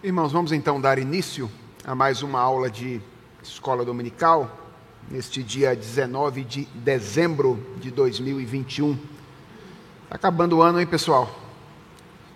Irmãos, 0.00 0.30
vamos 0.30 0.52
então 0.52 0.80
dar 0.80 0.96
início 0.96 1.50
a 1.84 1.92
mais 1.92 2.22
uma 2.22 2.38
aula 2.38 2.70
de 2.70 3.00
escola 3.42 3.84
dominical, 3.84 4.48
neste 5.10 5.42
dia 5.42 5.74
19 5.74 6.44
de 6.44 6.66
dezembro 6.66 7.60
de 7.80 7.90
2021. 7.90 8.92
Está 10.04 10.14
acabando 10.14 10.58
o 10.58 10.62
ano, 10.62 10.78
hein, 10.78 10.86
pessoal? 10.86 11.28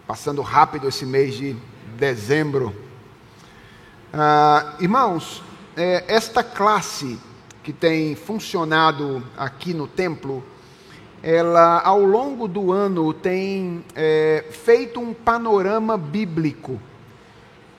Passando 0.08 0.42
rápido 0.42 0.88
esse 0.88 1.06
mês 1.06 1.36
de 1.36 1.54
dezembro. 1.96 2.74
Ah, 4.12 4.74
irmãos, 4.80 5.40
é, 5.76 6.02
esta 6.08 6.42
classe 6.42 7.16
que 7.62 7.72
tem 7.72 8.16
funcionado 8.16 9.22
aqui 9.36 9.72
no 9.72 9.86
templo, 9.86 10.42
ela 11.22 11.80
ao 11.80 12.02
longo 12.04 12.48
do 12.48 12.72
ano 12.72 13.14
tem 13.14 13.84
é, 13.94 14.46
feito 14.50 14.98
um 14.98 15.14
panorama 15.14 15.96
bíblico 15.96 16.80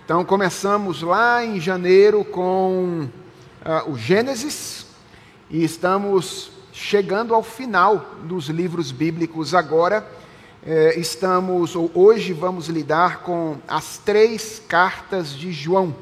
então, 0.06 0.26
começamos 0.26 1.02
lá 1.02 1.46
em 1.46 1.62
janeiro 1.62 2.26
com 2.26 3.08
uh, 3.66 3.90
o 3.90 3.98
Gênesis 3.98 4.86
e 5.50 5.64
estamos 5.64 6.52
chegando 6.74 7.34
ao 7.34 7.42
final 7.42 8.06
dos 8.24 8.50
livros 8.50 8.92
bíblicos 8.92 9.56
agora. 9.56 10.06
Eh, 10.66 11.00
estamos, 11.00 11.74
ou 11.74 11.90
hoje, 11.94 12.34
vamos 12.34 12.68
lidar 12.68 13.20
com 13.20 13.58
as 13.66 13.98
três 13.98 14.62
cartas 14.68 15.34
de 15.34 15.54
João. 15.54 15.96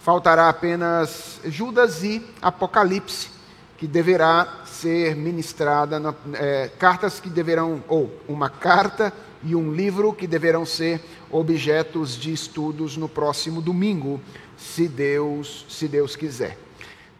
Faltará 0.00 0.48
apenas 0.48 1.40
Judas 1.44 2.02
e 2.02 2.24
Apocalipse, 2.42 3.28
que 3.76 3.86
deverá 3.86 4.62
ser 4.64 5.14
ministrada, 5.14 6.00
na, 6.00 6.12
eh, 6.34 6.70
cartas 6.76 7.20
que 7.20 7.28
deverão, 7.28 7.84
ou 7.86 8.12
uma 8.28 8.50
carta 8.50 9.12
e 9.42 9.54
um 9.54 9.72
livro 9.72 10.12
que 10.12 10.26
deverão 10.26 10.66
ser 10.66 11.00
objetos 11.30 12.16
de 12.16 12.32
estudos 12.32 12.96
no 12.96 13.08
próximo 13.08 13.60
domingo, 13.60 14.20
se 14.56 14.88
Deus, 14.88 15.66
se 15.68 15.86
Deus 15.86 16.16
quiser. 16.16 16.58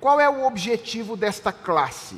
Qual 0.01 0.21
é 0.21 0.29
o 0.29 0.47
objetivo 0.47 1.17
desta 1.17 1.53
classe? 1.53 2.17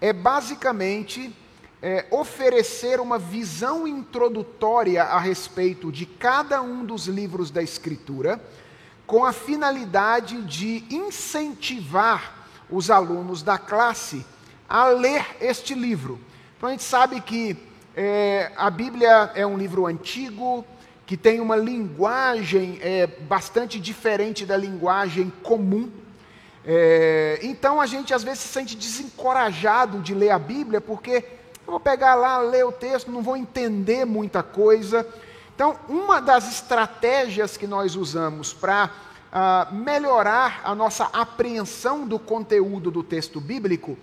É 0.00 0.12
basicamente 0.12 1.34
é, 1.80 2.06
oferecer 2.10 3.00
uma 3.00 3.18
visão 3.18 3.86
introdutória 3.86 5.02
a 5.02 5.18
respeito 5.18 5.90
de 5.90 6.06
cada 6.06 6.62
um 6.62 6.84
dos 6.84 7.06
livros 7.06 7.50
da 7.50 7.62
Escritura, 7.62 8.40
com 9.06 9.24
a 9.24 9.32
finalidade 9.32 10.40
de 10.42 10.84
incentivar 10.88 12.46
os 12.70 12.90
alunos 12.90 13.42
da 13.42 13.58
classe 13.58 14.24
a 14.68 14.86
ler 14.86 15.36
este 15.40 15.74
livro. 15.74 16.18
Então 16.56 16.68
a 16.68 16.72
gente 16.72 16.84
sabe 16.84 17.20
que 17.20 17.56
é, 17.94 18.50
a 18.56 18.70
Bíblia 18.70 19.30
é 19.34 19.46
um 19.46 19.56
livro 19.56 19.86
antigo, 19.86 20.64
que 21.04 21.16
tem 21.16 21.40
uma 21.40 21.56
linguagem 21.56 22.78
é, 22.80 23.06
bastante 23.06 23.78
diferente 23.78 24.46
da 24.46 24.56
linguagem 24.56 25.30
comum. 25.42 25.90
É, 26.64 27.38
então 27.42 27.80
a 27.80 27.86
gente 27.86 28.14
às 28.14 28.22
vezes 28.22 28.40
se 28.40 28.48
sente 28.48 28.76
desencorajado 28.76 30.00
de 30.00 30.14
ler 30.14 30.30
a 30.30 30.38
Bíblia, 30.38 30.80
porque 30.80 31.24
eu 31.66 31.72
vou 31.72 31.80
pegar 31.80 32.14
lá, 32.14 32.38
ler 32.38 32.64
o 32.64 32.72
texto, 32.72 33.10
não 33.10 33.22
vou 33.22 33.36
entender 33.36 34.04
muita 34.04 34.42
coisa. 34.42 35.06
Então, 35.54 35.76
uma 35.88 36.20
das 36.20 36.50
estratégias 36.50 37.56
que 37.56 37.66
nós 37.66 37.94
usamos 37.94 38.54
para 38.54 38.90
ah, 39.30 39.68
melhorar 39.70 40.62
a 40.64 40.74
nossa 40.74 41.04
apreensão 41.12 42.06
do 42.06 42.18
conteúdo 42.18 42.90
do 42.90 43.02
texto 43.02 43.40
bíblico 43.40 43.96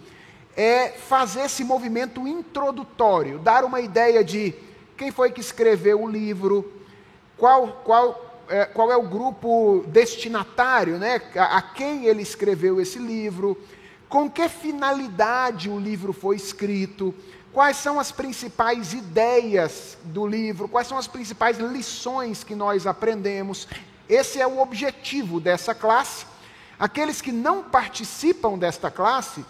é 0.61 0.89
fazer 0.89 1.43
esse 1.43 1.63
movimento 1.63 2.27
introdutório, 2.27 3.39
dar 3.39 3.63
uma 3.63 3.79
ideia 3.79 4.21
de 4.21 4.53
quem 4.97 5.09
foi 5.09 5.31
que 5.31 5.39
escreveu 5.39 6.03
o 6.03 6.09
livro, 6.09 6.69
qual, 7.37 7.81
qual, 7.85 8.43
é, 8.49 8.65
qual 8.65 8.91
é 8.91 8.97
o 8.97 9.07
grupo 9.07 9.85
destinatário, 9.87 10.97
né, 10.97 11.21
a, 11.37 11.59
a 11.59 11.61
quem 11.61 12.07
ele 12.07 12.21
escreveu 12.21 12.81
esse 12.81 12.99
livro, 12.99 13.57
com 14.09 14.29
que 14.29 14.49
finalidade 14.49 15.69
o 15.69 15.79
livro 15.79 16.11
foi 16.11 16.35
escrito, 16.35 17.15
quais 17.53 17.77
são 17.77 17.97
as 17.97 18.11
principais 18.11 18.91
ideias 18.91 19.97
do 20.03 20.27
livro, 20.27 20.67
quais 20.67 20.87
são 20.87 20.97
as 20.97 21.07
principais 21.07 21.57
lições 21.57 22.43
que 22.43 22.53
nós 22.53 22.85
aprendemos. 22.85 23.65
Esse 24.09 24.41
é 24.41 24.45
o 24.45 24.59
objetivo 24.59 25.39
dessa 25.39 25.73
classe. 25.73 26.25
Aqueles 26.77 27.21
que 27.21 27.31
não 27.31 27.63
participam 27.63 28.57
desta 28.57 28.91
classe 28.91 29.45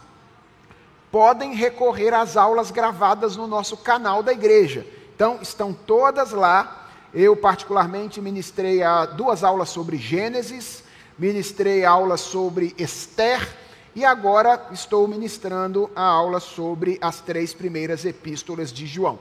podem 1.11 1.53
recorrer 1.53 2.13
às 2.13 2.37
aulas 2.37 2.71
gravadas 2.71 3.35
no 3.35 3.47
nosso 3.47 3.77
canal 3.77 4.21
da 4.21 4.31
igreja. 4.31 4.85
Então, 5.15 5.39
estão 5.41 5.73
todas 5.73 6.31
lá. 6.31 6.87
Eu, 7.13 7.35
particularmente, 7.35 8.21
ministrei 8.21 8.81
duas 9.15 9.43
aulas 9.43 9.69
sobre 9.69 9.97
Gênesis, 9.97 10.83
ministrei 11.17 11.83
aulas 11.83 12.21
sobre 12.21 12.75
Esther, 12.77 13.47
e 13.95 14.05
agora 14.05 14.67
estou 14.71 15.07
ministrando 15.07 15.89
a 15.95 16.03
aula 16.03 16.39
sobre 16.39 16.97
as 17.01 17.19
três 17.19 17.53
primeiras 17.53 18.05
epístolas 18.05 18.71
de 18.71 18.85
João. 18.85 19.17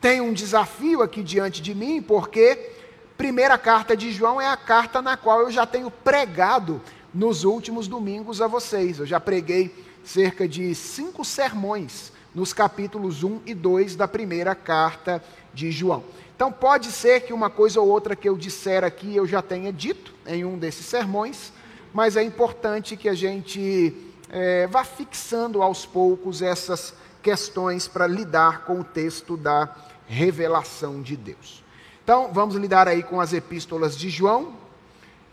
Tem 0.00 0.20
um 0.20 0.32
desafio 0.32 1.02
aqui 1.02 1.22
diante 1.22 1.60
de 1.60 1.74
mim, 1.74 2.00
porque 2.00 2.70
primeira 3.16 3.58
carta 3.58 3.96
de 3.96 4.12
João 4.12 4.40
é 4.40 4.48
a 4.48 4.56
carta 4.56 5.02
na 5.02 5.16
qual 5.16 5.40
eu 5.40 5.50
já 5.50 5.66
tenho 5.66 5.90
pregado 5.90 6.80
nos 7.12 7.42
últimos 7.44 7.88
domingos 7.88 8.40
a 8.40 8.46
vocês. 8.46 8.98
Eu 8.98 9.06
já 9.06 9.18
preguei 9.18 9.83
cerca 10.04 10.46
de 10.46 10.74
cinco 10.74 11.24
sermões 11.24 12.12
nos 12.34 12.52
capítulos 12.52 13.22
1 13.22 13.40
e 13.46 13.54
2 13.54 13.96
da 13.96 14.08
primeira 14.08 14.54
carta 14.54 15.22
de 15.52 15.70
João. 15.70 16.02
Então, 16.34 16.50
pode 16.50 16.90
ser 16.90 17.20
que 17.20 17.32
uma 17.32 17.48
coisa 17.48 17.80
ou 17.80 17.88
outra 17.88 18.16
que 18.16 18.28
eu 18.28 18.36
disser 18.36 18.82
aqui 18.82 19.14
eu 19.14 19.26
já 19.26 19.40
tenha 19.40 19.72
dito 19.72 20.12
em 20.26 20.44
um 20.44 20.58
desses 20.58 20.84
sermões, 20.86 21.52
mas 21.92 22.16
é 22.16 22.22
importante 22.22 22.96
que 22.96 23.08
a 23.08 23.14
gente 23.14 23.94
é, 24.28 24.66
vá 24.66 24.82
fixando 24.82 25.62
aos 25.62 25.86
poucos 25.86 26.42
essas 26.42 26.92
questões 27.22 27.86
para 27.86 28.06
lidar 28.06 28.64
com 28.64 28.80
o 28.80 28.84
texto 28.84 29.36
da 29.36 29.74
revelação 30.08 31.00
de 31.00 31.16
Deus. 31.16 31.62
Então, 32.02 32.30
vamos 32.32 32.56
lidar 32.56 32.88
aí 32.88 33.02
com 33.02 33.20
as 33.20 33.32
epístolas 33.32 33.96
de 33.96 34.10
João, 34.10 34.54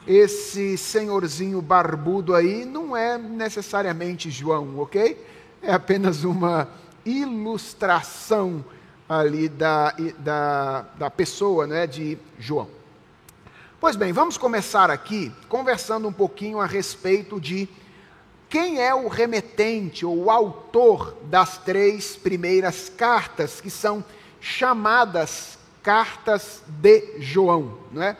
esse 0.08 0.78
senhorzinho 0.78 1.62
barbudo 1.62 2.34
aí 2.34 2.66
não 2.66 2.96
é 2.96 3.18
necessariamente 3.18 4.32
João, 4.32 4.80
ok? 4.80 5.24
É 5.62 5.74
apenas 5.74 6.24
uma 6.24 6.68
ilustração 7.06 8.64
ali 9.08 9.50
da, 9.50 9.94
da, 10.20 10.82
da 10.98 11.10
pessoa 11.10 11.68
né, 11.68 11.86
de 11.86 12.18
João. 12.40 12.68
Pois 13.80 13.96
bem, 13.96 14.12
vamos 14.12 14.38
começar 14.38 14.90
aqui 14.90 15.32
conversando 15.50 16.08
um 16.08 16.14
pouquinho 16.14 16.60
a 16.60 16.66
respeito 16.66 17.40
de 17.40 17.68
quem 18.50 18.82
é 18.82 18.94
o 18.94 19.08
remetente 19.08 20.06
ou 20.06 20.26
o 20.26 20.30
autor 20.30 21.16
das 21.24 21.58
três 21.58 22.16
primeiras 22.16 22.90
cartas, 22.90 23.62
que 23.62 23.70
são 23.70 24.04
chamadas 24.40 25.58
cartas 25.82 26.62
de 26.68 27.20
João, 27.20 27.78
não 27.92 28.04
é? 28.04 28.18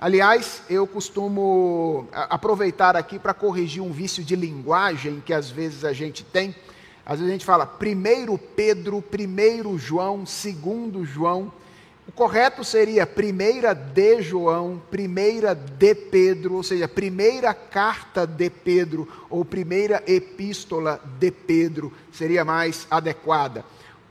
Aliás, 0.00 0.62
eu 0.70 0.86
costumo 0.86 2.06
aproveitar 2.12 2.94
aqui 2.94 3.18
para 3.18 3.34
corrigir 3.34 3.82
um 3.82 3.90
vício 3.90 4.22
de 4.22 4.36
linguagem 4.36 5.20
que 5.26 5.32
às 5.32 5.50
vezes 5.50 5.84
a 5.84 5.92
gente 5.92 6.22
tem. 6.22 6.54
Às 7.04 7.18
vezes 7.18 7.30
a 7.30 7.32
gente 7.32 7.44
fala 7.44 7.66
primeiro 7.66 8.38
Pedro, 8.38 9.02
primeiro 9.02 9.76
João, 9.76 10.24
segundo 10.24 11.04
João. 11.04 11.52
O 12.06 12.12
correto 12.12 12.62
seria 12.62 13.08
primeira 13.08 13.74
de 13.74 14.22
João, 14.22 14.80
primeira 14.88 15.52
de 15.52 15.96
Pedro, 15.96 16.54
ou 16.54 16.62
seja, 16.62 16.86
primeira 16.86 17.52
carta 17.52 18.24
de 18.24 18.48
Pedro 18.48 19.08
ou 19.28 19.44
primeira 19.44 20.00
epístola 20.06 21.00
de 21.18 21.32
Pedro 21.32 21.92
seria 22.12 22.44
mais 22.44 22.86
adequada, 22.88 23.64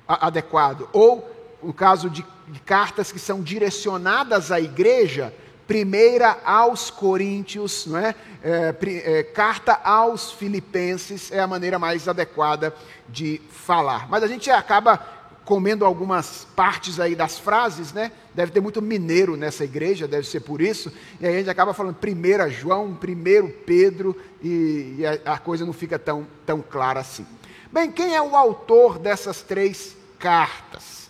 adequado. 0.05 0.89
Ou 0.91 1.25
no 1.63 1.73
caso 1.73 2.09
de, 2.09 2.25
de 2.49 2.59
cartas 2.59 3.09
que 3.09 3.19
são 3.19 3.41
direcionadas 3.41 4.51
à 4.51 4.59
igreja, 4.59 5.33
primeira 5.67 6.39
aos 6.45 6.89
Coríntios, 6.89 7.85
não 7.85 7.97
é? 7.97 8.15
É, 8.41 8.75
é, 8.81 9.23
carta 9.23 9.73
aos 9.83 10.31
Filipenses 10.31 11.31
é 11.31 11.39
a 11.39 11.47
maneira 11.47 11.77
mais 11.77 12.07
adequada 12.07 12.73
de 13.09 13.41
falar. 13.51 14.07
Mas 14.09 14.23
a 14.23 14.27
gente 14.27 14.49
acaba 14.49 14.97
comendo 15.43 15.85
algumas 15.85 16.45
partes 16.55 16.99
aí 16.99 17.15
das 17.15 17.39
frases, 17.39 17.93
né? 17.93 18.11
Deve 18.33 18.51
ter 18.51 18.59
muito 18.59 18.81
mineiro 18.81 19.37
nessa 19.37 19.63
igreja, 19.63 20.07
deve 20.07 20.27
ser 20.27 20.41
por 20.41 20.61
isso. 20.61 20.91
E 21.19 21.25
aí 21.25 21.35
a 21.35 21.37
gente 21.39 21.49
acaba 21.49 21.73
falando 21.73 21.95
primeira 21.95 22.49
João, 22.49 22.93
primeiro 22.93 23.49
Pedro, 23.65 24.15
e, 24.41 24.95
e 24.99 25.05
a, 25.05 25.33
a 25.33 25.37
coisa 25.37 25.65
não 25.65 25.73
fica 25.73 25.97
tão, 25.99 26.27
tão 26.45 26.61
clara 26.61 26.99
assim. 26.99 27.25
Bem, 27.71 27.91
quem 27.91 28.15
é 28.15 28.21
o 28.21 28.35
autor 28.35 28.99
dessas 28.99 29.41
três 29.41 29.95
cartas? 30.19 31.09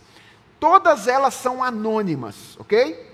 Todas 0.60 1.08
elas 1.08 1.34
são 1.36 1.64
anônimas, 1.64 2.58
ok? 2.60 3.07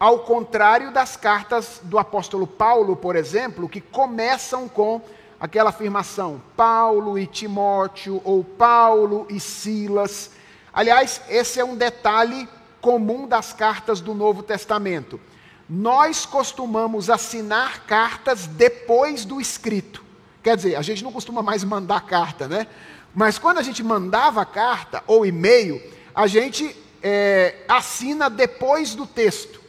Ao 0.00 0.20
contrário 0.20 0.90
das 0.90 1.14
cartas 1.14 1.78
do 1.82 1.98
apóstolo 1.98 2.46
Paulo, 2.46 2.96
por 2.96 3.14
exemplo, 3.14 3.68
que 3.68 3.82
começam 3.82 4.66
com 4.66 5.02
aquela 5.38 5.68
afirmação: 5.68 6.40
Paulo 6.56 7.18
e 7.18 7.26
Timóteo, 7.26 8.18
ou 8.24 8.42
Paulo 8.42 9.26
e 9.28 9.38
Silas. 9.38 10.30
Aliás, 10.72 11.20
esse 11.28 11.60
é 11.60 11.64
um 11.64 11.76
detalhe 11.76 12.48
comum 12.80 13.28
das 13.28 13.52
cartas 13.52 14.00
do 14.00 14.14
Novo 14.14 14.42
Testamento. 14.42 15.20
nós 15.68 16.24
costumamos 16.24 17.10
assinar 17.10 17.84
cartas 17.84 18.46
depois 18.46 19.26
do 19.26 19.38
escrito. 19.38 20.02
Quer 20.42 20.56
dizer, 20.56 20.76
a 20.76 20.82
gente 20.82 21.04
não 21.04 21.12
costuma 21.12 21.42
mais 21.42 21.62
mandar 21.62 22.06
carta, 22.06 22.48
né? 22.48 22.66
Mas 23.14 23.38
quando 23.38 23.58
a 23.58 23.62
gente 23.62 23.82
mandava 23.82 24.46
carta 24.46 25.04
ou 25.06 25.26
e-mail, 25.26 25.80
a 26.14 26.26
gente 26.26 26.74
é, 27.02 27.54
assina 27.68 28.30
depois 28.30 28.94
do 28.94 29.06
texto. 29.06 29.59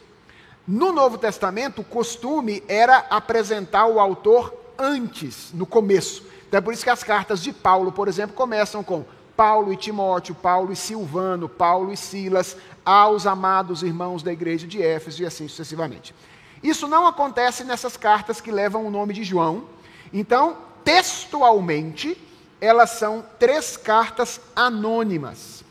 No 0.66 0.92
Novo 0.92 1.18
Testamento, 1.18 1.80
o 1.80 1.84
costume 1.84 2.62
era 2.68 2.98
apresentar 3.10 3.86
o 3.86 3.98
autor 3.98 4.54
antes, 4.78 5.50
no 5.52 5.66
começo. 5.66 6.24
Então 6.46 6.58
é 6.58 6.60
por 6.60 6.72
isso 6.72 6.84
que 6.84 6.90
as 6.90 7.02
cartas 7.02 7.42
de 7.42 7.52
Paulo, 7.52 7.90
por 7.90 8.08
exemplo, 8.08 8.36
começam 8.36 8.84
com 8.84 9.04
Paulo 9.36 9.72
e 9.72 9.76
Timóteo, 9.76 10.34
Paulo 10.34 10.72
e 10.72 10.76
Silvano, 10.76 11.48
Paulo 11.48 11.92
e 11.92 11.96
Silas, 11.96 12.56
aos 12.84 13.26
amados 13.26 13.82
irmãos 13.82 14.22
da 14.22 14.32
igreja 14.32 14.66
de 14.66 14.82
Éfeso 14.82 15.22
e 15.22 15.26
assim 15.26 15.48
sucessivamente. 15.48 16.14
Isso 16.62 16.86
não 16.86 17.06
acontece 17.06 17.64
nessas 17.64 17.96
cartas 17.96 18.40
que 18.40 18.52
levam 18.52 18.86
o 18.86 18.90
nome 18.90 19.14
de 19.14 19.24
João. 19.24 19.64
Então, 20.12 20.58
textualmente, 20.84 22.16
elas 22.60 22.90
são 22.90 23.24
três 23.38 23.76
cartas 23.76 24.40
anônimas. 24.54 25.64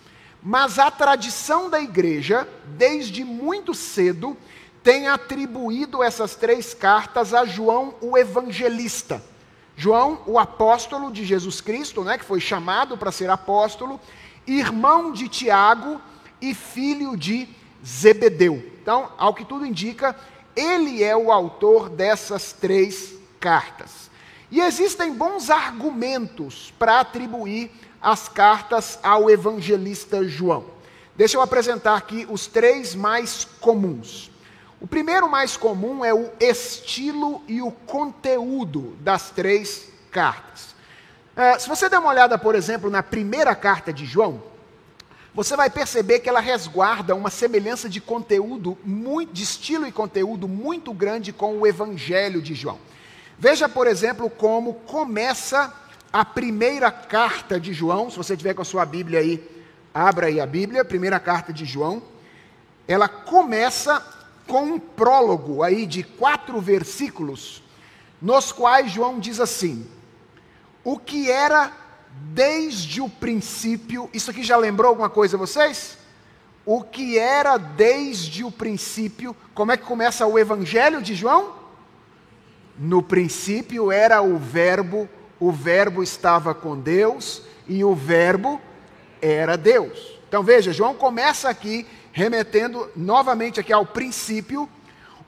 Mas 0.44 0.80
a 0.80 0.92
tradição 0.92 1.70
da 1.70 1.80
igreja, 1.80 2.48
desde 2.76 3.24
muito 3.24 3.74
cedo, 3.74 4.36
tem 4.84 5.08
atribuído 5.08 6.02
essas 6.02 6.36
três 6.36 6.74
cartas 6.74 7.34
a 7.34 7.46
João 7.46 7.94
o 8.02 8.18
evangelista. 8.18 9.24
João, 9.76 10.22
o 10.26 10.38
apóstolo 10.38 11.12
de 11.12 11.26
Jesus 11.26 11.62
Cristo, 11.62 12.04
né, 12.04 12.18
que 12.18 12.26
foi 12.26 12.40
chamado 12.40 12.98
para 12.98 13.12
ser 13.12 13.30
apóstolo, 13.30 14.00
irmão 14.46 15.12
de 15.12 15.28
Tiago 15.28 16.02
e 16.42 16.54
filho 16.54 17.16
de 17.16 17.48
Zebedeu. 17.86 18.64
Então, 18.82 19.12
ao 19.18 19.34
que 19.34 19.46
tudo 19.46 19.66
indica, 19.66 20.16
ele 20.56 21.04
é 21.04 21.16
o 21.16 21.32
autor 21.32 21.90
dessas 21.90 22.52
três 22.54 23.14
cartas. 23.40 24.10
E 24.50 24.60
existem 24.60 25.14
bons 25.14 25.50
argumentos 25.50 26.74
para 26.78 27.00
atribuir 27.00 27.72
as 28.02 28.28
cartas 28.28 29.00
ao 29.02 29.30
evangelista 29.30 30.24
João. 30.28 30.66
Deixa 31.16 31.38
eu 31.38 31.42
apresentar 31.42 31.96
aqui 31.96 32.28
os 32.30 32.48
três 32.48 32.96
mais 32.96 33.46
comuns. 33.60 34.31
O 34.82 34.88
primeiro 34.88 35.30
mais 35.30 35.56
comum 35.56 36.04
é 36.04 36.12
o 36.12 36.32
estilo 36.40 37.44
e 37.48 37.62
o 37.62 37.72
conteúdo 37.72 38.98
das 39.00 39.30
três 39.30 39.88
cartas. 40.10 40.74
É, 41.36 41.60
se 41.60 41.70
você 41.70 41.88
der 41.88 42.00
uma 42.00 42.10
olhada, 42.10 42.36
por 42.36 42.56
exemplo, 42.56 42.90
na 42.90 43.04
primeira 43.04 43.54
carta 43.54 43.94
de 43.94 44.08
João, 44.08 44.42
você 45.36 45.56
vai 45.56 45.70
perceber 45.70 46.20
que 46.20 46.28
ela 46.28 46.40
resguarda 46.40 47.14
uma 47.14 47.30
semelhança 47.30 47.88
de 47.88 48.02
conteúdo, 48.02 48.76
muito, 48.84 49.32
de 49.32 49.44
estilo 49.44 49.86
e 49.86 49.92
conteúdo 49.92 50.48
muito 50.48 50.92
grande 50.94 51.32
com 51.32 51.60
o 51.60 51.68
Evangelho 51.68 52.42
de 52.42 52.56
João. 52.56 52.80
Veja, 53.38 53.70
por 53.70 53.86
exemplo, 53.86 54.32
como 54.32 54.74
começa 54.74 55.72
a 56.12 56.26
primeira 56.26 56.92
carta 56.92 57.60
de 57.60 57.72
João. 57.72 58.10
Se 58.10 58.18
você 58.18 58.36
tiver 58.36 58.56
com 58.56 58.64
a 58.64 58.66
sua 58.66 58.84
Bíblia 58.84 59.20
aí, 59.20 59.48
abra 59.94 60.26
aí 60.26 60.42
a 60.42 60.46
Bíblia, 60.48 60.84
primeira 60.84 61.20
carta 61.20 61.54
de 61.54 61.66
João. 61.66 62.02
Ela 62.88 63.08
começa 63.08 64.04
com 64.48 64.64
um 64.64 64.80
prólogo 64.80 65.64
aí 65.64 65.86
de 65.86 66.04
quatro 66.04 66.60
versículos, 66.60 67.64
nos 68.22 68.52
quais 68.52 68.92
João 68.92 69.20
diz 69.20 69.40
assim: 69.40 69.88
O 70.84 70.98
que 70.98 71.30
era 71.30 71.72
desde 72.12 73.02
o 73.02 73.10
princípio, 73.10 74.10
isso 74.14 74.32
aqui 74.32 74.44
já 74.44 74.58
lembrou 74.58 74.90
alguma 74.90 75.10
coisa 75.10 75.38
vocês? 75.38 75.98
O 76.66 76.84
que 76.84 77.18
era 77.18 77.58
desde 77.58 78.44
o 78.44 78.52
princípio, 78.52 79.36
como 79.54 79.72
é 79.72 79.78
que 79.78 79.84
começa 79.84 80.28
o 80.28 80.38
Evangelho 80.38 81.02
de 81.02 81.16
João? 81.16 81.56
No 82.78 83.02
princípio 83.02 83.92
era 83.92 84.22
o 84.22 84.38
Verbo, 84.38 85.10
o 85.40 85.52
Verbo 85.52 86.04
estava 86.04 86.54
com 86.54 86.80
Deus 86.80 87.42
e 87.68 87.84
o 87.84 87.96
Verbo 87.96 88.62
era 89.22 89.58
Deus. 89.58 90.20
Então 90.28 90.44
veja, 90.44 90.72
João 90.72 90.94
começa 90.94 91.50
aqui 91.50 91.86
remetendo 92.12 92.90
novamente 92.96 93.60
aqui 93.60 93.72
ao 93.72 93.86
princípio, 93.86 94.70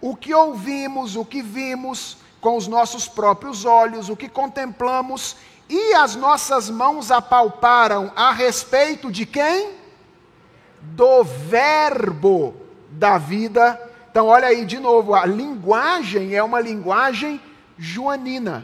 o 0.01 0.15
que 0.15 0.33
ouvimos, 0.33 1.15
o 1.15 1.23
que 1.23 1.41
vimos 1.41 2.17
com 2.41 2.57
os 2.57 2.67
nossos 2.67 3.07
próprios 3.07 3.65
olhos, 3.65 4.09
o 4.09 4.17
que 4.17 4.27
contemplamos 4.27 5.37
e 5.69 5.93
as 5.93 6.15
nossas 6.15 6.69
mãos 6.69 7.09
apalparam 7.09 8.11
a 8.15 8.31
respeito 8.31 9.11
de 9.11 9.25
quem? 9.25 9.71
Do 10.81 11.23
Verbo 11.23 12.55
da 12.89 13.17
vida 13.17 13.79
então, 14.13 14.27
olha 14.27 14.47
aí 14.47 14.63
de 14.63 14.77
novo, 14.77 15.15
a 15.15 15.25
linguagem 15.25 16.35
é 16.35 16.43
uma 16.43 16.59
linguagem 16.59 17.41
joanina. 17.79 18.63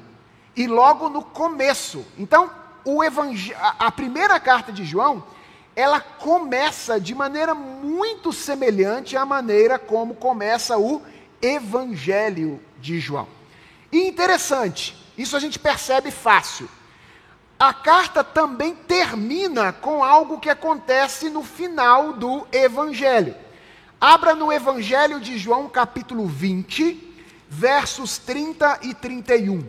E 0.56 0.68
logo 0.68 1.10
no 1.10 1.24
começo. 1.24 2.06
Então, 2.20 2.52
o 2.86 3.04
evangel... 3.04 3.58
a 3.60 3.92
primeira 3.92 4.40
carta 4.40 4.72
de 4.72 4.86
João, 4.86 5.24
ela 5.80 6.02
começa 6.02 7.00
de 7.00 7.16
maneira 7.16 7.56
muito 7.56 8.34
semelhante 8.34 9.16
à 9.16 9.26
maneira 9.26 9.80
como 9.80 10.14
começa 10.14 10.78
o 10.78 11.02
Evangelho 11.42 12.60
de 12.82 13.00
João. 13.00 13.30
E 13.90 14.06
interessante, 14.06 14.94
isso 15.18 15.38
a 15.38 15.40
gente 15.40 15.58
percebe 15.58 16.12
fácil. 16.12 16.68
A 17.58 17.74
carta 17.74 18.26
também 18.26 18.76
termina 18.76 19.72
com 19.72 20.04
algo 20.04 20.42
que 20.42 20.50
acontece 20.50 21.30
no 21.30 21.44
final 21.44 22.12
do 22.12 22.46
Evangelho. 22.52 23.34
Abra 24.02 24.36
no 24.36 24.52
Evangelho 24.52 25.22
de 25.22 25.38
João, 25.38 25.70
capítulo 25.70 26.28
20, 26.28 27.22
versos 27.48 28.18
30 28.18 28.80
e 28.82 28.94
31. 28.94 29.64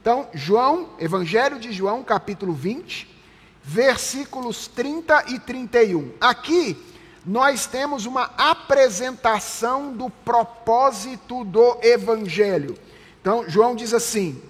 Então, 0.00 0.28
João, 0.32 0.90
Evangelho 0.96 1.58
de 1.58 1.72
João, 1.72 2.04
capítulo 2.04 2.52
20, 2.52 3.19
versículos 3.62 4.66
30 4.66 5.24
e 5.28 5.38
31. 5.38 6.12
Aqui 6.20 6.76
nós 7.24 7.66
temos 7.66 8.06
uma 8.06 8.24
apresentação 8.36 9.92
do 9.92 10.08
propósito 10.08 11.44
do 11.44 11.78
Evangelho. 11.82 12.76
Então, 13.20 13.48
João 13.48 13.74
diz 13.76 13.92
assim: 13.92 14.42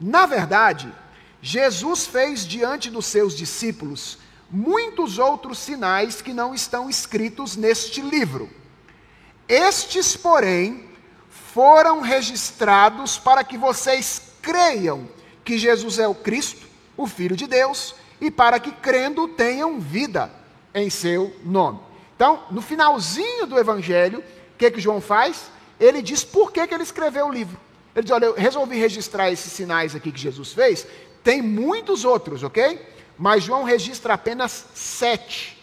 Na 0.00 0.26
verdade, 0.26 0.92
Jesus 1.40 2.06
fez 2.06 2.46
diante 2.46 2.90
dos 2.90 3.06
seus 3.06 3.36
discípulos 3.36 4.18
muitos 4.50 5.18
outros 5.18 5.58
sinais 5.58 6.20
que 6.20 6.34
não 6.34 6.54
estão 6.54 6.90
escritos 6.90 7.56
neste 7.56 8.02
livro. 8.02 8.50
Estes, 9.48 10.14
porém, 10.16 10.88
foram 11.30 12.00
registrados 12.00 13.18
para 13.18 13.42
que 13.42 13.56
vocês 13.56 14.22
creiam 14.42 15.08
que 15.44 15.58
Jesus 15.58 15.98
é 15.98 16.06
o 16.06 16.14
Cristo, 16.14 16.66
o 16.96 17.06
Filho 17.06 17.36
de 17.36 17.46
Deus, 17.46 17.94
e 18.22 18.30
para 18.30 18.58
que 18.58 18.72
crendo 18.72 19.28
tenham 19.28 19.78
vida 19.78 20.30
em 20.74 20.88
seu 20.88 21.36
nome. 21.44 21.80
Então, 22.16 22.44
no 22.50 22.62
finalzinho 22.62 23.46
do 23.46 23.58
Evangelho, 23.58 24.20
o 24.20 24.56
que, 24.56 24.70
que 24.70 24.80
João 24.80 25.02
faz? 25.02 25.50
Ele 25.78 26.00
diz 26.00 26.24
por 26.24 26.50
que, 26.50 26.66
que 26.66 26.72
ele 26.72 26.82
escreveu 26.82 27.26
o 27.26 27.32
livro. 27.32 27.60
Ele 27.94 28.04
diz: 28.04 28.12
Olha, 28.12 28.24
eu 28.24 28.34
resolvi 28.34 28.78
registrar 28.78 29.30
esses 29.30 29.52
sinais 29.52 29.94
aqui 29.94 30.10
que 30.10 30.20
Jesus 30.20 30.54
fez, 30.54 30.86
tem 31.22 31.42
muitos 31.42 32.06
outros, 32.06 32.42
ok? 32.42 32.92
mas 33.18 33.44
João 33.44 33.62
registra 33.62 34.14
apenas 34.14 34.66
sete, 34.74 35.56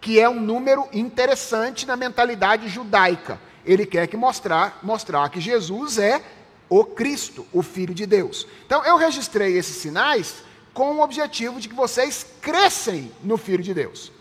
que 0.00 0.18
é 0.18 0.28
um 0.28 0.40
número 0.40 0.88
interessante 0.92 1.86
na 1.86 1.96
mentalidade 1.96 2.68
judaica. 2.68 3.38
Ele 3.66 3.84
quer 3.86 4.06
que 4.06 4.16
mostrar, 4.16 4.80
mostrar 4.82 5.28
que 5.28 5.40
Jesus 5.40 5.98
é 5.98 6.22
o 6.68 6.84
Cristo, 6.84 7.46
o 7.52 7.62
Filho 7.62 7.94
de 7.94 8.06
Deus. 8.06 8.46
Então 8.64 8.84
eu 8.84 8.96
registrei 8.96 9.56
esses 9.58 9.76
sinais 9.76 10.36
com 10.72 10.92
o 10.92 11.02
objetivo 11.02 11.60
de 11.60 11.68
que 11.68 11.74
vocês 11.74 12.26
crescem 12.40 13.12
no 13.22 13.36
Filho 13.36 13.62
de 13.62 13.74
Deus. 13.74 14.12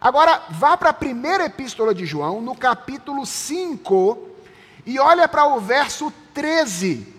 Agora, 0.00 0.42
vá 0.50 0.76
para 0.76 0.90
a 0.90 0.94
primeira 0.94 1.46
epístola 1.46 1.94
de 1.94 2.04
João, 2.04 2.40
no 2.40 2.54
capítulo 2.54 3.24
5, 3.24 4.28
e 4.84 4.98
olha 4.98 5.26
para 5.26 5.46
o 5.46 5.60
verso 5.60 6.12
13. 6.34 7.14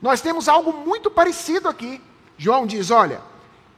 Nós 0.00 0.20
temos 0.20 0.48
algo 0.48 0.72
muito 0.72 1.10
parecido 1.10 1.68
aqui. 1.68 2.02
João 2.36 2.66
diz: 2.66 2.90
Olha, 2.90 3.20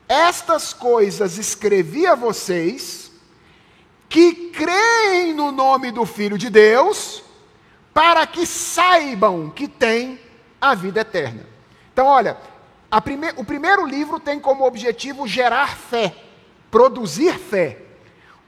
estas 0.08 0.72
coisas 0.72 1.36
escrevi 1.36 2.06
a 2.06 2.14
vocês, 2.14 3.12
que 4.08 4.50
creem 4.52 5.34
no 5.34 5.52
nome 5.52 5.90
do 5.90 6.06
Filho 6.06 6.38
de 6.38 6.48
Deus, 6.48 7.22
para 7.92 8.26
que 8.26 8.46
saibam 8.46 9.50
que 9.50 9.68
têm 9.68 10.18
a 10.60 10.74
vida 10.74 11.00
eterna. 11.00 11.44
Então, 11.92 12.06
olha, 12.06 12.38
prime 13.02 13.28
o 13.36 13.44
primeiro 13.44 13.86
livro 13.86 14.18
tem 14.18 14.40
como 14.40 14.64
objetivo 14.64 15.26
gerar 15.26 15.76
fé, 15.76 16.14
produzir 16.70 17.38
fé. 17.38 17.78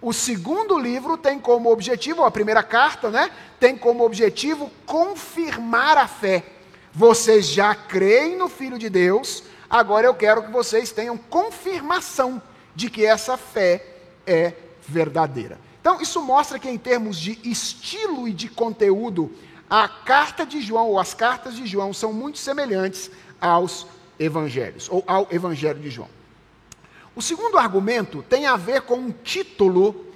O 0.00 0.12
segundo 0.12 0.78
livro 0.78 1.18
tem 1.18 1.38
como 1.38 1.70
objetivo, 1.70 2.25
a 2.25 2.30
primeira 2.30 2.62
carta, 2.62 3.11
né? 3.11 3.30
Tem 3.59 3.76
como 3.76 4.04
objetivo 4.04 4.70
confirmar 4.87 5.99
a 5.99 6.09
fé. 6.09 6.44
Vocês 6.92 7.47
já 7.47 7.75
creem 7.75 8.37
no 8.37 8.49
Filho 8.49 8.78
de 8.78 8.88
Deus, 8.88 9.44
Agora 9.70 10.04
eu 10.04 10.14
quero 10.14 10.42
que 10.42 10.50
vocês 10.50 10.90
tenham 10.90 11.16
confirmação 11.16 12.42
de 12.75 12.90
que 12.90 13.06
essa 13.06 13.37
fé 13.37 13.87
é 14.26 14.52
verdadeira. 14.82 15.61
Então, 15.80 16.00
isso 16.00 16.20
mostra 16.20 16.59
que, 16.59 16.68
em 16.68 16.76
termos 16.76 17.16
de 17.16 17.38
estilo 17.44 18.26
e 18.26 18.32
de 18.32 18.49
conteúdo, 18.49 19.32
a 19.68 19.88
carta 19.88 20.44
de 20.44 20.61
João, 20.61 20.88
ou 20.88 20.99
as 20.99 21.14
cartas 21.14 21.54
de 21.54 21.64
João, 21.66 21.92
são 21.92 22.12
muito 22.12 22.38
semelhantes 22.38 23.12
aos 23.40 23.87
evangelhos, 24.20 24.88
ou 24.90 25.02
ao 25.06 25.26
evangelho 25.32 25.80
de 25.80 25.90
João. 25.90 26.08
O 27.16 27.22
segundo 27.22 27.58
argumento 27.58 28.22
tem 28.22 28.46
a 28.46 28.56
ver 28.56 28.82
com 28.82 28.94
um 28.94 29.10
título 29.10 30.06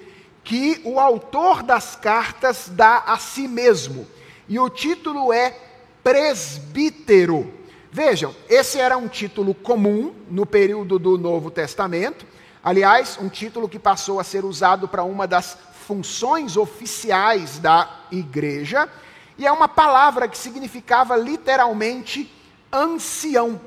que 0.44 0.80
o 0.84 1.00
autor 1.00 1.62
das 1.62 1.96
cartas 1.96 2.68
dá 2.70 2.98
a 2.98 3.18
si 3.18 3.48
mesmo. 3.48 4.06
E 4.46 4.58
o 4.60 4.68
título 4.68 5.32
é 5.32 5.56
presbítero. 6.04 7.52
Vejam, 7.90 8.34
esse 8.48 8.78
era 8.78 8.96
um 8.96 9.08
título 9.08 9.54
comum 9.54 10.14
no 10.30 10.44
período 10.44 10.98
do 10.98 11.16
Novo 11.16 11.50
Testamento. 11.50 12.26
Aliás, 12.62 13.18
um 13.20 13.28
título 13.28 13.68
que 13.68 13.78
passou 13.78 14.20
a 14.20 14.24
ser 14.24 14.44
usado 14.44 14.86
para 14.86 15.02
uma 15.02 15.26
das 15.26 15.56
funções 15.86 16.56
oficiais 16.56 17.58
da 17.58 18.00
igreja. 18.12 18.88
E 19.38 19.46
é 19.46 19.52
uma 19.52 19.68
palavra 19.68 20.28
que 20.28 20.36
significava 20.36 21.16
literalmente 21.16 22.30
ancião. 22.72 23.60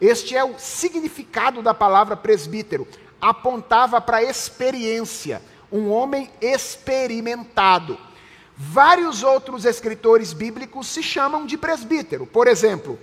Este 0.00 0.36
é 0.36 0.44
o 0.44 0.58
significado 0.58 1.62
da 1.62 1.72
palavra 1.72 2.16
presbítero. 2.16 2.86
Apontava 3.20 4.00
para 4.00 4.22
experiência, 4.22 5.40
um 5.70 5.90
homem 5.90 6.30
experimentado. 6.40 7.98
Vários 8.56 9.22
outros 9.22 9.64
escritores 9.64 10.32
bíblicos 10.32 10.86
se 10.86 11.02
chamam 11.02 11.46
de 11.46 11.56
presbítero. 11.56 12.26
Por 12.26 12.46
exemplo, 12.46 12.98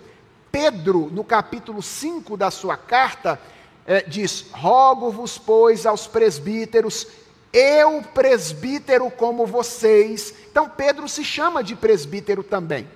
Pedro, 0.51 1.10
no 1.12 1.24
capítulo 1.24 1.81
5 1.81 2.38
da 2.38 2.51
sua 2.51 2.77
carta, 2.77 3.39
é, 3.86 4.01
diz: 4.01 4.45
Rogo-vos, 4.51 5.38
pois, 5.38 5.86
aos 5.86 6.07
presbíteros, 6.07 7.07
eu 7.51 8.01
presbítero 8.13 9.10
como 9.12 9.45
vocês. 9.45 10.33
Então, 10.50 10.69
Pedro 10.69 11.10
se 11.10 11.24
chama 11.24 11.63
de 11.63 11.75
presbítero 11.75 12.43
também. 12.43 12.88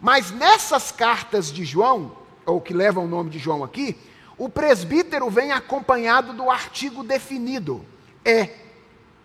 Mas 0.00 0.32
nessas 0.32 0.90
cartas 0.90 1.52
de 1.52 1.64
João, 1.64 2.21
ou 2.46 2.60
que 2.60 2.74
levam 2.74 3.04
o 3.04 3.08
nome 3.08 3.30
de 3.30 3.38
João 3.38 3.62
aqui, 3.62 3.96
o 4.36 4.48
presbítero 4.48 5.28
vem 5.30 5.52
acompanhado 5.52 6.32
do 6.32 6.50
artigo 6.50 7.04
definido. 7.04 7.84
É 8.24 8.50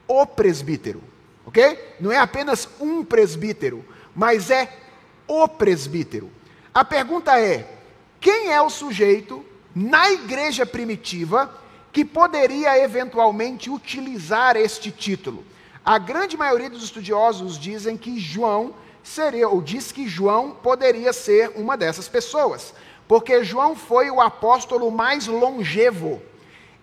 o 0.08 0.26
presbítero. 0.26 1.02
Ok? 1.46 1.96
Não 2.00 2.12
é 2.12 2.18
apenas 2.18 2.68
um 2.80 3.04
presbítero, 3.04 3.84
mas 4.16 4.50
é 4.50 4.72
o 5.28 5.48
presbítero. 5.48 6.30
A 6.74 6.84
pergunta 6.84 7.40
é: 7.40 7.68
quem 8.20 8.52
é 8.52 8.62
o 8.62 8.70
sujeito 8.70 9.46
na 9.74 10.12
igreja 10.12 10.66
primitiva 10.66 11.54
que 11.92 12.04
poderia 12.04 12.78
eventualmente 12.84 13.70
utilizar 13.70 14.56
este 14.56 14.92
título? 14.92 15.44
A 15.86 15.98
grande 15.98 16.36
maioria 16.36 16.70
dos 16.70 16.84
estudiosos 16.84 17.58
dizem 17.58 17.96
que 17.96 18.20
João 18.20 18.74
seria, 19.02 19.48
ou 19.48 19.62
diz 19.62 19.92
que 19.92 20.08
João 20.08 20.52
poderia 20.52 21.14
ser 21.14 21.54
uma 21.56 21.78
dessas 21.78 22.10
pessoas, 22.10 22.74
porque 23.08 23.44
João 23.44 23.76
foi 23.76 24.10
o 24.12 24.20
apóstolo 24.20 24.92
mais 24.92 25.28
longevo. 25.28 26.22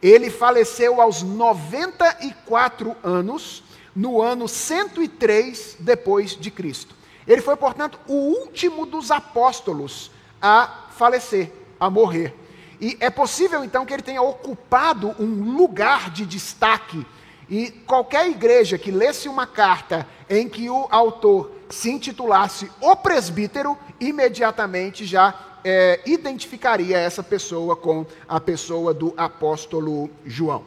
Ele 0.03 0.31
faleceu 0.31 1.01
aos 1.01 1.23
94 1.23 2.97
anos, 3.03 3.63
no 3.95 4.21
ano 4.21 4.49
103 4.49 5.77
depois 5.81 6.37
de 6.37 6.51
Cristo. 6.51 6.95
Ele 7.27 7.41
foi, 7.41 7.57
portanto, 7.57 7.99
o 8.07 8.15
último 8.15 8.85
dos 8.85 9.11
apóstolos 9.11 10.11
a 10.41 10.89
falecer, 10.91 11.51
a 11.79 11.89
morrer. 11.89 12.35
E 12.81 12.97
é 13.01 13.09
possível 13.09 13.65
então 13.65 13.87
que 13.87 13.95
ele 13.95 14.03
tenha 14.03 14.21
ocupado 14.21 15.15
um 15.19 15.57
lugar 15.57 16.11
de 16.11 16.27
destaque. 16.27 17.07
E 17.49 17.71
qualquer 17.87 18.29
igreja 18.29 18.79
que 18.79 18.91
lesse 18.91 19.29
uma 19.29 19.47
carta 19.47 20.07
em 20.29 20.49
que 20.49 20.71
o 20.71 20.87
autor 20.91 21.51
se 21.69 21.91
intitulasse 21.91 22.71
o 22.81 22.97
presbítero, 22.97 23.77
imediatamente 24.01 25.05
já 25.05 25.35
é, 25.65 26.01
identificaria 26.07 26.99
essa 26.99 27.23
pessoa 27.23 27.75
com 27.75 28.07
a 28.29 28.41
pessoa 28.41 28.95
do 28.95 29.13
apóstolo 29.17 30.11
João. 30.25 30.65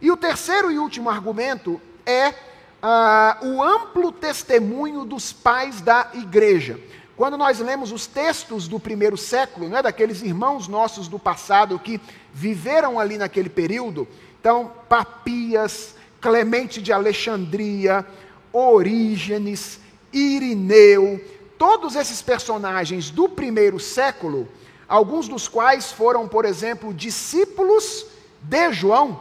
E 0.00 0.10
o 0.10 0.16
terceiro 0.16 0.70
e 0.70 0.78
último 0.78 1.08
argumento 1.08 1.80
é 2.04 2.34
ah, 2.82 3.38
o 3.40 3.62
amplo 3.62 4.10
testemunho 4.10 5.04
dos 5.04 5.32
pais 5.32 5.80
da 5.80 6.10
igreja. 6.14 6.78
Quando 7.16 7.36
nós 7.36 7.60
lemos 7.60 7.92
os 7.92 8.06
textos 8.06 8.66
do 8.66 8.80
primeiro 8.80 9.16
século, 9.16 9.68
né, 9.68 9.80
daqueles 9.80 10.22
irmãos 10.22 10.66
nossos 10.66 11.06
do 11.06 11.18
passado 11.18 11.78
que 11.78 12.00
viveram 12.32 12.98
ali 12.98 13.16
naquele 13.16 13.48
período, 13.48 14.08
então, 14.40 14.72
Papias, 14.88 15.94
Clemente 16.22 16.80
de 16.80 16.92
Alexandria, 16.92 18.06
Orígenes, 18.50 19.78
Irineu, 20.10 21.20
todos 21.58 21.96
esses 21.96 22.22
personagens 22.22 23.10
do 23.10 23.28
primeiro 23.28 23.78
século, 23.78 24.48
alguns 24.88 25.28
dos 25.28 25.48
quais 25.48 25.92
foram, 25.92 26.26
por 26.26 26.44
exemplo, 26.44 26.94
discípulos 26.94 28.06
de 28.40 28.72
João, 28.72 29.20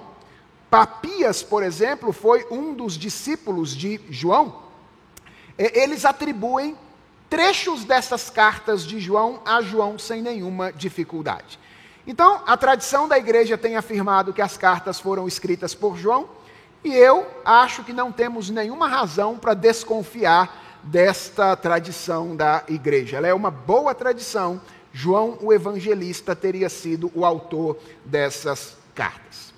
Papias, 0.70 1.44
por 1.44 1.64
exemplo, 1.64 2.14
foi 2.14 2.48
um 2.50 2.74
dos 2.74 2.98
discípulos 2.98 3.76
de 3.76 4.00
João. 4.10 4.62
Eles 5.58 6.06
atribuem 6.06 6.78
trechos 7.30 7.84
dessas 7.84 8.30
cartas 8.30 8.86
de 8.86 8.98
João 8.98 9.42
a 9.44 9.62
João 9.62 10.00
sem 10.00 10.22
nenhuma 10.22 10.72
dificuldade. 10.72 11.60
Então, 12.08 12.42
a 12.48 12.56
tradição 12.56 13.06
da 13.06 13.18
igreja 13.18 13.58
tem 13.58 13.76
afirmado 13.76 14.32
que 14.32 14.42
as 14.42 14.56
cartas 14.56 14.98
foram 14.98 15.28
escritas 15.28 15.76
por 15.76 15.98
João, 15.98 16.30
e 16.84 16.94
eu 16.94 17.28
acho 17.46 17.84
que 17.84 17.94
não 17.94 18.12
temos 18.12 18.50
nenhuma 18.50 18.88
razão 18.88 19.38
para 19.38 19.54
desconfiar 19.54 20.80
desta 20.84 21.56
tradição 21.56 22.36
da 22.36 22.64
igreja. 22.68 23.18
Ela 23.18 23.28
é 23.28 23.34
uma 23.34 23.52
boa 23.52 23.94
tradição. 23.94 24.60
João, 24.92 25.38
o 25.42 25.54
evangelista, 25.54 26.36
teria 26.36 26.70
sido 26.70 27.12
o 27.14 27.24
autor 27.24 27.78
dessas 28.04 28.76
cartas. 28.96 29.54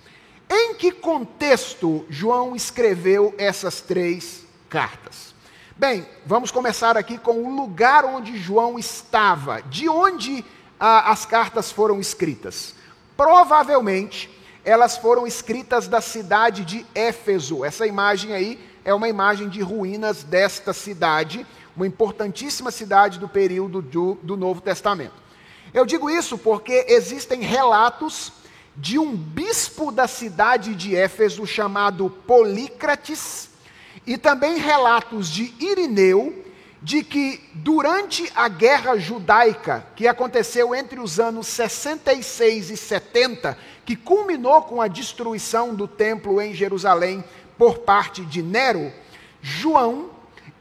Em 0.49 0.75
que 0.75 0.91
contexto 0.91 2.05
João 2.09 2.55
escreveu 2.55 3.33
essas 3.37 3.81
três 3.81 4.45
cartas? 4.69 5.33
Bem, 5.75 6.05
vamos 6.25 6.51
começar 6.51 6.97
aqui 6.97 7.17
com 7.17 7.43
o 7.43 7.55
lugar 7.55 8.05
onde 8.05 8.37
João 8.37 8.77
estava, 8.77 9.61
de 9.63 9.89
onde 9.89 10.45
ah, 10.79 11.09
as 11.11 11.25
cartas 11.25 11.71
foram 11.71 11.99
escritas. 11.99 12.75
Provavelmente 13.17 14.29
elas 14.65 14.98
foram 14.98 15.27
escritas 15.27 15.88
da 15.88 16.01
cidade 16.01 16.63
de 16.63 16.86
Éfeso. 16.96 17.65
Essa 17.65 17.86
imagem 17.86 18.34
aí 18.34 18.60
é 18.86 18.93
uma 18.93 19.10
imagem 19.10 19.50
de 19.50 19.62
ruínas 19.62 20.24
desta 20.24 20.74
cidade, 20.74 21.46
uma 21.75 21.88
importantíssima 21.88 22.72
cidade 22.72 23.20
do 23.20 23.27
período 23.27 23.82
do, 23.82 24.17
do 24.22 24.38
Novo 24.38 24.62
Testamento. 24.62 25.13
Eu 25.74 25.86
digo 25.86 26.10
isso 26.10 26.38
porque 26.38 26.86
existem 26.88 27.41
relatos 27.41 28.32
de 28.75 28.98
um 28.98 29.15
bispo 29.15 29.91
da 29.91 30.08
cidade 30.08 30.75
de 30.75 30.96
Éfeso 30.96 31.46
chamado 31.46 32.10
Polícrates, 32.10 33.50
e 34.05 34.17
também 34.17 34.58
relatos 34.58 35.29
de 35.29 35.53
Irineu, 35.60 36.43
de 36.82 37.01
que 37.01 37.39
durante 37.53 38.29
a 38.36 38.50
guerra 38.50 38.98
judaica, 38.98 39.88
que 39.96 40.05
aconteceu 40.05 40.75
entre 40.75 41.00
os 41.00 41.17
anos 41.17 41.48
66 41.48 42.72
e 42.72 42.75
70, 42.75 43.58
que 43.85 43.95
culminou 43.95 44.61
com 44.63 44.81
a 44.81 44.87
destruição 44.87 45.73
do 45.75 45.87
templo 45.87 46.41
em 46.41 46.53
Jerusalém 46.53 47.23
por 47.57 47.79
parte 47.79 48.23
de 48.23 48.41
Nero, 48.41 48.91
João 49.41 50.09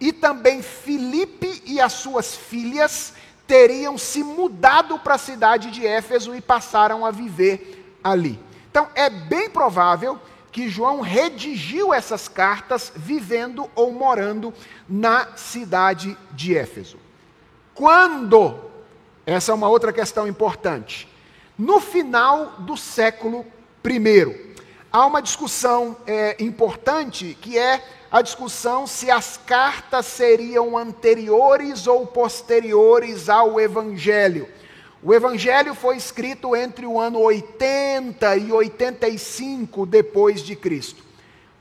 e 0.01 0.13
também 0.13 0.63
Filipe 0.63 1.63
e 1.65 1.81
as 1.81 1.93
suas 1.93 2.35
filhas 2.35 3.15
teriam 3.47 3.97
se 3.97 4.23
mudado 4.25 4.99
para 4.99 5.15
a 5.15 5.19
cidade 5.19 5.71
de 5.71 5.87
Éfeso 5.87 6.35
e 6.35 6.41
passaram 6.41 7.05
a 7.05 7.11
viver 7.11 7.97
ali. 8.03 8.39
Então, 8.71 8.89
é 8.95 9.11
bem 9.11 9.51
provável 9.51 10.19
que 10.51 10.69
João 10.69 11.01
redigiu 11.01 11.93
essas 11.93 12.29
cartas 12.29 12.93
vivendo 12.95 13.71
ou 13.75 13.93
morando 13.93 14.53
na 14.89 15.37
cidade 15.37 16.17
de 16.33 16.57
Éfeso. 16.57 16.99
Quando? 17.75 18.59
Essa 19.25 19.53
é 19.53 19.55
uma 19.55 19.69
outra 19.69 19.93
questão 19.93 20.27
importante. 20.27 21.09
No 21.59 21.81
final 21.81 22.55
do 22.61 22.77
século 22.77 23.45
I, 23.85 24.57
há 24.91 25.07
uma 25.07 25.21
discussão 25.21 25.97
é, 26.07 26.43
importante 26.43 27.37
que 27.41 27.59
é 27.59 27.85
a 28.11 28.23
discussão 28.23 28.87
se 28.87 29.11
as 29.11 29.37
cartas 29.37 30.07
seriam 30.07 30.77
anteriores 30.79 31.87
ou 31.87 32.07
posteriores 32.07 33.29
ao 33.29 33.61
Evangelho. 33.61 34.49
O 35.03 35.13
Evangelho 35.13 35.75
foi 35.75 35.97
escrito 35.97 36.55
entre 36.57 36.87
o 36.87 36.99
ano 36.99 37.19
80 37.19 38.37
e 38.37 38.53
85 38.53 39.85
depois 39.85 40.43
de 40.43 40.55
Cristo. 40.57 41.03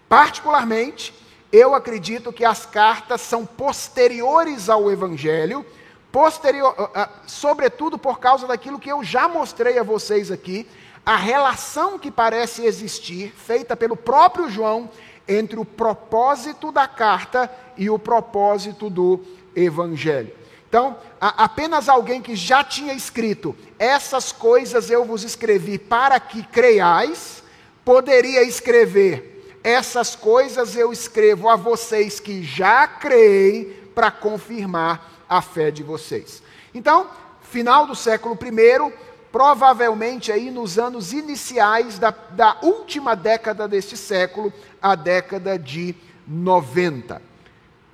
Particularmente, 0.07 1.13
eu 1.51 1.73
acredito 1.73 2.31
que 2.31 2.45
as 2.45 2.65
cartas 2.65 3.19
são 3.21 3.45
posteriores 3.45 4.69
ao 4.69 4.91
Evangelho, 4.91 5.65
posterior, 6.11 6.75
ah, 6.77 6.89
ah, 6.93 7.09
sobretudo 7.25 7.97
por 7.97 8.19
causa 8.19 8.45
daquilo 8.45 8.79
que 8.79 8.91
eu 8.91 9.03
já 9.03 9.27
mostrei 9.27 9.79
a 9.79 9.83
vocês 9.83 10.29
aqui, 10.29 10.67
a 11.05 11.15
relação 11.15 11.97
que 11.97 12.11
parece 12.11 12.65
existir, 12.65 13.33
feita 13.35 13.75
pelo 13.75 13.95
próprio 13.95 14.49
João, 14.49 14.89
entre 15.27 15.59
o 15.59 15.65
propósito 15.65 16.71
da 16.71 16.87
carta 16.87 17.49
e 17.77 17.89
o 17.89 17.97
propósito 17.97 18.89
do 18.89 19.23
Evangelho. 19.55 20.33
Então, 20.67 20.97
apenas 21.19 21.89
alguém 21.89 22.21
que 22.21 22.35
já 22.35 22.63
tinha 22.63 22.93
escrito: 22.93 23.55
Essas 23.79 24.31
coisas 24.31 24.89
eu 24.89 25.03
vos 25.03 25.23
escrevi 25.23 25.77
para 25.77 26.19
que 26.19 26.43
creiais, 26.43 27.43
poderia 27.83 28.43
escrever: 28.43 29.59
Essas 29.63 30.15
coisas 30.15 30.75
eu 30.75 30.93
escrevo 30.93 31.49
a 31.49 31.55
vocês 31.55 32.19
que 32.19 32.43
já 32.43 32.87
creem, 32.87 33.81
para 33.93 34.09
confirmar 34.09 35.10
a 35.31 35.41
fé 35.41 35.71
de 35.71 35.81
vocês. 35.81 36.43
Então, 36.75 37.09
final 37.41 37.87
do 37.87 37.95
século 37.95 38.37
I, 38.43 38.93
provavelmente 39.31 40.29
aí 40.29 40.51
nos 40.51 40.77
anos 40.77 41.13
iniciais 41.13 41.97
da, 41.97 42.11
da 42.31 42.57
última 42.61 43.15
década 43.15 43.65
deste 43.65 43.95
século, 43.95 44.51
a 44.81 44.93
década 44.93 45.57
de 45.57 45.95
90. 46.27 47.21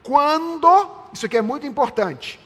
Quando, 0.01 0.89
isso 1.13 1.27
aqui 1.27 1.38
é 1.38 1.41
muito 1.44 1.67
importante, 1.67 2.39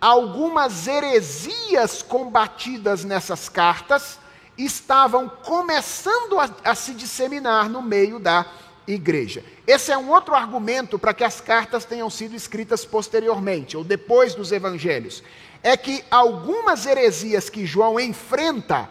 algumas 0.00 0.88
heresias 0.88 2.02
combatidas 2.02 3.04
nessas 3.04 3.48
cartas 3.48 4.18
estavam 4.58 5.28
começando 5.28 6.40
a, 6.40 6.50
a, 6.64 6.74
se 6.74 6.92
disseminar 6.92 7.68
no 7.68 7.80
meio 7.80 8.18
da 8.18 8.46
igreja. 8.86 9.44
Esse 9.66 9.92
é 9.92 9.98
um 9.98 10.10
outro 10.10 10.34
argumento 10.34 10.98
para 10.98 11.14
que 11.14 11.24
as 11.24 11.40
cartas 11.40 11.84
tenham 11.84 12.08
sido 12.10 12.34
escritas 12.34 12.84
posteriormente, 12.84 13.76
ou 13.76 13.84
depois 13.84 14.34
dos 14.34 14.52
evangelhos. 14.52 15.22
É 15.62 15.76
que 15.76 16.04
algumas 16.10 16.86
heresias 16.86 17.48
que 17.48 17.64
João 17.64 17.98
enfrenta, 17.98 18.88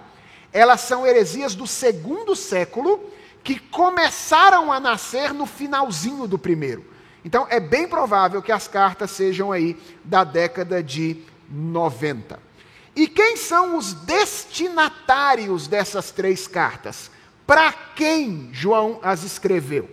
elas 0.52 0.82
são 0.82 1.06
heresias 1.06 1.56
do 1.56 1.68
segundo 1.68 2.36
século, 2.36 3.12
que 3.44 3.60
começaram 3.60 4.72
a 4.72 4.80
nascer 4.80 5.34
no 5.34 5.46
finalzinho 5.46 6.28
do 6.28 6.40
primeiro. 6.40 6.86
Então, 7.26 7.48
é 7.50 7.60
bem 7.60 7.88
provável 7.88 8.42
que 8.42 8.52
as 8.52 8.68
cartas 8.68 9.12
sejam 9.12 9.52
aí 9.52 9.78
da 10.04 10.24
década 10.24 10.82
de 10.82 11.18
90. 11.50 12.40
E 12.96 13.08
quem 13.08 13.38
são 13.38 13.78
os 13.78 13.94
destinatários 13.94 15.68
dessas 15.68 16.12
três 16.12 16.48
cartas? 16.48 17.10
Para 17.46 17.72
quem 17.74 18.50
João 18.54 19.00
as 19.04 19.24
escreveu? 19.24 19.90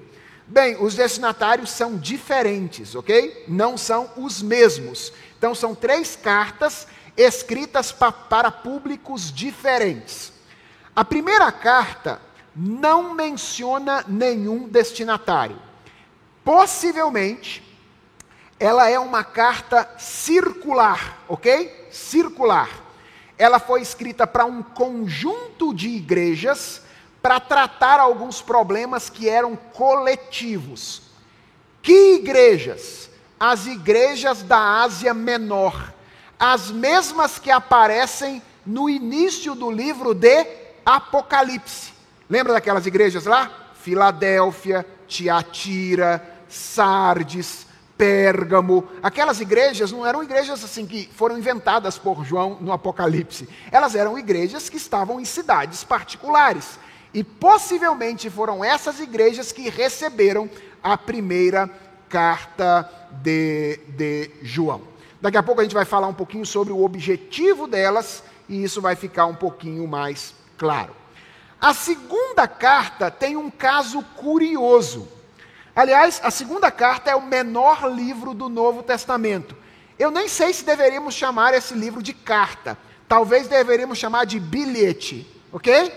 Bem, 0.47 0.76
os 0.83 0.95
destinatários 0.95 1.71
são 1.71 1.97
diferentes, 1.97 2.95
ok? 2.95 3.45
Não 3.47 3.76
são 3.76 4.11
os 4.16 4.42
mesmos. 4.42 5.12
Então, 5.38 5.54
são 5.54 5.75
três 5.75 6.16
cartas 6.16 6.87
escritas 7.16 7.92
pa 7.92 8.11
para 8.11 8.50
públicos 8.50 9.33
diferentes. 9.33 10.33
A 10.95 11.04
primeira 11.04 11.50
carta 11.52 12.21
não 12.54 13.14
menciona 13.14 14.04
nenhum 14.09 14.69
destinatário. 14.69 15.57
Possivelmente, 16.45 17.62
ela 18.59 18.88
é 18.88 18.99
uma 18.99 19.23
carta 19.23 19.88
circular, 19.99 21.19
ok? 21.28 21.88
Circular. 21.90 22.69
Ela 23.38 23.59
foi 23.59 23.80
escrita 23.80 24.26
para 24.26 24.45
um 24.45 24.62
conjunto 24.62 25.73
de 25.73 25.88
igrejas 25.88 26.83
para 27.22 27.38
tratar 27.38 28.00
alguns 28.00 28.40
problemas 28.40 29.10
que 29.10 29.28
eram 29.28 29.56
coletivos. 29.56 31.02
Que 31.82 32.14
igrejas? 32.16 33.10
As 33.38 33.66
igrejas 33.66 34.42
da 34.42 34.82
Ásia 34.82 35.14
Menor, 35.14 35.92
as 36.38 36.70
mesmas 36.70 37.38
que 37.38 37.50
aparecem 37.50 38.42
no 38.66 38.88
início 38.88 39.54
do 39.54 39.70
livro 39.70 40.14
de 40.14 40.46
Apocalipse. 40.84 41.92
Lembra 42.28 42.52
daquelas 42.52 42.86
igrejas 42.86 43.24
lá? 43.24 43.50
Filadélfia, 43.74 44.86
Tiatira, 45.06 46.22
Sardes, 46.48 47.66
Pérgamo. 47.96 48.88
Aquelas 49.02 49.40
igrejas 49.40 49.90
não 49.92 50.06
eram 50.06 50.22
igrejas 50.22 50.62
assim 50.62 50.86
que 50.86 51.08
foram 51.14 51.38
inventadas 51.38 51.98
por 51.98 52.24
João 52.24 52.56
no 52.60 52.72
Apocalipse. 52.72 53.48
Elas 53.70 53.94
eram 53.94 54.18
igrejas 54.18 54.68
que 54.68 54.76
estavam 54.76 55.20
em 55.20 55.24
cidades 55.24 55.84
particulares. 55.84 56.78
E 57.12 57.25
possivelmente 57.25 58.31
foram 58.31 58.64
essas 58.64 59.01
igrejas 59.01 59.53
que 59.53 59.68
receberam 59.68 60.49
a 60.83 60.96
primeira 60.96 61.68
carta 62.09 62.88
de, 63.23 63.81
de 63.88 64.31
João. 64.42 64.83
Daqui 65.20 65.37
a 65.37 65.42
pouco 65.42 65.61
a 65.61 65.64
gente 65.64 65.75
vai 65.75 65.85
falar 65.85 66.09
um 66.09 66.14
pouquinho 66.14 66.46
sobre 66.46 66.73
o 66.73 66.83
objetivo 66.83 67.66
delas 67.66 68.23
e 68.49 68.62
isso 68.62 68.81
vai 68.81 68.96
ficar 68.96 69.27
um 69.27 69.35
pouquinho 69.35 69.87
mais 69.87 70.35
claro. 70.57 70.94
A 71.61 71.75
segunda 71.75 72.49
carta 72.49 73.11
tem 73.11 73.37
um 73.37 73.51
caso 73.51 74.03
curioso. 74.16 75.07
Aliás, 75.77 76.20
a 76.25 76.31
segunda 76.31 76.70
carta 76.70 77.11
é 77.11 77.14
o 77.14 77.23
menor 77.23 77.87
livro 77.92 78.33
do 78.33 78.49
Novo 78.49 78.83
Testamento. 78.83 79.55
Eu 79.99 80.11
nem 80.11 80.27
sei 80.27 80.53
se 80.55 80.64
deveríamos 80.64 81.14
chamar 81.14 81.53
esse 81.53 81.75
livro 81.75 82.03
de 82.03 82.14
carta. 82.14 82.79
Talvez 83.07 83.46
deveríamos 83.46 83.99
chamar 83.99 84.25
de 84.25 84.40
bilhete, 84.40 85.27
ok? 85.53 85.92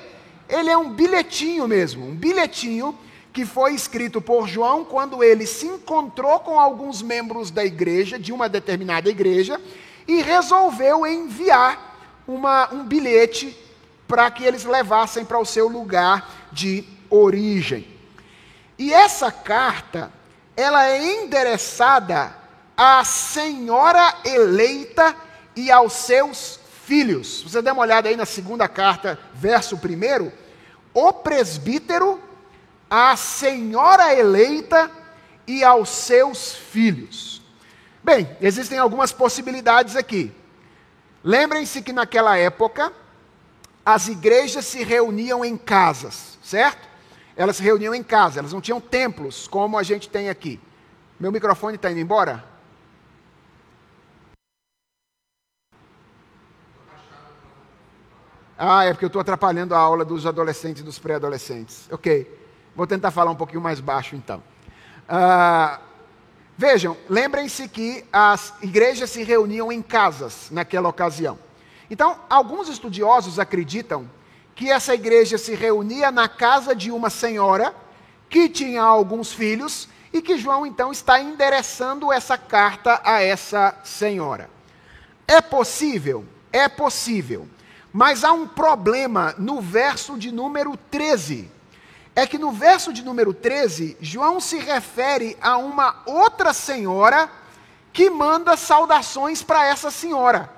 Ele 0.53 0.69
é 0.69 0.77
um 0.77 0.91
bilhetinho 0.91 1.67
mesmo, 1.67 2.05
um 2.05 2.13
bilhetinho 2.13 2.95
que 3.33 3.43
foi 3.43 3.73
escrito 3.73 4.21
por 4.21 4.47
João 4.47 4.85
quando 4.85 5.23
ele 5.23 5.47
se 5.47 5.65
encontrou 5.65 6.39
com 6.41 6.59
alguns 6.59 7.01
membros 7.01 7.49
da 7.49 7.65
igreja, 7.65 8.19
de 8.19 8.31
uma 8.31 8.47
determinada 8.47 9.09
igreja, 9.09 9.59
e 10.07 10.21
resolveu 10.21 11.07
enviar 11.07 12.21
uma, 12.27 12.71
um 12.71 12.83
bilhete 12.83 13.57
para 14.07 14.29
que 14.29 14.43
eles 14.43 14.63
levassem 14.63 15.25
para 15.25 15.39
o 15.39 15.45
seu 15.45 15.67
lugar 15.67 16.47
de 16.51 16.83
origem. 17.09 17.87
E 18.77 18.93
essa 18.93 19.31
carta, 19.31 20.11
ela 20.55 20.87
é 20.87 21.23
endereçada 21.23 22.31
à 22.77 23.03
senhora 23.03 24.17
eleita 24.23 25.15
e 25.55 25.71
aos 25.71 25.93
seus 25.93 26.59
filhos. 26.85 27.41
Você 27.41 27.59
dá 27.59 27.73
uma 27.73 27.81
olhada 27.81 28.07
aí 28.07 28.15
na 28.15 28.25
segunda 28.25 28.67
carta, 28.67 29.17
verso 29.33 29.79
primeiro. 29.79 30.31
O 30.93 31.12
presbítero, 31.12 32.21
à 32.89 33.15
senhora 33.15 34.13
eleita 34.13 34.91
e 35.47 35.63
aos 35.63 35.89
seus 35.89 36.53
filhos. 36.53 37.41
Bem, 38.03 38.29
existem 38.41 38.77
algumas 38.77 39.12
possibilidades 39.12 39.95
aqui. 39.95 40.32
Lembrem-se 41.23 41.82
que 41.82 41.93
naquela 41.93 42.38
época, 42.38 42.91
as 43.86 44.08
igrejas 44.08 44.65
se 44.65 44.84
reuniam 44.84 45.43
em 45.43 45.58
casas, 45.58 46.38
certo? 46.43 46.88
Elas 47.36 47.58
se 47.58 47.63
reuniam 47.63 47.95
em 47.95 48.03
casa, 48.03 48.39
elas 48.39 48.53
não 48.53 48.62
tinham 48.62 48.79
templos 48.79 49.47
como 49.47 49.77
a 49.77 49.84
gente 49.84 50.10
tem 50.10 50.29
aqui. 50.29 50.60
Meu 51.19 51.32
microfone 51.32 51.75
está 51.75 51.89
indo 51.89 51.99
embora? 51.99 52.52
Ah, 58.57 58.85
é 58.85 58.91
porque 58.93 59.05
eu 59.05 59.07
estou 59.07 59.21
atrapalhando 59.21 59.73
a 59.73 59.79
aula 59.79 60.05
dos 60.05 60.25
adolescentes 60.25 60.81
e 60.81 60.85
dos 60.85 60.99
pré-adolescentes. 60.99 61.87
Ok, 61.91 62.29
vou 62.75 62.85
tentar 62.85 63.11
falar 63.11 63.31
um 63.31 63.35
pouquinho 63.35 63.61
mais 63.61 63.79
baixo 63.79 64.15
então. 64.15 64.43
Ah, 65.09 65.79
vejam, 66.57 66.95
lembrem-se 67.09 67.67
que 67.67 68.05
as 68.11 68.53
igrejas 68.61 69.09
se 69.09 69.23
reuniam 69.23 69.71
em 69.71 69.81
casas 69.81 70.49
naquela 70.51 70.87
ocasião. 70.87 71.37
Então, 71.89 72.17
alguns 72.29 72.69
estudiosos 72.69 73.39
acreditam 73.39 74.09
que 74.55 74.69
essa 74.69 74.93
igreja 74.93 75.37
se 75.37 75.55
reunia 75.55 76.11
na 76.11 76.27
casa 76.27 76.75
de 76.75 76.91
uma 76.91 77.09
senhora 77.09 77.73
que 78.29 78.47
tinha 78.47 78.81
alguns 78.81 79.33
filhos 79.33 79.89
e 80.11 80.21
que 80.21 80.37
João 80.37 80.65
então 80.65 80.91
está 80.91 81.19
endereçando 81.19 82.11
essa 82.11 82.37
carta 82.37 83.01
a 83.03 83.21
essa 83.21 83.75
senhora. 83.83 84.49
É 85.27 85.41
possível? 85.41 86.23
É 86.51 86.69
possível. 86.69 87.47
Mas 87.93 88.23
há 88.23 88.32
um 88.32 88.47
problema 88.47 89.36
no 89.38 89.62
verso 89.62 90.17
de 90.17 90.32
número 90.32 90.75
13. 90.89 91.49
É 92.15 92.25
que 92.25 92.39
no 92.39 92.51
verso 92.51 92.91
de 92.91 93.03
número 93.03 93.34
13, 93.34 93.95
João 94.01 94.39
se 94.39 94.58
refere 94.58 95.38
a 95.39 95.58
uma 95.58 96.01
outra 96.08 96.51
senhora 96.53 97.29
que 97.93 98.10
manda 98.10 98.58
saudações 98.58 99.43
para 99.43 99.65
essa 99.65 99.91
senhora. 99.91 100.49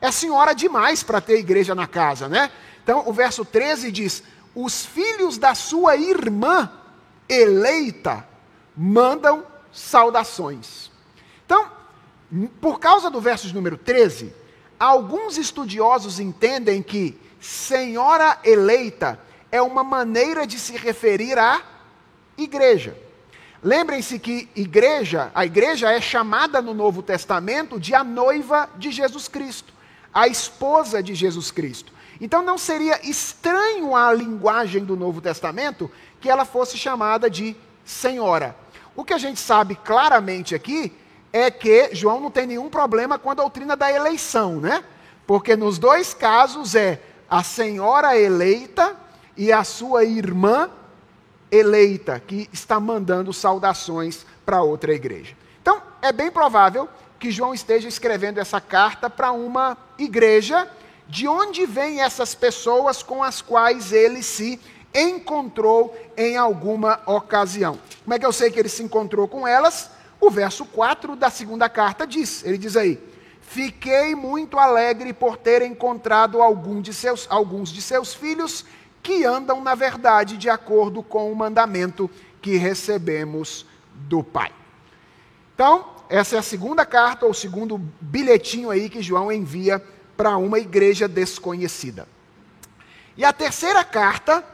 É 0.00 0.10
senhora 0.10 0.54
demais 0.54 1.02
para 1.02 1.20
ter 1.20 1.38
igreja 1.38 1.74
na 1.74 1.86
casa, 1.86 2.26
né? 2.26 2.50
Então, 2.82 3.02
o 3.06 3.12
verso 3.12 3.44
13 3.44 3.92
diz: 3.92 4.22
Os 4.54 4.86
filhos 4.86 5.36
da 5.36 5.54
sua 5.54 5.96
irmã 5.96 6.70
eleita 7.28 8.26
mandam 8.74 9.44
saudações. 9.70 10.90
Então, 11.44 11.70
por 12.60 12.78
causa 12.78 13.10
do 13.10 13.20
verso 13.20 13.46
de 13.46 13.54
número 13.54 13.76
13, 13.76 14.32
alguns 14.78 15.38
estudiosos 15.38 16.20
entendem 16.20 16.82
que 16.82 17.18
senhora 17.40 18.38
eleita 18.44 19.18
é 19.50 19.62
uma 19.62 19.82
maneira 19.82 20.46
de 20.46 20.58
se 20.58 20.76
referir 20.76 21.38
à 21.38 21.62
igreja. 22.36 22.96
Lembrem-se 23.62 24.18
que 24.18 24.48
igreja, 24.54 25.30
a 25.34 25.44
igreja 25.44 25.90
é 25.90 26.00
chamada 26.00 26.62
no 26.62 26.72
Novo 26.72 27.02
Testamento 27.02 27.80
de 27.80 27.94
a 27.94 28.04
noiva 28.04 28.68
de 28.76 28.90
Jesus 28.90 29.26
Cristo 29.26 29.78
a 30.12 30.26
esposa 30.26 31.02
de 31.02 31.14
Jesus 31.14 31.50
Cristo. 31.50 31.92
Então 32.20 32.42
não 32.42 32.58
seria 32.58 32.98
estranho 33.08 33.94
à 33.94 34.12
linguagem 34.12 34.84
do 34.84 34.96
Novo 34.96 35.20
Testamento 35.20 35.90
que 36.20 36.28
ela 36.28 36.44
fosse 36.44 36.76
chamada 36.76 37.30
de 37.30 37.54
senhora. 37.84 38.56
O 38.96 39.04
que 39.04 39.14
a 39.14 39.18
gente 39.18 39.38
sabe 39.38 39.76
claramente 39.76 40.54
aqui 40.54 40.92
é 41.38 41.50
que 41.50 41.94
João 41.94 42.20
não 42.20 42.30
tem 42.30 42.46
nenhum 42.46 42.68
problema 42.68 43.18
com 43.18 43.30
a 43.30 43.34
doutrina 43.34 43.76
da 43.76 43.90
eleição, 43.92 44.60
né? 44.60 44.84
Porque 45.26 45.56
nos 45.56 45.78
dois 45.78 46.14
casos 46.14 46.74
é 46.74 47.00
a 47.28 47.42
senhora 47.42 48.18
eleita 48.18 48.96
e 49.36 49.52
a 49.52 49.62
sua 49.62 50.04
irmã 50.04 50.70
eleita 51.50 52.20
que 52.20 52.48
está 52.52 52.80
mandando 52.80 53.32
saudações 53.32 54.24
para 54.44 54.62
outra 54.62 54.92
igreja. 54.92 55.36
Então, 55.60 55.82
é 56.00 56.12
bem 56.12 56.30
provável 56.30 56.88
que 57.18 57.30
João 57.30 57.52
esteja 57.52 57.88
escrevendo 57.88 58.38
essa 58.38 58.60
carta 58.60 59.10
para 59.10 59.32
uma 59.32 59.76
igreja 59.98 60.68
de 61.06 61.26
onde 61.26 61.66
vêm 61.66 62.00
essas 62.00 62.34
pessoas 62.34 63.02
com 63.02 63.22
as 63.22 63.40
quais 63.40 63.92
ele 63.92 64.22
se 64.22 64.60
encontrou 64.94 65.96
em 66.16 66.36
alguma 66.36 67.00
ocasião. 67.06 67.78
Como 68.04 68.14
é 68.14 68.18
que 68.18 68.26
eu 68.26 68.32
sei 68.32 68.50
que 68.50 68.58
ele 68.58 68.68
se 68.68 68.82
encontrou 68.82 69.26
com 69.26 69.46
elas? 69.46 69.90
O 70.20 70.30
verso 70.30 70.64
4 70.64 71.14
da 71.14 71.30
segunda 71.30 71.68
carta 71.68 72.06
diz: 72.06 72.44
ele 72.44 72.58
diz 72.58 72.76
aí: 72.76 73.00
Fiquei 73.40 74.14
muito 74.14 74.58
alegre 74.58 75.12
por 75.12 75.36
ter 75.36 75.62
encontrado 75.62 76.42
algum 76.42 76.80
de 76.80 76.92
seus, 76.92 77.26
alguns 77.30 77.70
de 77.70 77.80
seus 77.80 78.12
filhos 78.12 78.64
que 79.02 79.24
andam 79.24 79.62
na 79.62 79.74
verdade 79.74 80.36
de 80.36 80.50
acordo 80.50 81.02
com 81.02 81.32
o 81.32 81.36
mandamento 81.36 82.10
que 82.42 82.56
recebemos 82.56 83.64
do 83.94 84.22
Pai. 84.22 84.52
Então, 85.54 85.86
essa 86.08 86.36
é 86.36 86.38
a 86.38 86.42
segunda 86.42 86.84
carta, 86.86 87.26
ou 87.26 87.34
segundo 87.34 87.78
bilhetinho 88.00 88.70
aí 88.70 88.88
que 88.88 89.02
João 89.02 89.32
envia 89.32 89.82
para 90.16 90.36
uma 90.36 90.58
igreja 90.58 91.08
desconhecida. 91.08 92.08
E 93.16 93.24
a 93.24 93.32
terceira 93.32 93.82
carta, 93.82 94.44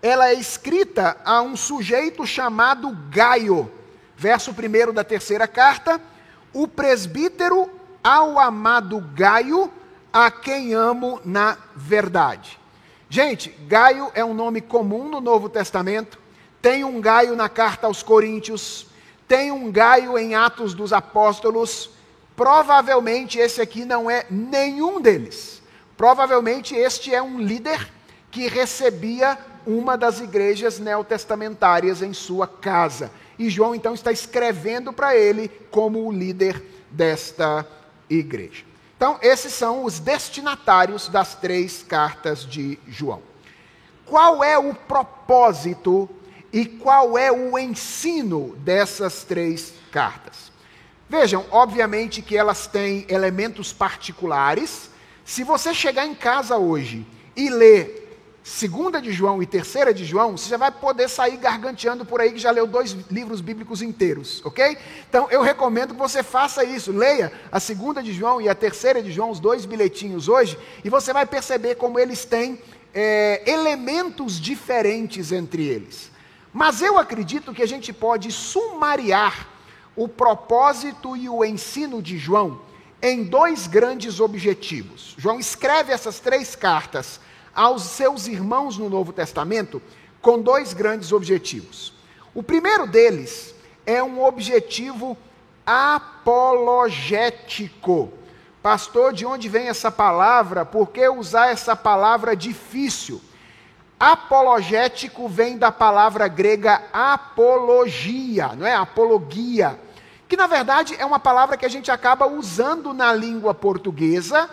ela 0.00 0.28
é 0.28 0.34
escrita 0.34 1.16
a 1.24 1.42
um 1.42 1.56
sujeito 1.56 2.26
chamado 2.26 2.90
Gaio. 3.10 3.70
Verso 4.16 4.52
1 4.52 4.92
da 4.92 5.04
terceira 5.04 5.46
carta: 5.46 6.00
O 6.52 6.66
presbítero 6.68 7.70
ao 8.02 8.38
amado 8.38 9.00
Gaio, 9.14 9.72
a 10.12 10.30
quem 10.30 10.74
amo 10.74 11.20
na 11.24 11.56
verdade. 11.74 12.58
Gente, 13.08 13.50
Gaio 13.66 14.10
é 14.14 14.24
um 14.24 14.34
nome 14.34 14.60
comum 14.60 15.08
no 15.08 15.20
Novo 15.20 15.48
Testamento. 15.48 16.18
Tem 16.60 16.84
um 16.84 17.00
Gaio 17.00 17.36
na 17.36 17.48
carta 17.48 17.86
aos 17.86 18.02
Coríntios, 18.02 18.86
tem 19.28 19.52
um 19.52 19.70
Gaio 19.70 20.18
em 20.18 20.34
Atos 20.34 20.74
dos 20.74 20.92
Apóstolos. 20.92 21.90
Provavelmente 22.36 23.38
esse 23.38 23.60
aqui 23.60 23.84
não 23.84 24.10
é 24.10 24.26
nenhum 24.30 25.00
deles. 25.00 25.62
Provavelmente 25.96 26.74
este 26.74 27.14
é 27.14 27.22
um 27.22 27.38
líder 27.38 27.88
que 28.30 28.48
recebia 28.48 29.38
uma 29.66 29.96
das 29.96 30.20
igrejas 30.20 30.78
neotestamentárias 30.78 32.02
em 32.02 32.12
sua 32.12 32.46
casa. 32.46 33.10
E 33.38 33.50
João 33.50 33.74
então 33.74 33.94
está 33.94 34.12
escrevendo 34.12 34.92
para 34.92 35.16
ele 35.16 35.48
como 35.70 36.06
o 36.06 36.12
líder 36.12 36.62
desta 36.90 37.66
igreja. 38.08 38.64
Então, 38.96 39.18
esses 39.20 39.52
são 39.52 39.84
os 39.84 39.98
destinatários 39.98 41.08
das 41.08 41.34
três 41.34 41.82
cartas 41.82 42.46
de 42.46 42.78
João. 42.86 43.20
Qual 44.06 44.42
é 44.44 44.56
o 44.56 44.74
propósito 44.74 46.08
e 46.52 46.64
qual 46.64 47.18
é 47.18 47.32
o 47.32 47.58
ensino 47.58 48.54
dessas 48.58 49.24
três 49.24 49.74
cartas? 49.90 50.52
Vejam, 51.08 51.44
obviamente 51.50 52.22
que 52.22 52.36
elas 52.36 52.66
têm 52.66 53.04
elementos 53.08 53.72
particulares. 53.72 54.90
Se 55.24 55.42
você 55.42 55.74
chegar 55.74 56.06
em 56.06 56.14
casa 56.14 56.56
hoje 56.56 57.06
e 57.36 57.50
ler 57.50 58.03
segunda 58.44 59.00
de 59.00 59.10
João 59.10 59.42
e 59.42 59.46
terceira 59.46 59.94
de 59.94 60.04
João, 60.04 60.36
você 60.36 60.50
já 60.50 60.58
vai 60.58 60.70
poder 60.70 61.08
sair 61.08 61.38
garganteando 61.38 62.04
por 62.04 62.20
aí 62.20 62.30
que 62.30 62.38
já 62.38 62.50
leu 62.50 62.66
dois 62.66 62.92
livros 63.10 63.40
bíblicos 63.40 63.80
inteiros, 63.80 64.44
ok? 64.44 64.76
Então 65.08 65.26
eu 65.30 65.40
recomendo 65.40 65.94
que 65.94 65.98
você 65.98 66.22
faça 66.22 66.62
isso. 66.62 66.92
Leia 66.92 67.32
a 67.50 67.58
segunda 67.58 68.02
de 68.02 68.12
João 68.12 68.42
e 68.42 68.48
a 68.48 68.54
terceira 68.54 69.02
de 69.02 69.10
João, 69.10 69.30
os 69.30 69.40
dois 69.40 69.64
bilhetinhos 69.64 70.28
hoje, 70.28 70.58
e 70.84 70.90
você 70.90 71.10
vai 71.10 71.24
perceber 71.24 71.76
como 71.76 71.98
eles 71.98 72.26
têm 72.26 72.60
é, 72.92 73.42
elementos 73.46 74.38
diferentes 74.38 75.32
entre 75.32 75.64
eles. 75.64 76.12
Mas 76.52 76.82
eu 76.82 76.98
acredito 76.98 77.54
que 77.54 77.62
a 77.62 77.66
gente 77.66 77.94
pode 77.94 78.30
sumariar 78.30 79.48
o 79.96 80.06
propósito 80.06 81.16
e 81.16 81.30
o 81.30 81.42
ensino 81.42 82.02
de 82.02 82.18
João 82.18 82.60
em 83.00 83.24
dois 83.24 83.66
grandes 83.66 84.20
objetivos. 84.20 85.14
João 85.16 85.40
escreve 85.40 85.92
essas 85.92 86.20
três 86.20 86.54
cartas 86.54 87.18
aos 87.54 87.82
seus 87.82 88.26
irmãos 88.26 88.76
no 88.76 88.90
Novo 88.90 89.12
Testamento 89.12 89.80
com 90.20 90.40
dois 90.40 90.72
grandes 90.72 91.12
objetivos. 91.12 91.92
O 92.34 92.42
primeiro 92.42 92.86
deles 92.86 93.54
é 93.86 94.02
um 94.02 94.24
objetivo 94.24 95.16
apologético. 95.66 98.12
Pastor, 98.62 99.12
de 99.12 99.26
onde 99.26 99.48
vem 99.48 99.68
essa 99.68 99.90
palavra? 99.90 100.64
Por 100.64 100.88
que 100.88 101.06
usar 101.08 101.48
essa 101.48 101.76
palavra 101.76 102.34
difícil? 102.34 103.20
Apologético 104.00 105.28
vem 105.28 105.58
da 105.58 105.70
palavra 105.70 106.26
grega 106.28 106.82
apologia, 106.92 108.52
não 108.56 108.66
é? 108.66 108.74
Apologia, 108.74 109.78
que 110.28 110.36
na 110.36 110.46
verdade 110.46 110.94
é 110.98 111.04
uma 111.04 111.20
palavra 111.20 111.56
que 111.56 111.66
a 111.66 111.68
gente 111.68 111.90
acaba 111.90 112.26
usando 112.26 112.92
na 112.92 113.12
língua 113.12 113.54
portuguesa, 113.54 114.50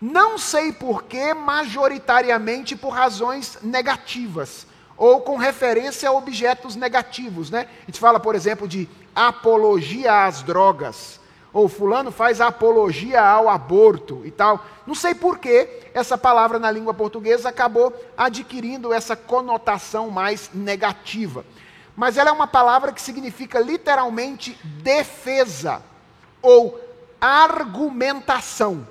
não 0.00 0.38
sei 0.38 0.72
porquê, 0.72 1.32
majoritariamente 1.34 2.76
por 2.76 2.90
razões 2.90 3.58
negativas, 3.62 4.66
ou 4.96 5.20
com 5.20 5.36
referência 5.36 6.08
a 6.08 6.12
objetos 6.12 6.76
negativos, 6.76 7.50
né? 7.50 7.68
A 7.82 7.86
gente 7.86 8.00
fala, 8.00 8.18
por 8.18 8.34
exemplo, 8.34 8.66
de 8.66 8.88
apologia 9.14 10.26
às 10.26 10.42
drogas 10.42 11.20
ou 11.56 11.70
fulano 11.70 12.12
faz 12.12 12.38
apologia 12.38 13.22
ao 13.22 13.48
aborto 13.48 14.20
e 14.26 14.30
tal. 14.30 14.62
Não 14.86 14.94
sei 14.94 15.14
por 15.14 15.38
que 15.38 15.88
essa 15.94 16.18
palavra 16.18 16.58
na 16.58 16.70
língua 16.70 16.92
portuguesa 16.92 17.48
acabou 17.48 17.94
adquirindo 18.14 18.92
essa 18.92 19.16
conotação 19.16 20.10
mais 20.10 20.50
negativa. 20.52 21.46
Mas 21.96 22.18
ela 22.18 22.28
é 22.28 22.32
uma 22.32 22.46
palavra 22.46 22.92
que 22.92 23.00
significa 23.00 23.58
literalmente 23.58 24.52
defesa 24.82 25.82
ou 26.42 26.78
argumentação. 27.18 28.86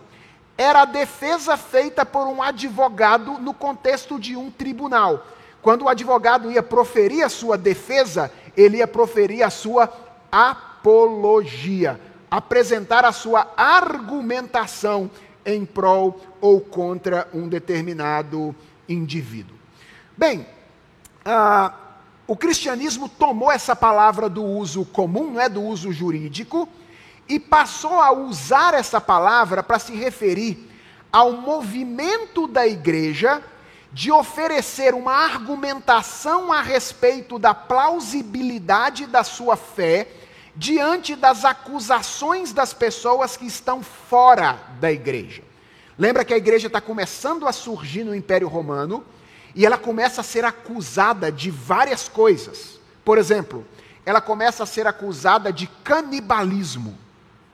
Era 0.58 0.84
a 0.84 0.86
defesa 0.86 1.58
feita 1.58 2.06
por 2.06 2.28
um 2.28 2.42
advogado 2.42 3.40
no 3.40 3.54
contexto 3.54 4.20
de 4.20 4.36
um 4.36 4.50
tribunal. 4.50 5.26
Quando 5.62 5.84
o 5.84 5.90
advogado 5.90 6.52
ia 6.52 6.64
proferir 6.64 7.26
a 7.26 7.30
sua 7.30 7.58
defesa, 7.58 8.32
ele 8.56 8.78
ia 8.78 8.88
proferir 8.88 9.44
a 9.44 9.50
sua 9.50 9.92
apologia 10.32 12.00
apresentar 12.30 13.06
a 13.06 13.12
sua 13.12 13.48
argumentação 13.56 15.10
em 15.46 15.64
prol 15.64 16.20
ou 16.42 16.60
contra 16.60 17.28
um 17.34 17.48
determinado 17.48 18.54
indivíduo. 18.90 19.56
Bem, 20.18 20.46
ah, 21.24 21.74
o 22.28 22.36
cristianismo 22.36 23.08
tomou 23.08 23.52
essa 23.52 23.76
palavra 23.76 24.28
do 24.28 24.44
uso 24.44 24.84
comum, 24.86 25.32
não 25.32 25.42
é 25.42 25.48
do 25.48 25.62
uso 25.62 25.92
jurídico, 25.94 26.68
e 27.28 27.40
passou 27.40 28.00
a 28.02 28.12
usar 28.12 28.74
essa 28.74 29.02
palavra 29.02 29.64
para 29.64 29.80
se 29.80 29.96
referir 29.96 30.70
ao 31.12 31.34
movimento 31.34 32.48
da 32.48 32.68
igreja 32.68 33.42
de 33.92 34.12
oferecer 34.12 34.94
uma 34.94 35.14
argumentação 35.14 36.52
a 36.52 36.62
respeito 36.62 37.40
da 37.40 37.54
plausibilidade 37.54 39.06
da 39.06 39.24
sua 39.24 39.56
fé 39.56 40.08
diante 40.56 41.16
das 41.16 41.46
acusações 41.46 42.52
das 42.52 42.74
pessoas 42.74 43.38
que 43.38 43.46
estão 43.46 43.82
fora 43.82 44.60
da 44.80 44.92
igreja. 44.92 45.42
Lembra 45.98 46.26
que 46.26 46.34
a 46.34 46.38
igreja 46.38 46.68
está 46.68 46.82
começando 46.82 47.48
a 47.48 47.54
surgir 47.54 48.04
no 48.04 48.14
Império 48.14 48.50
Romano 48.50 49.04
e 49.56 49.66
ela 49.66 49.78
começa 49.78 50.20
a 50.20 50.24
ser 50.24 50.44
acusada 50.44 51.32
de 51.32 51.50
várias 51.50 52.10
coisas. 52.10 52.80
Por 53.06 53.18
exemplo, 53.18 53.66
ela 54.06 54.20
começa 54.20 54.64
a 54.64 54.66
ser 54.66 54.86
acusada 54.86 55.54
de 55.54 55.68
canibalismo. 55.84 57.05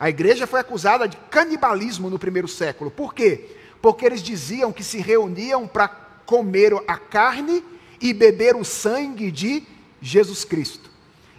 A 0.01 0.09
igreja 0.09 0.47
foi 0.47 0.59
acusada 0.59 1.07
de 1.07 1.15
canibalismo 1.29 2.09
no 2.09 2.17
primeiro 2.17 2.47
século. 2.47 2.89
Por 2.89 3.13
quê? 3.13 3.55
Porque 3.79 4.03
eles 4.03 4.23
diziam 4.23 4.73
que 4.73 4.83
se 4.83 4.97
reuniam 4.97 5.67
para 5.67 5.87
comer 6.25 6.73
a 6.87 6.97
carne 6.97 7.63
e 8.01 8.11
beber 8.11 8.55
o 8.55 8.65
sangue 8.65 9.29
de 9.29 9.61
Jesus 10.01 10.43
Cristo. 10.43 10.89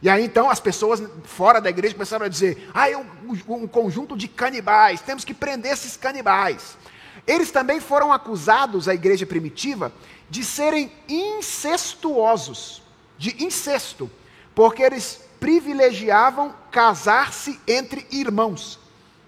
E 0.01 0.09
aí 0.09 0.25
então 0.25 0.48
as 0.48 0.61
pessoas 0.61 1.03
fora 1.25 1.61
da 1.61 1.70
igreja 1.70 1.94
começaram 1.94 2.25
a 2.25 2.29
dizer: 2.29 2.70
ah, 2.72 2.88
é 2.88 2.96
um, 2.96 3.05
um 3.48 3.66
conjunto 3.66 4.16
de 4.16 4.29
canibais, 4.29 5.01
temos 5.01 5.25
que 5.25 5.35
prender 5.35 5.72
esses 5.72 5.96
canibais. 5.96 6.79
Eles 7.27 7.51
também 7.51 7.81
foram 7.81 8.12
acusados, 8.12 8.88
a 8.88 8.94
igreja 8.94 9.27
primitiva, 9.27 9.92
de 10.31 10.44
serem 10.44 10.92
incestuosos, 11.09 12.81
de 13.18 13.42
incesto, 13.42 14.09
porque 14.55 14.85
eles 14.85 15.20
privilegiavam 15.40 16.62
casar-se 16.72 17.61
entre 17.68 18.06
irmãos. 18.11 18.80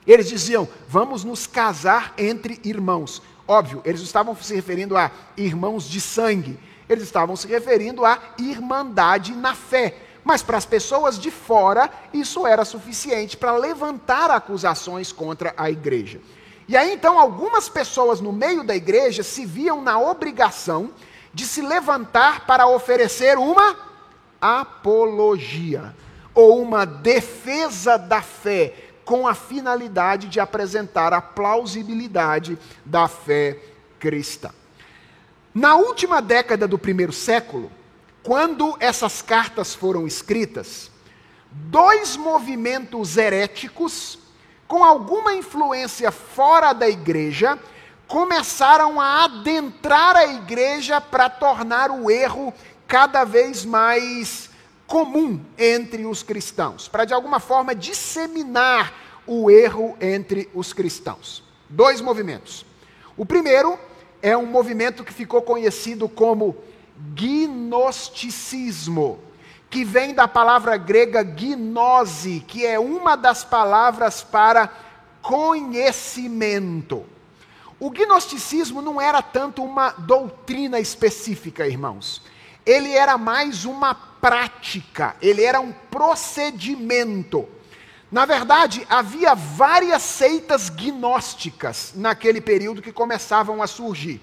Eles 0.07 0.29
diziam: 0.29 0.67
vamos 0.89 1.23
nos 1.23 1.47
casar 1.47 2.15
entre 2.19 2.59
irmãos. 2.65 3.23
Óbvio, 3.47 3.83
eles 3.85 4.01
estavam 4.01 4.35
se 4.35 4.55
referindo 4.55 4.97
a 4.97 5.11
irmãos 5.37 5.85
de 5.85 6.01
sangue, 6.01 6.59
eles 6.89 7.05
estavam 7.05 7.37
se 7.37 7.47
referindo 7.47 8.05
a 8.05 8.19
irmandade 8.39 9.35
na 9.35 9.55
fé 9.55 9.95
Mas 10.25 10.43
para 10.43 10.57
as 10.57 10.65
pessoas 10.65 11.19
de 11.19 11.31
fora, 11.31 11.91
isso 12.13 12.47
era 12.47 12.65
suficiente 12.65 13.37
para 13.37 13.55
levantar 13.57 14.31
acusações 14.31 15.13
contra 15.13 15.53
a 15.55 15.71
igreja. 15.71 16.19
E 16.67 16.75
aí 16.75 16.95
então 16.95 17.19
algumas 17.19 17.69
pessoas 17.69 18.23
no 18.23 18.33
meio 18.33 18.65
da 18.65 18.75
igreja 18.75 19.23
se 19.23 19.45
viam 19.45 19.83
na 19.83 19.99
obrigação 19.99 20.91
de 21.35 21.47
se 21.47 21.61
levantar 21.61 22.47
para 22.47 22.67
oferecer 22.67 23.37
uma 23.37 23.77
apologia 24.41 25.95
ou 26.35 26.61
uma 26.61 26.85
defesa 26.85 27.97
da 27.97 28.21
fé, 28.21 28.75
com 29.05 29.29
a 29.29 29.35
finalidade 29.35 30.29
de 30.29 30.41
apresentar 30.41 31.13
a 31.13 31.21
plausibilidade 31.21 32.59
da 32.85 33.07
fé 33.07 33.59
cristã. 33.99 34.51
Na 35.55 35.77
última 35.77 36.21
década 36.21 36.67
do 36.67 36.79
primeiro 36.79 37.13
século, 37.13 37.71
quando 38.23 38.77
essas 38.81 39.23
cartas 39.23 39.75
foram 39.75 40.07
escritas, 40.07 40.91
dois 41.51 42.17
movimentos 42.17 43.17
heréticos, 43.17 44.19
com 44.67 44.83
alguma 44.83 45.35
influência 45.35 46.11
fora 46.11 46.73
da 46.73 46.89
igreja, 46.89 47.59
começaram 48.09 49.01
a 49.01 49.25
adentrar 49.25 50.17
a 50.17 50.27
igreja 50.27 51.01
para 51.01 51.29
tornar 51.29 51.91
o 51.91 52.11
erro 52.11 52.53
cada 52.89 53.25
vez 53.25 53.65
mais 53.65 54.51
comum 54.87 55.41
entre 55.59 56.07
os 56.07 56.23
cristãos, 56.23 56.89
para 56.89 57.05
de 57.05 57.15
alguma 57.15 57.41
forma 57.41 57.75
disseminar 57.75 58.93
o 59.27 59.51
erro 59.51 59.97
entre 60.01 60.49
os 60.55 60.73
cristãos. 60.73 61.43
Dois 61.69 62.01
movimentos. 62.01 62.65
O 63.17 63.25
primeiro 63.25 63.79
é 64.21 64.37
um 64.37 64.47
movimento 64.47 65.05
que 65.05 65.13
ficou 65.13 65.43
conhecido 65.43 66.09
como 66.09 66.57
gnosticismo, 67.15 69.19
que 69.69 69.85
vem 69.85 70.15
da 70.15 70.29
palavra 70.29 70.77
grega 70.77 71.23
gnose, 71.23 72.45
que 72.47 72.65
é 72.65 72.79
uma 72.79 73.17
das 73.17 73.45
palavras 73.45 74.23
para 74.23 74.71
conhecimento. 75.21 77.05
O 77.81 77.91
gnosticismo 77.91 78.81
não 78.81 79.01
era 79.01 79.21
tanto 79.21 79.65
uma 79.65 79.91
doutrina 79.91 80.79
específica, 80.79 81.67
irmãos. 81.67 82.23
Ele 82.65 82.93
era 82.93 83.19
mais 83.19 83.65
uma 83.65 83.95
prática, 83.95 85.17
ele 85.21 85.43
era 85.43 85.61
um 85.61 85.73
procedimento. 85.73 87.47
Na 88.11 88.25
verdade, 88.25 88.87
havia 88.89 89.35
várias 89.35 90.03
seitas 90.03 90.71
gnósticas 90.71 91.93
naquele 91.95 92.41
período 92.41 92.81
que 92.81 92.93
começavam 92.93 93.63
a 93.63 93.67
surgir. 93.67 94.21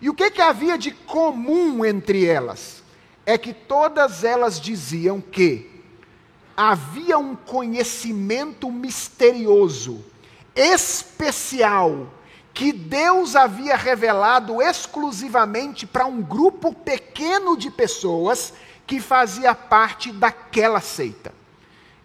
E 0.00 0.10
o 0.10 0.14
que, 0.14 0.30
que 0.30 0.42
havia 0.42 0.76
de 0.76 0.90
comum 0.90 1.84
entre 1.84 2.26
elas? 2.26 2.82
É 3.24 3.38
que 3.38 3.52
todas 3.52 4.24
elas 4.24 4.60
diziam 4.60 5.20
que 5.20 5.70
havia 6.56 7.18
um 7.18 7.34
conhecimento 7.34 8.70
misterioso, 8.70 10.04
especial, 10.54 12.12
que 12.60 12.74
Deus 12.74 13.36
havia 13.36 13.74
revelado 13.74 14.60
exclusivamente 14.60 15.86
para 15.86 16.04
um 16.04 16.20
grupo 16.20 16.74
pequeno 16.74 17.56
de 17.56 17.70
pessoas 17.70 18.52
que 18.86 19.00
fazia 19.00 19.54
parte 19.54 20.12
daquela 20.12 20.78
seita. 20.78 21.32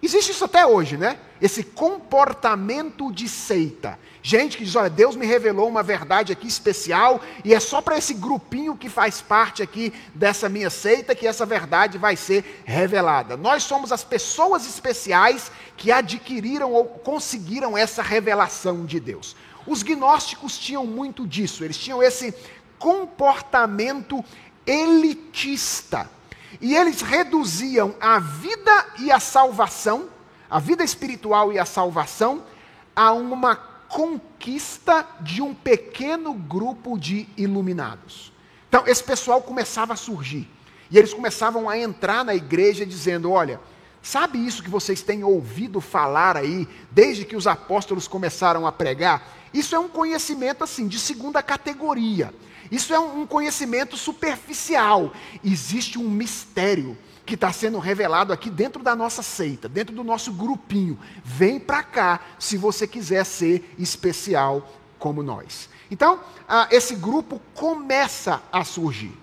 Existe 0.01 0.31
isso 0.31 0.45
até 0.45 0.65
hoje, 0.65 0.95
né? 0.95 1.19
Esse 1.41 1.61
comportamento 1.61 3.11
de 3.11 3.27
seita. 3.27 3.99
Gente 4.23 4.57
que 4.57 4.63
diz: 4.63 4.77
olha, 4.77 4.89
Deus 4.89 5.17
me 5.17 5.25
revelou 5.25 5.67
uma 5.67 5.83
verdade 5.83 6.31
aqui 6.31 6.47
especial 6.47 7.19
e 7.43 7.53
é 7.53 7.59
só 7.59 7.81
para 7.81 7.97
esse 7.97 8.13
grupinho 8.13 8.77
que 8.77 8.87
faz 8.87 9.21
parte 9.21 9.61
aqui 9.61 9.91
dessa 10.13 10.47
minha 10.47 10.69
seita 10.69 11.13
que 11.13 11.27
essa 11.27 11.45
verdade 11.45 11.97
vai 11.97 12.15
ser 12.15 12.63
revelada. 12.63 13.35
Nós 13.35 13.63
somos 13.63 13.91
as 13.91 14.05
pessoas 14.05 14.65
especiais 14.65 15.51
que 15.75 15.91
adquiriram 15.91 16.71
ou 16.71 16.85
conseguiram 16.85 17.77
essa 17.77 18.01
revelação 18.01 18.85
de 18.85 19.01
Deus. 19.01 19.35
Os 19.67 19.84
gnósticos 19.84 20.58
tinham 20.58 20.86
muito 20.86 21.28
disso, 21.28 21.63
eles 21.63 21.78
tinham 21.78 22.01
esse 22.01 22.34
comportamento 22.78 24.23
elitista. 24.65 26.10
E 26.62 26.75
eles 26.75 27.01
reduziam 27.01 27.95
a 27.99 28.19
vida 28.19 28.86
e 28.99 29.12
a 29.12 29.19
salvação, 29.19 30.10
a 30.49 30.60
vida 30.60 30.84
espiritual 30.84 31.51
e 31.51 31.60
a 31.60 31.65
salvação, 31.65 32.43
a 32.95 33.12
uma 33.12 33.56
conquista 33.56 35.06
de 35.21 35.41
um 35.41 35.54
pequeno 35.54 36.34
grupo 36.34 36.97
de 36.97 37.28
iluminados. 37.38 38.32
Então, 38.67 38.84
esse 38.88 39.04
pessoal 39.04 39.41
começava 39.41 39.93
a 39.93 39.97
surgir. 39.97 40.49
E 40.89 40.97
eles 40.97 41.13
começavam 41.13 41.69
a 41.69 41.78
entrar 41.78 42.23
na 42.23 42.36
igreja 42.36 42.86
dizendo: 42.86 43.32
olha, 43.32 43.60
sabe 44.01 44.45
isso 44.45 44.63
que 44.63 44.69
vocês 44.69 45.01
têm 45.01 45.23
ouvido 45.23 45.82
falar 45.82 46.38
aí, 46.38 46.67
desde 46.91 47.25
que 47.25 47.36
os 47.36 47.47
apóstolos 47.47 48.08
começaram 48.08 48.65
a 48.67 48.71
pregar? 48.71 49.28
Isso 49.55 49.73
é 49.73 49.79
um 49.79 49.87
conhecimento 49.87 50.65
assim 50.65 50.85
de 50.85 50.99
segunda 50.99 51.41
categoria. 51.41 52.33
Isso 52.69 52.93
é 52.93 52.99
um 52.99 53.25
conhecimento 53.25 53.95
superficial. 53.95 55.13
Existe 55.41 55.97
um 55.97 56.09
mistério 56.09 56.97
que 57.25 57.35
está 57.35 57.53
sendo 57.53 57.79
revelado 57.79 58.33
aqui 58.33 58.49
dentro 58.49 58.83
da 58.83 58.93
nossa 58.97 59.23
seita, 59.23 59.69
dentro 59.69 59.95
do 59.95 60.03
nosso 60.03 60.33
grupinho. 60.33 60.99
Vem 61.23 61.57
para 61.57 61.81
cá 61.83 62.19
se 62.37 62.57
você 62.57 62.85
quiser 62.85 63.23
ser 63.23 63.73
especial 63.79 64.69
como 64.99 65.23
nós. 65.23 65.69
Então, 65.89 66.19
ah, 66.49 66.67
esse 66.69 66.93
grupo 66.93 67.41
começa 67.53 68.43
a 68.51 68.65
surgir. 68.65 69.13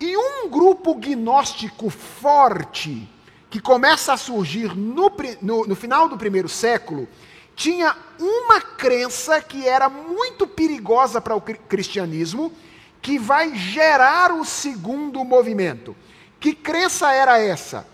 E 0.00 0.16
um 0.16 0.50
grupo 0.50 0.92
gnóstico 0.96 1.88
forte, 1.88 3.08
que 3.48 3.60
começa 3.60 4.12
a 4.12 4.16
surgir 4.16 4.76
no, 4.76 5.08
no, 5.40 5.66
no 5.68 5.76
final 5.76 6.08
do 6.08 6.18
primeiro 6.18 6.48
século, 6.48 7.06
tinha 7.56 7.96
uma 8.18 8.60
crença 8.60 9.40
que 9.40 9.66
era 9.66 9.88
muito 9.88 10.46
perigosa 10.46 11.22
para 11.22 11.34
o 11.34 11.40
cristianismo, 11.40 12.52
que 13.00 13.18
vai 13.18 13.54
gerar 13.56 14.30
o 14.30 14.44
segundo 14.44 15.24
movimento. 15.24 15.96
Que 16.38 16.54
crença 16.54 17.10
era 17.10 17.38
essa? 17.38 17.88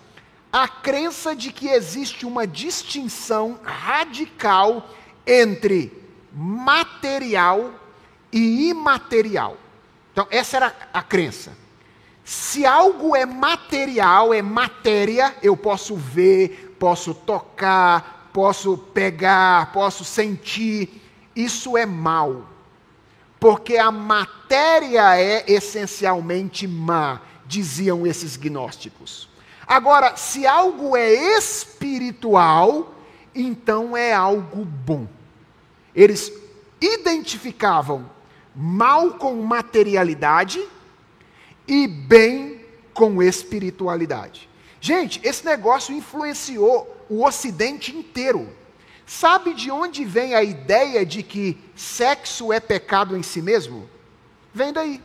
A 0.52 0.66
crença 0.66 1.34
de 1.34 1.52
que 1.52 1.68
existe 1.68 2.26
uma 2.26 2.44
distinção 2.44 3.60
radical 3.62 4.90
entre 5.24 5.92
material 6.32 7.70
e 8.32 8.68
imaterial. 8.68 9.56
Então, 10.10 10.26
essa 10.28 10.56
era 10.56 10.76
a 10.92 11.02
crença. 11.02 11.56
Se 12.24 12.66
algo 12.66 13.14
é 13.14 13.24
material, 13.24 14.34
é 14.34 14.42
matéria, 14.42 15.36
eu 15.40 15.56
posso 15.56 15.94
ver, 15.94 16.76
posso 16.80 17.14
tocar, 17.14 18.21
posso 18.32 18.76
pegar, 18.76 19.72
posso 19.72 20.04
sentir, 20.04 21.02
isso 21.34 21.76
é 21.76 21.86
mal. 21.86 22.48
Porque 23.38 23.76
a 23.76 23.90
matéria 23.90 25.18
é 25.18 25.44
essencialmente 25.50 26.66
má, 26.66 27.20
diziam 27.46 28.06
esses 28.06 28.36
gnósticos. 28.36 29.28
Agora, 29.66 30.16
se 30.16 30.46
algo 30.46 30.96
é 30.96 31.12
espiritual, 31.38 32.94
então 33.34 33.96
é 33.96 34.12
algo 34.12 34.64
bom. 34.64 35.06
Eles 35.94 36.32
identificavam 36.80 38.10
mal 38.54 39.12
com 39.12 39.34
materialidade 39.42 40.62
e 41.66 41.86
bem 41.86 42.60
com 42.92 43.22
espiritualidade. 43.22 44.48
Gente, 44.80 45.20
esse 45.22 45.44
negócio 45.44 45.94
influenciou 45.94 47.01
o 47.12 47.26
Ocidente 47.26 47.94
inteiro. 47.94 48.48
Sabe 49.04 49.52
de 49.52 49.70
onde 49.70 50.02
vem 50.02 50.34
a 50.34 50.42
ideia 50.42 51.04
de 51.04 51.22
que 51.22 51.58
sexo 51.76 52.50
é 52.50 52.58
pecado 52.58 53.14
em 53.14 53.22
si 53.22 53.42
mesmo? 53.42 53.88
Vem 54.54 54.72
daí. 54.72 55.02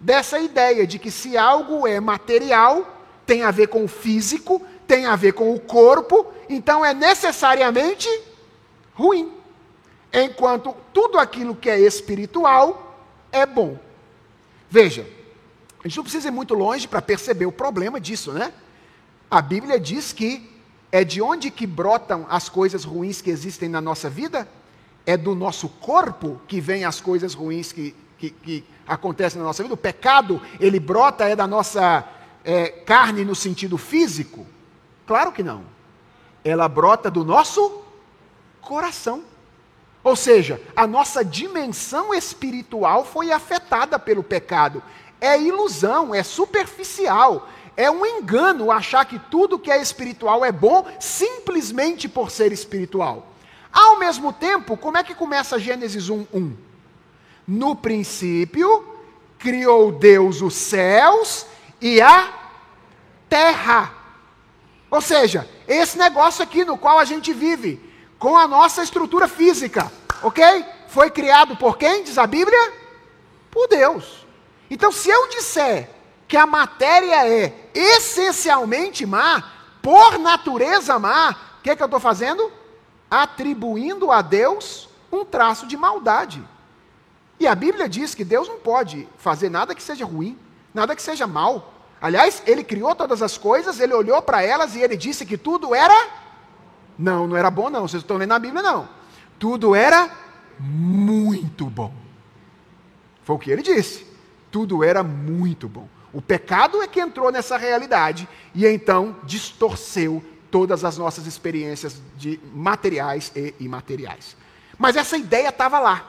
Dessa 0.00 0.38
ideia 0.38 0.86
de 0.86 0.98
que 0.98 1.10
se 1.10 1.36
algo 1.36 1.86
é 1.86 2.00
material, 2.00 2.98
tem 3.26 3.42
a 3.42 3.50
ver 3.50 3.68
com 3.68 3.84
o 3.84 3.88
físico, 3.88 4.64
tem 4.86 5.04
a 5.04 5.16
ver 5.16 5.32
com 5.32 5.52
o 5.52 5.60
corpo, 5.60 6.26
então 6.48 6.82
é 6.82 6.94
necessariamente 6.94 8.08
ruim. 8.94 9.30
Enquanto 10.10 10.74
tudo 10.94 11.18
aquilo 11.18 11.54
que 11.54 11.68
é 11.68 11.78
espiritual 11.78 13.04
é 13.30 13.44
bom. 13.44 13.78
Veja, 14.70 15.06
a 15.84 15.86
gente 15.86 15.98
não 15.98 16.04
precisa 16.04 16.28
ir 16.28 16.30
muito 16.30 16.54
longe 16.54 16.88
para 16.88 17.02
perceber 17.02 17.44
o 17.44 17.52
problema 17.52 18.00
disso, 18.00 18.32
né? 18.32 18.50
A 19.30 19.42
Bíblia 19.42 19.78
diz 19.78 20.10
que 20.12 20.57
é 20.90 21.04
de 21.04 21.20
onde 21.20 21.50
que 21.50 21.66
brotam 21.66 22.26
as 22.28 22.48
coisas 22.48 22.84
ruins 22.84 23.20
que 23.20 23.30
existem 23.30 23.68
na 23.68 23.80
nossa 23.80 24.08
vida? 24.08 24.48
É 25.04 25.16
do 25.16 25.34
nosso 25.34 25.68
corpo 25.68 26.40
que 26.46 26.60
vêm 26.60 26.84
as 26.84 27.00
coisas 27.00 27.34
ruins 27.34 27.72
que, 27.72 27.94
que, 28.18 28.30
que, 28.30 28.64
acontecem 28.86 29.38
na 29.38 29.46
nossa 29.46 29.62
vida? 29.62 29.74
O 29.74 29.78
pecado, 29.78 30.40
ele 30.58 30.80
brota 30.80 31.24
é 31.24 31.36
da 31.36 31.46
nossa 31.46 32.06
é, 32.44 32.68
carne 32.68 33.24
no 33.24 33.34
sentido 33.34 33.76
físico? 33.76 34.46
Claro 35.06 35.32
que 35.32 35.42
não. 35.42 35.62
Ela 36.42 36.68
brota 36.68 37.10
do 37.10 37.24
nosso 37.24 37.82
coração. 38.60 39.24
Ou 40.02 40.16
seja, 40.16 40.60
a 40.74 40.86
nossa 40.86 41.24
dimensão 41.24 42.14
espiritual 42.14 43.04
foi 43.04 43.30
afetada 43.30 43.98
pelo 43.98 44.22
pecado. 44.22 44.82
É 45.20 45.38
ilusão, 45.40 46.14
é 46.14 46.22
superficial 46.22 47.48
é 47.78 47.88
um 47.88 48.04
engano 48.04 48.72
achar 48.72 49.04
que 49.04 49.20
tudo 49.20 49.56
que 49.56 49.70
é 49.70 49.80
espiritual 49.80 50.44
é 50.44 50.50
bom 50.50 50.84
simplesmente 50.98 52.08
por 52.08 52.28
ser 52.28 52.50
espiritual. 52.50 53.28
Ao 53.72 53.96
mesmo 53.96 54.32
tempo, 54.32 54.76
como 54.76 54.98
é 54.98 55.04
que 55.04 55.14
começa 55.14 55.60
Gênesis 55.60 56.08
1, 56.08 56.26
1? 56.34 56.56
No 57.46 57.76
princípio, 57.76 58.84
criou 59.38 59.92
Deus 59.92 60.42
os 60.42 60.54
céus 60.54 61.46
e 61.80 62.00
a 62.00 62.28
terra. 63.28 63.94
Ou 64.90 65.00
seja, 65.00 65.48
esse 65.68 65.96
negócio 65.96 66.42
aqui 66.42 66.64
no 66.64 66.76
qual 66.76 66.98
a 66.98 67.04
gente 67.04 67.32
vive, 67.32 67.80
com 68.18 68.36
a 68.36 68.48
nossa 68.48 68.82
estrutura 68.82 69.28
física, 69.28 69.92
ok? 70.20 70.64
Foi 70.88 71.10
criado 71.12 71.54
por 71.54 71.78
quem, 71.78 72.02
diz 72.02 72.18
a 72.18 72.26
Bíblia? 72.26 72.72
Por 73.52 73.68
Deus. 73.68 74.26
Então, 74.68 74.90
se 74.90 75.08
eu 75.08 75.28
disser 75.28 75.88
que 76.28 76.36
a 76.36 76.44
matéria 76.44 77.26
é 77.26 77.67
essencialmente 77.78 79.06
má, 79.06 79.42
por 79.80 80.18
natureza 80.18 80.98
má, 80.98 81.30
o 81.58 81.62
que, 81.62 81.74
que 81.74 81.82
eu 81.82 81.86
estou 81.86 82.00
fazendo? 82.00 82.50
Atribuindo 83.10 84.10
a 84.10 84.20
Deus 84.20 84.88
um 85.12 85.24
traço 85.24 85.66
de 85.66 85.76
maldade. 85.76 86.42
E 87.40 87.46
a 87.46 87.54
Bíblia 87.54 87.88
diz 87.88 88.14
que 88.14 88.24
Deus 88.24 88.48
não 88.48 88.58
pode 88.58 89.08
fazer 89.16 89.48
nada 89.48 89.74
que 89.74 89.82
seja 89.82 90.04
ruim, 90.04 90.36
nada 90.74 90.96
que 90.96 91.02
seja 91.02 91.26
mal. 91.26 91.72
Aliás, 92.00 92.42
ele 92.46 92.64
criou 92.64 92.94
todas 92.94 93.22
as 93.22 93.38
coisas, 93.38 93.80
ele 93.80 93.94
olhou 93.94 94.20
para 94.20 94.42
elas 94.42 94.74
e 94.74 94.80
ele 94.80 94.96
disse 94.96 95.24
que 95.24 95.38
tudo 95.38 95.74
era. 95.74 96.08
Não, 96.98 97.28
não 97.28 97.36
era 97.36 97.50
bom, 97.50 97.70
não. 97.70 97.86
Vocês 97.86 98.02
estão 98.02 98.16
lendo 98.16 98.32
a 98.32 98.38
Bíblia, 98.38 98.62
não. 98.62 98.88
Tudo 99.38 99.74
era 99.74 100.10
muito 100.58 101.66
bom. 101.66 101.92
Foi 103.22 103.36
o 103.36 103.38
que 103.38 103.50
ele 103.50 103.62
disse. 103.62 104.06
Tudo 104.50 104.82
era 104.82 105.02
muito 105.02 105.68
bom. 105.68 105.88
O 106.12 106.22
pecado 106.22 106.82
é 106.82 106.86
que 106.86 107.00
entrou 107.00 107.30
nessa 107.30 107.56
realidade 107.56 108.28
e 108.54 108.66
então 108.66 109.16
distorceu 109.24 110.24
todas 110.50 110.84
as 110.84 110.96
nossas 110.96 111.26
experiências 111.26 112.00
de 112.16 112.40
materiais 112.52 113.30
e 113.36 113.54
imateriais. 113.60 114.36
Mas 114.78 114.96
essa 114.96 115.16
ideia 115.16 115.48
estava 115.48 115.78
lá. 115.78 116.06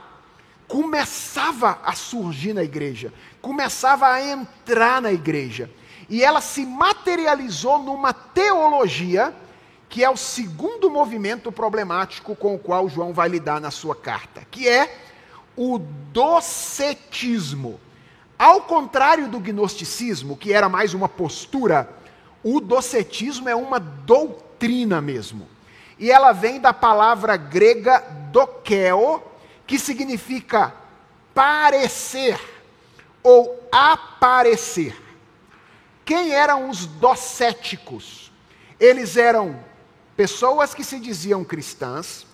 Começava 0.67 1.79
a 1.83 1.93
surgir 1.93 2.53
na 2.53 2.63
igreja, 2.63 3.11
começava 3.41 4.07
a 4.07 4.21
entrar 4.21 5.01
na 5.01 5.11
igreja. 5.11 5.69
E 6.07 6.23
ela 6.23 6.41
se 6.41 6.65
materializou 6.65 7.79
numa 7.79 8.13
teologia 8.13 9.33
que 9.89 10.03
é 10.03 10.09
o 10.09 10.15
segundo 10.15 10.89
movimento 10.89 11.51
problemático 11.51 12.35
com 12.35 12.53
o 12.53 12.59
qual 12.59 12.87
João 12.87 13.11
vai 13.11 13.27
lidar 13.27 13.59
na 13.59 13.71
sua 13.71 13.95
carta, 13.95 14.43
que 14.51 14.69
é 14.69 14.95
o 15.57 15.79
docetismo. 16.13 17.79
Ao 18.39 18.61
contrário 18.61 19.27
do 19.27 19.37
gnosticismo, 19.37 20.37
que 20.37 20.53
era 20.53 20.69
mais 20.69 20.93
uma 20.93 21.09
postura, 21.09 21.89
o 22.41 22.61
docetismo 22.61 23.49
é 23.49 23.55
uma 23.55 23.81
doutrina 23.81 25.01
mesmo. 25.01 25.45
E 25.99 26.09
ela 26.09 26.31
vem 26.31 26.57
da 26.57 26.71
palavra 26.71 27.35
grega 27.35 27.99
dokeo, 28.31 29.21
que 29.67 29.77
significa 29.77 30.73
parecer 31.33 32.39
ou 33.21 33.67
aparecer. 33.69 34.95
Quem 36.05 36.31
eram 36.31 36.69
os 36.69 36.85
docéticos? 36.85 38.31
Eles 38.79 39.17
eram 39.17 39.59
pessoas 40.15 40.73
que 40.73 40.85
se 40.85 40.97
diziam 40.97 41.43
cristãs, 41.43 42.25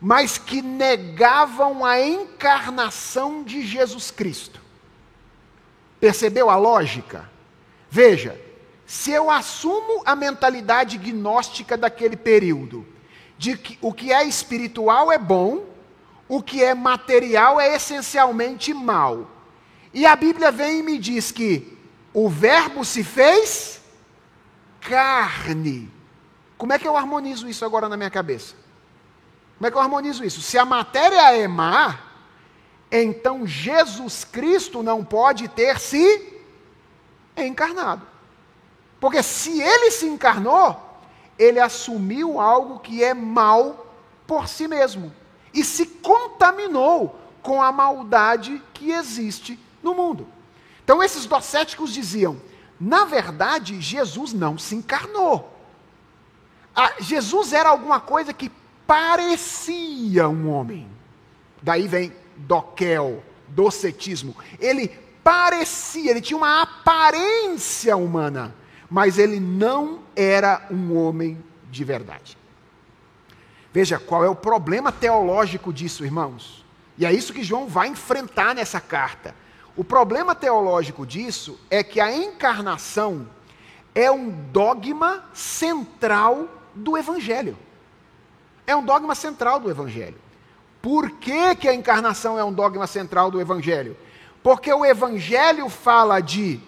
mas 0.00 0.38
que 0.38 0.62
negavam 0.62 1.84
a 1.84 2.00
encarnação 2.00 3.42
de 3.44 3.60
Jesus 3.60 4.10
Cristo. 4.10 4.69
Percebeu 6.00 6.48
a 6.48 6.56
lógica? 6.56 7.30
Veja, 7.90 8.40
se 8.86 9.12
eu 9.12 9.30
assumo 9.30 10.02
a 10.04 10.16
mentalidade 10.16 10.98
gnóstica 10.98 11.76
daquele 11.76 12.16
período, 12.16 12.86
de 13.38 13.56
que 13.56 13.78
o 13.80 13.92
que 13.92 14.12
é 14.12 14.24
espiritual 14.24 15.12
é 15.12 15.18
bom, 15.18 15.64
o 16.28 16.42
que 16.42 16.62
é 16.62 16.74
material 16.74 17.60
é 17.60 17.74
essencialmente 17.74 18.72
mal. 18.74 19.30
E 19.92 20.06
a 20.06 20.14
Bíblia 20.16 20.50
vem 20.50 20.80
e 20.80 20.82
me 20.82 20.98
diz 20.98 21.30
que 21.30 21.76
o 22.12 22.28
Verbo 22.28 22.84
se 22.84 23.04
fez 23.04 23.80
carne. 24.80 25.90
Como 26.56 26.72
é 26.72 26.78
que 26.78 26.86
eu 26.86 26.96
harmonizo 26.96 27.48
isso 27.48 27.64
agora 27.64 27.88
na 27.88 27.96
minha 27.96 28.10
cabeça? 28.10 28.54
Como 29.56 29.66
é 29.66 29.70
que 29.70 29.76
eu 29.76 29.80
harmonizo 29.80 30.24
isso? 30.24 30.40
Se 30.40 30.58
a 30.58 30.64
matéria 30.64 31.36
é 31.36 31.46
má, 31.46 31.98
então 32.90 33.46
Jesus 33.46 34.24
Cristo 34.24 34.82
não 34.82 35.04
pode 35.04 35.48
ter 35.48 35.78
se 35.78 36.42
encarnado. 37.36 38.06
Porque 38.98 39.22
se 39.22 39.60
ele 39.60 39.90
se 39.90 40.06
encarnou, 40.06 40.76
ele 41.38 41.60
assumiu 41.60 42.40
algo 42.40 42.80
que 42.80 43.02
é 43.02 43.14
mal 43.14 43.86
por 44.26 44.46
si 44.48 44.68
mesmo 44.68 45.12
e 45.54 45.64
se 45.64 45.86
contaminou 45.86 47.18
com 47.42 47.62
a 47.62 47.72
maldade 47.72 48.62
que 48.74 48.90
existe 48.90 49.58
no 49.82 49.94
mundo. 49.94 50.26
Então 50.84 51.02
esses 51.02 51.24
docéticos 51.26 51.92
diziam: 51.92 52.40
na 52.78 53.04
verdade, 53.04 53.80
Jesus 53.80 54.32
não 54.32 54.58
se 54.58 54.74
encarnou. 54.74 55.56
Ah, 56.74 56.94
Jesus 56.98 57.52
era 57.52 57.68
alguma 57.68 58.00
coisa 58.00 58.32
que 58.32 58.50
parecia 58.86 60.28
um 60.28 60.50
homem. 60.50 60.88
Daí 61.62 61.86
vem 61.86 62.12
doquel, 62.46 63.22
docetismo. 63.48 64.36
Ele 64.58 64.88
parecia, 65.22 66.10
ele 66.10 66.20
tinha 66.20 66.36
uma 66.36 66.62
aparência 66.62 67.96
humana, 67.96 68.54
mas 68.88 69.18
ele 69.18 69.38
não 69.38 70.00
era 70.16 70.66
um 70.70 70.96
homem 70.96 71.42
de 71.70 71.84
verdade. 71.84 72.36
Veja 73.72 73.98
qual 73.98 74.24
é 74.24 74.28
o 74.28 74.34
problema 74.34 74.90
teológico 74.90 75.72
disso, 75.72 76.04
irmãos. 76.04 76.64
E 76.98 77.06
é 77.06 77.12
isso 77.12 77.32
que 77.32 77.44
João 77.44 77.68
vai 77.68 77.88
enfrentar 77.88 78.54
nessa 78.54 78.80
carta. 78.80 79.34
O 79.76 79.84
problema 79.84 80.34
teológico 80.34 81.06
disso 81.06 81.58
é 81.70 81.82
que 81.82 82.00
a 82.00 82.14
encarnação 82.14 83.28
é 83.94 84.10
um 84.10 84.30
dogma 84.52 85.24
central 85.32 86.48
do 86.74 86.98
Evangelho. 86.98 87.56
É 88.66 88.74
um 88.74 88.84
dogma 88.84 89.14
central 89.14 89.60
do 89.60 89.70
Evangelho. 89.70 90.18
Por 90.82 91.10
que, 91.12 91.54
que 91.56 91.68
a 91.68 91.74
encarnação 91.74 92.38
é 92.38 92.44
um 92.44 92.52
dogma 92.52 92.86
central 92.86 93.30
do 93.30 93.40
Evangelho? 93.40 93.96
Porque 94.42 94.72
o 94.72 94.84
Evangelho 94.84 95.68
fala 95.68 96.20
de 96.20 96.60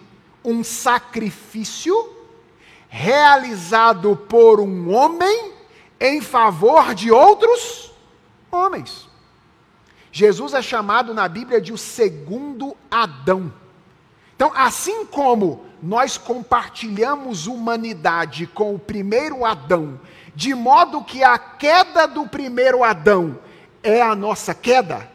um 0.43 0.63
sacrifício 0.63 1.95
realizado 2.89 4.15
por 4.15 4.59
um 4.59 4.93
homem 4.93 5.53
em 5.99 6.21
favor 6.21 6.93
de 6.93 7.11
outros 7.11 7.91
homens. 8.51 9.07
Jesus 10.11 10.53
é 10.53 10.61
chamado 10.61 11.11
na 11.11 11.27
Bíblia 11.27 11.59
de 11.59 11.73
o 11.73 11.77
segundo 11.77 12.77
Adão. 12.91 13.51
Então, 14.35 14.51
assim 14.55 15.05
como 15.05 15.65
nós 15.81 16.17
compartilhamos 16.17 17.47
humanidade 17.47 18.45
com 18.45 18.75
o 18.75 18.79
primeiro 18.79 19.43
Adão, 19.43 19.99
de 20.35 20.53
modo 20.53 21.03
que 21.03 21.23
a 21.23 21.37
queda 21.37 22.07
do 22.07 22.27
primeiro 22.27 22.83
Adão 22.83 23.39
é 23.83 24.01
a 24.01 24.15
nossa 24.15 24.55
queda, 24.55 25.11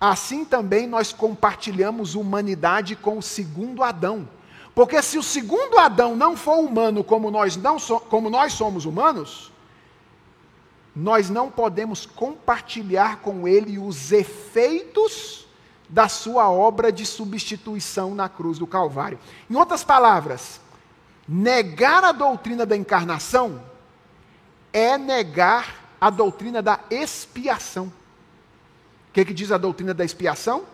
assim 0.00 0.44
também 0.44 0.86
nós 0.86 1.12
compartilhamos 1.12 2.14
humanidade 2.14 2.96
com 2.96 3.18
o 3.18 3.22
segundo 3.22 3.82
Adão. 3.82 4.28
Porque 4.74 5.00
se 5.00 5.16
o 5.16 5.22
segundo 5.22 5.78
Adão 5.78 6.14
não 6.14 6.36
for 6.36 6.58
humano 6.58 7.02
como 7.02 7.30
nós, 7.30 7.56
não 7.56 7.78
so, 7.78 7.98
como 8.00 8.28
nós 8.28 8.52
somos 8.52 8.84
humanos, 8.84 9.50
nós 10.94 11.30
não 11.30 11.50
podemos 11.50 12.04
compartilhar 12.04 13.20
com 13.20 13.46
ele 13.46 13.78
os 13.78 14.12
efeitos 14.12 15.46
da 15.88 16.08
sua 16.08 16.50
obra 16.50 16.90
de 16.90 17.06
substituição 17.06 18.14
na 18.14 18.28
cruz 18.28 18.58
do 18.58 18.66
Calvário. 18.66 19.18
Em 19.48 19.54
outras 19.54 19.84
palavras, 19.84 20.60
negar 21.28 22.02
a 22.02 22.12
doutrina 22.12 22.66
da 22.66 22.76
encarnação 22.76 23.62
é 24.72 24.98
negar 24.98 25.85
a 26.00 26.10
doutrina 26.10 26.60
da 26.60 26.80
expiação. 26.90 27.86
O 27.86 29.12
que, 29.12 29.24
que 29.24 29.34
diz 29.34 29.50
a 29.50 29.58
doutrina 29.58 29.94
da 29.94 30.04
expiação? 30.04 30.64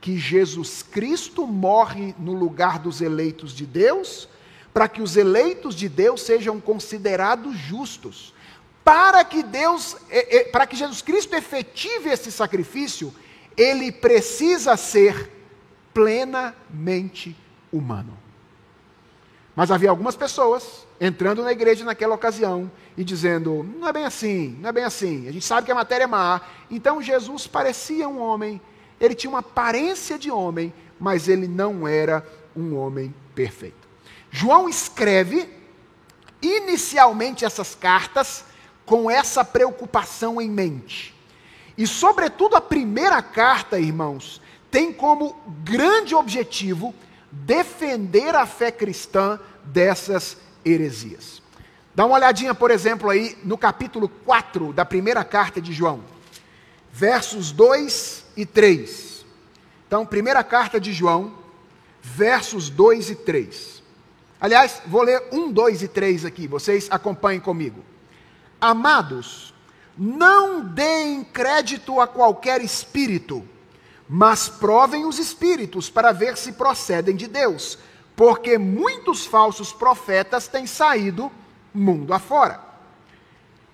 Que 0.00 0.18
Jesus 0.18 0.82
Cristo 0.82 1.46
morre 1.46 2.14
no 2.18 2.32
lugar 2.32 2.78
dos 2.78 3.00
eleitos 3.00 3.52
de 3.52 3.66
Deus, 3.66 4.28
para 4.72 4.88
que 4.88 5.02
os 5.02 5.16
eleitos 5.16 5.74
de 5.74 5.88
Deus 5.88 6.22
sejam 6.22 6.60
considerados 6.60 7.56
justos. 7.56 8.34
Para 8.84 9.24
que 9.24 9.42
Deus, 9.42 9.96
para 10.52 10.66
que 10.66 10.76
Jesus 10.76 11.02
Cristo 11.02 11.34
efetive 11.34 12.08
esse 12.08 12.30
sacrifício, 12.30 13.12
ele 13.56 13.90
precisa 13.90 14.76
ser 14.76 15.32
plenamente 15.92 17.36
humano. 17.72 18.16
Mas 19.56 19.70
havia 19.70 19.90
algumas 19.90 20.14
pessoas 20.14 20.85
entrando 21.00 21.42
na 21.42 21.52
igreja 21.52 21.84
naquela 21.84 22.14
ocasião 22.14 22.70
e 22.96 23.04
dizendo: 23.04 23.62
não 23.78 23.88
é 23.88 23.92
bem 23.92 24.04
assim, 24.04 24.56
não 24.60 24.68
é 24.68 24.72
bem 24.72 24.84
assim, 24.84 25.28
a 25.28 25.32
gente 25.32 25.44
sabe 25.44 25.66
que 25.66 25.72
a 25.72 25.74
matéria 25.74 26.04
é 26.04 26.06
má. 26.06 26.40
Então 26.70 27.02
Jesus 27.02 27.46
parecia 27.46 28.08
um 28.08 28.20
homem, 28.20 28.60
ele 29.00 29.14
tinha 29.14 29.30
uma 29.30 29.40
aparência 29.40 30.18
de 30.18 30.30
homem, 30.30 30.72
mas 30.98 31.28
ele 31.28 31.46
não 31.46 31.86
era 31.86 32.26
um 32.56 32.76
homem 32.76 33.14
perfeito. 33.34 33.86
João 34.30 34.68
escreve 34.68 35.48
inicialmente 36.42 37.44
essas 37.44 37.74
cartas 37.74 38.44
com 38.84 39.10
essa 39.10 39.44
preocupação 39.44 40.40
em 40.40 40.48
mente. 40.48 41.14
E, 41.76 41.86
sobretudo, 41.86 42.56
a 42.56 42.60
primeira 42.60 43.20
carta, 43.20 43.78
irmãos, 43.78 44.40
tem 44.70 44.92
como 44.92 45.36
grande 45.62 46.14
objetivo 46.14 46.94
defender 47.30 48.34
a 48.34 48.46
fé 48.46 48.70
cristã 48.70 49.38
dessas 49.64 50.38
heresias. 50.66 51.40
Dá 51.94 52.04
uma 52.04 52.16
olhadinha, 52.16 52.54
por 52.54 52.70
exemplo, 52.70 53.08
aí 53.08 53.38
no 53.42 53.56
capítulo 53.56 54.08
4 54.08 54.72
da 54.72 54.84
primeira 54.84 55.24
carta 55.24 55.60
de 55.60 55.72
João, 55.72 56.04
versos 56.92 57.52
2 57.52 58.24
e 58.36 58.44
3. 58.44 59.24
Então, 59.86 60.04
primeira 60.04 60.44
carta 60.44 60.78
de 60.78 60.92
João, 60.92 61.32
versos 62.02 62.68
2 62.68 63.10
e 63.10 63.14
3. 63.14 63.82
Aliás, 64.38 64.82
vou 64.86 65.02
ler 65.02 65.22
1, 65.32 65.50
2 65.50 65.82
e 65.82 65.88
3 65.88 66.24
aqui, 66.24 66.46
vocês 66.46 66.88
acompanhem 66.90 67.40
comigo. 67.40 67.82
Amados, 68.60 69.54
não 69.96 70.62
deem 70.62 71.24
crédito 71.24 72.00
a 72.00 72.06
qualquer 72.06 72.60
espírito, 72.60 73.42
mas 74.08 74.48
provem 74.48 75.06
os 75.06 75.18
espíritos 75.18 75.88
para 75.88 76.12
ver 76.12 76.36
se 76.36 76.52
procedem 76.52 77.16
de 77.16 77.26
Deus, 77.26 77.78
porque 78.16 78.56
muitos 78.56 79.26
falsos 79.26 79.72
profetas 79.72 80.48
têm 80.48 80.66
saído 80.66 81.30
mundo 81.72 82.14
afora. 82.14 82.58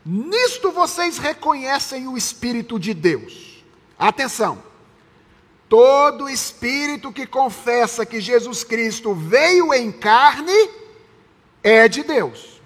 Nisto 0.04 0.72
vocês 0.72 1.16
reconhecem 1.16 2.08
o 2.08 2.16
Espírito 2.16 2.78
de 2.78 2.92
Deus. 2.92 3.64
Atenção! 3.96 4.70
Todo 5.68 6.28
espírito 6.28 7.10
que 7.10 7.26
confessa 7.26 8.04
que 8.04 8.20
Jesus 8.20 8.62
Cristo 8.62 9.14
veio 9.14 9.72
em 9.72 9.90
carne 9.90 10.68
é 11.62 11.88
de 11.88 12.02
Deus. 12.02 12.60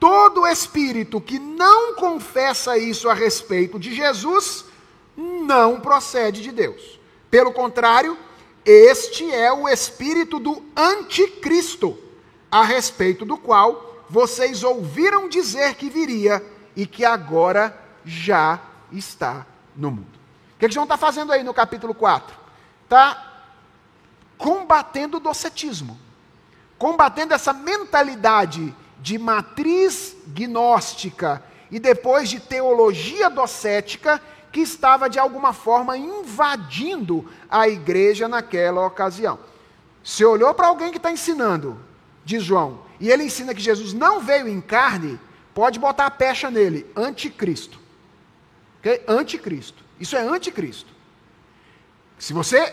Todo 0.00 0.44
espírito 0.44 1.20
que 1.20 1.38
não 1.38 1.94
confessa 1.94 2.76
isso 2.76 3.08
a 3.08 3.14
respeito 3.14 3.78
de 3.78 3.94
Jesus 3.94 4.64
não 5.16 5.80
procede 5.80 6.42
de 6.42 6.50
Deus. 6.50 6.98
Pelo 7.30 7.52
contrário, 7.52 8.18
este 8.64 9.30
é 9.30 9.52
o 9.52 9.68
espírito 9.68 10.38
do 10.38 10.62
anticristo, 10.76 11.98
a 12.50 12.62
respeito 12.62 13.24
do 13.24 13.36
qual 13.36 14.04
vocês 14.08 14.62
ouviram 14.62 15.28
dizer 15.28 15.74
que 15.74 15.90
viria 15.90 16.44
e 16.76 16.86
que 16.86 17.04
agora 17.04 17.76
já 18.04 18.60
está 18.92 19.46
no 19.76 19.90
mundo. 19.90 20.14
O 20.54 20.58
que, 20.58 20.68
que 20.68 20.74
João 20.74 20.84
está 20.84 20.96
fazendo 20.96 21.32
aí 21.32 21.42
no 21.42 21.52
capítulo 21.52 21.94
4? 21.94 22.36
Está 22.84 23.42
combatendo 24.38 25.16
o 25.16 25.20
docetismo, 25.20 25.98
combatendo 26.78 27.34
essa 27.34 27.52
mentalidade 27.52 28.74
de 29.00 29.18
matriz 29.18 30.16
gnóstica 30.28 31.42
e 31.70 31.78
depois 31.78 32.30
de 32.30 32.40
teologia 32.40 33.28
docética 33.28 34.20
que 34.54 34.60
estava 34.60 35.10
de 35.10 35.18
alguma 35.18 35.52
forma 35.52 35.98
invadindo 35.98 37.28
a 37.50 37.68
igreja 37.68 38.28
naquela 38.28 38.86
ocasião. 38.86 39.36
Se 40.04 40.24
olhou 40.24 40.54
para 40.54 40.68
alguém 40.68 40.92
que 40.92 40.96
está 40.96 41.10
ensinando, 41.10 41.76
diz 42.24 42.44
João, 42.44 42.78
e 43.00 43.10
ele 43.10 43.24
ensina 43.24 43.52
que 43.52 43.60
Jesus 43.60 43.92
não 43.92 44.20
veio 44.20 44.46
em 44.46 44.60
carne, 44.60 45.18
pode 45.52 45.80
botar 45.80 46.06
a 46.06 46.10
pecha 46.10 46.52
nele, 46.52 46.86
anticristo. 46.94 47.80
Okay? 48.78 49.02
Anticristo. 49.08 49.82
Isso 49.98 50.14
é 50.14 50.20
anticristo. 50.20 50.92
Se 52.16 52.32
você 52.32 52.72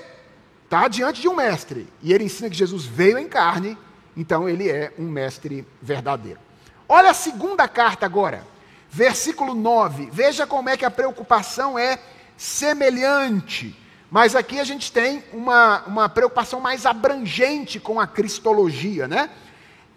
está 0.65 0.87
diante 0.87 1.19
de 1.19 1.27
um 1.27 1.35
mestre 1.35 1.91
e 2.03 2.13
ele 2.13 2.25
ensina 2.25 2.47
que 2.47 2.55
Jesus 2.55 2.85
veio 2.85 3.17
em 3.17 3.27
carne, 3.27 3.75
então 4.15 4.47
ele 4.47 4.69
é 4.69 4.93
um 4.99 5.09
mestre 5.09 5.65
verdadeiro. 5.81 6.39
Olha 6.87 7.09
a 7.09 7.15
segunda 7.15 7.67
carta 7.67 8.05
agora, 8.05 8.45
versículo 8.91 9.55
9. 9.55 10.09
Veja 10.11 10.45
como 10.45 10.69
é 10.69 10.75
que 10.75 10.83
a 10.83 10.91
preocupação 10.91 11.79
é 11.79 11.97
semelhante. 12.35 13.75
Mas 14.11 14.35
aqui 14.35 14.59
a 14.59 14.63
gente 14.65 14.91
tem 14.91 15.23
uma, 15.31 15.83
uma 15.87 16.09
preocupação 16.09 16.59
mais 16.59 16.85
abrangente 16.85 17.79
com 17.79 17.99
a 17.99 18.05
cristologia, 18.05 19.07
né? 19.07 19.29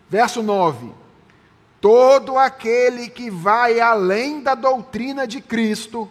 Verso 0.08 0.40
9: 0.40 0.92
Todo 1.80 2.38
aquele 2.38 3.08
que 3.08 3.28
vai 3.28 3.80
além 3.80 4.40
da 4.40 4.54
doutrina 4.54 5.26
de 5.26 5.40
Cristo 5.40 6.08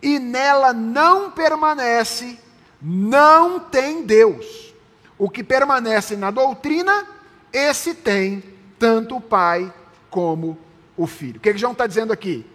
e 0.00 0.18
nela 0.18 0.72
não 0.72 1.30
permanece, 1.30 2.38
não 2.80 3.60
tem 3.60 4.02
Deus. 4.02 4.72
O 5.18 5.28
que 5.28 5.44
permanece 5.44 6.16
na 6.16 6.30
doutrina 6.30 7.06
esse 7.52 7.94
tem 7.94 8.42
tanto 8.78 9.16
o 9.16 9.20
Pai 9.20 9.72
como 10.10 10.58
o 10.96 11.06
Filho. 11.06 11.38
O 11.38 11.40
que, 11.40 11.52
que 11.52 11.58
João 11.58 11.72
está 11.72 11.86
dizendo 11.86 12.12
aqui? 12.12 12.46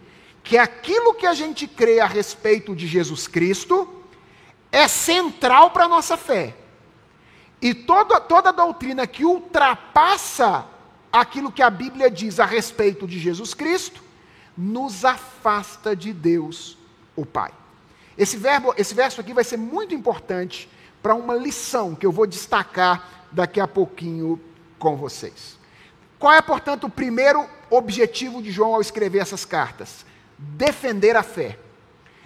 Que 0.44 0.58
aquilo 0.58 1.14
que 1.14 1.26
a 1.26 1.34
gente 1.34 1.68
crê 1.68 2.00
a 2.00 2.06
respeito 2.06 2.76
de 2.76 2.88
Jesus 2.88 3.28
Cristo 3.28 3.88
é 4.72 4.88
central 4.88 5.72
para 5.72 5.86
a 5.86 5.90
nossa 5.90 6.16
fé. 6.16 6.56
E 7.62 7.74
toda, 7.74 8.22
toda 8.22 8.54
doutrina 8.54 9.06
que 9.06 9.26
ultrapassa 9.26 10.66
aquilo 11.12 11.52
que 11.52 11.62
a 11.62 11.70
Bíblia 11.70 12.10
diz 12.10 12.40
a 12.40 12.46
respeito 12.46 13.08
de 13.08 13.20
Jesus 13.20 13.54
Cristo, 13.54 14.02
nos 14.58 15.04
afasta 15.04 15.96
de 15.96 16.14
Deus, 16.14 16.78
o 17.16 17.26
Pai. 17.26 17.52
Esse, 18.18 18.38
verbo, 18.38 18.74
esse 18.78 18.94
verso 18.94 19.20
aqui 19.20 19.34
vai 19.34 19.44
ser 19.44 19.58
muito 19.58 19.94
importante 19.94 20.70
para 21.02 21.16
uma 21.16 21.34
lição 21.34 21.96
que 21.96 22.06
eu 22.06 22.12
vou 22.12 22.28
destacar 22.28 23.28
daqui 23.32 23.60
a 23.60 23.68
pouquinho 23.68 24.40
com 24.78 24.96
vocês. 24.96 25.59
Qual 26.20 26.34
é, 26.34 26.42
portanto, 26.42 26.84
o 26.84 26.90
primeiro 26.90 27.48
objetivo 27.70 28.44
de 28.44 28.52
João 28.52 28.76
ao 28.76 28.82
escrever 28.82 29.20
essas 29.20 29.46
cartas? 29.46 30.06
Defender 30.38 31.16
a 31.16 31.24
fé. 31.24 31.58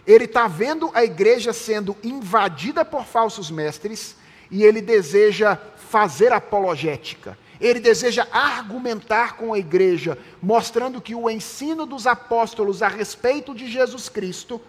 Ele 0.06 0.26
está 0.26 0.48
vendo 0.48 0.90
a 0.96 1.04
igreja 1.04 1.54
sendo 1.54 1.96
invadida 2.04 2.84
por 2.84 3.06
falsos 3.06 3.52
mestres 3.52 4.18
e 4.50 4.64
ele 4.64 4.82
deseja 4.82 5.58
fazer 5.78 6.34
apologética. 6.34 7.38
Ele 7.62 7.80
deseja 7.80 8.28
argumentar 8.32 9.38
com 9.38 9.54
a 9.54 9.60
igreja, 9.60 10.18
mostrando 10.42 11.00
que 11.00 11.16
o 11.16 11.30
ensino 11.30 11.86
dos 11.86 12.08
apóstolos 12.08 12.82
a 12.82 12.88
respeito 12.88 13.54
de 13.54 13.72
Jesus 13.72 14.10
Cristo 14.10 14.60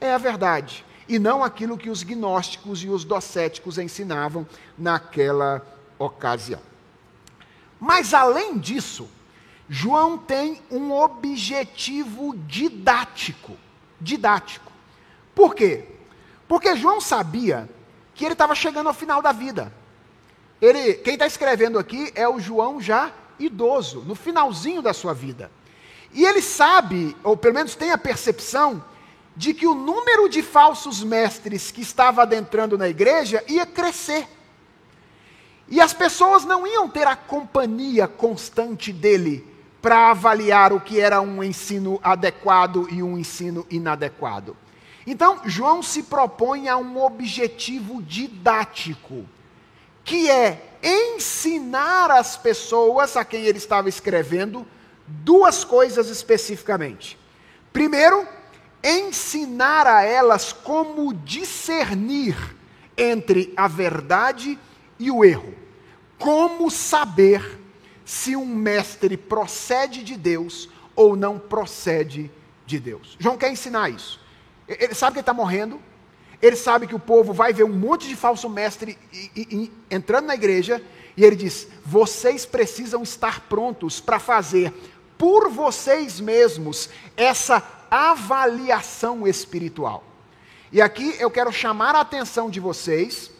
é 0.00 0.12
a 0.12 0.18
verdade, 0.18 0.84
e 1.06 1.18
não 1.18 1.44
aquilo 1.44 1.76
que 1.76 1.90
os 1.90 2.02
gnósticos 2.02 2.82
e 2.82 2.88
os 2.88 3.04
docéticos 3.04 3.78
ensinavam 3.78 4.46
naquela 4.76 5.64
ocasião. 5.98 6.69
Mas 7.80 8.12
além 8.12 8.58
disso, 8.58 9.08
João 9.68 10.18
tem 10.18 10.60
um 10.70 10.92
objetivo 10.92 12.36
didático. 12.46 13.56
Didático. 14.00 14.70
Por 15.34 15.54
quê? 15.54 15.84
Porque 16.46 16.76
João 16.76 17.00
sabia 17.00 17.68
que 18.14 18.24
ele 18.24 18.34
estava 18.34 18.54
chegando 18.54 18.88
ao 18.88 18.94
final 18.94 19.22
da 19.22 19.32
vida. 19.32 19.72
Ele, 20.60 20.94
quem 20.94 21.14
está 21.14 21.26
escrevendo 21.26 21.78
aqui 21.78 22.12
é 22.14 22.28
o 22.28 22.38
João 22.38 22.80
já 22.80 23.12
idoso, 23.38 24.00
no 24.00 24.14
finalzinho 24.14 24.82
da 24.82 24.92
sua 24.92 25.14
vida. 25.14 25.50
E 26.12 26.24
ele 26.24 26.42
sabe, 26.42 27.16
ou 27.22 27.36
pelo 27.36 27.54
menos 27.54 27.74
tem 27.74 27.92
a 27.92 27.98
percepção, 27.98 28.84
de 29.36 29.54
que 29.54 29.66
o 29.66 29.74
número 29.74 30.28
de 30.28 30.42
falsos 30.42 31.02
mestres 31.02 31.70
que 31.70 31.80
estava 31.80 32.22
adentrando 32.22 32.76
na 32.76 32.88
igreja 32.88 33.42
ia 33.48 33.64
crescer. 33.64 34.28
E 35.70 35.80
as 35.80 35.94
pessoas 35.94 36.44
não 36.44 36.66
iam 36.66 36.88
ter 36.88 37.06
a 37.06 37.14
companhia 37.14 38.08
constante 38.08 38.92
dele 38.92 39.46
para 39.80 40.10
avaliar 40.10 40.72
o 40.72 40.80
que 40.80 41.00
era 41.00 41.20
um 41.20 41.42
ensino 41.42 42.00
adequado 42.02 42.88
e 42.90 43.02
um 43.02 43.16
ensino 43.16 43.64
inadequado. 43.70 44.56
Então, 45.06 45.40
João 45.46 45.82
se 45.82 46.02
propõe 46.02 46.68
a 46.68 46.76
um 46.76 47.00
objetivo 47.00 48.02
didático, 48.02 49.24
que 50.04 50.28
é 50.28 50.76
ensinar 50.82 52.10
as 52.10 52.36
pessoas 52.36 53.16
a 53.16 53.24
quem 53.24 53.44
ele 53.44 53.58
estava 53.58 53.88
escrevendo 53.88 54.66
duas 55.06 55.64
coisas 55.64 56.08
especificamente. 56.08 57.18
Primeiro, 57.72 58.26
ensinar 58.82 59.86
a 59.86 60.02
elas 60.02 60.52
como 60.52 61.14
discernir 61.14 62.36
entre 62.96 63.52
a 63.56 63.68
verdade 63.68 64.50
e 64.52 64.69
o 65.08 65.24
erro. 65.24 65.54
Como 66.18 66.68
saber 66.68 67.60
se 68.04 68.34
um 68.34 68.44
mestre 68.44 69.16
procede 69.16 70.02
de 70.02 70.16
Deus 70.16 70.68
ou 70.96 71.14
não 71.14 71.38
procede 71.38 72.28
de 72.66 72.80
Deus? 72.80 73.16
João 73.20 73.38
quer 73.38 73.52
ensinar 73.52 73.88
isso. 73.88 74.18
Ele 74.66 74.94
sabe 74.94 75.12
que 75.12 75.18
ele 75.18 75.22
está 75.22 75.32
morrendo, 75.32 75.80
ele 76.42 76.56
sabe 76.56 76.86
que 76.86 76.94
o 76.94 76.98
povo 76.98 77.32
vai 77.32 77.52
ver 77.52 77.64
um 77.64 77.72
monte 77.72 78.08
de 78.08 78.16
falso 78.16 78.48
mestre 78.48 78.98
entrando 79.90 80.26
na 80.26 80.34
igreja, 80.34 80.82
e 81.16 81.24
ele 81.24 81.36
diz: 81.36 81.68
vocês 81.84 82.44
precisam 82.46 83.02
estar 83.02 83.42
prontos 83.42 84.00
para 84.00 84.18
fazer 84.18 84.72
por 85.16 85.50
vocês 85.50 86.18
mesmos 86.18 86.88
essa 87.16 87.62
avaliação 87.90 89.26
espiritual. 89.26 90.02
E 90.72 90.80
aqui 90.80 91.16
eu 91.18 91.30
quero 91.30 91.52
chamar 91.52 91.94
a 91.94 92.00
atenção 92.00 92.48
de 92.48 92.60
vocês 92.60 93.30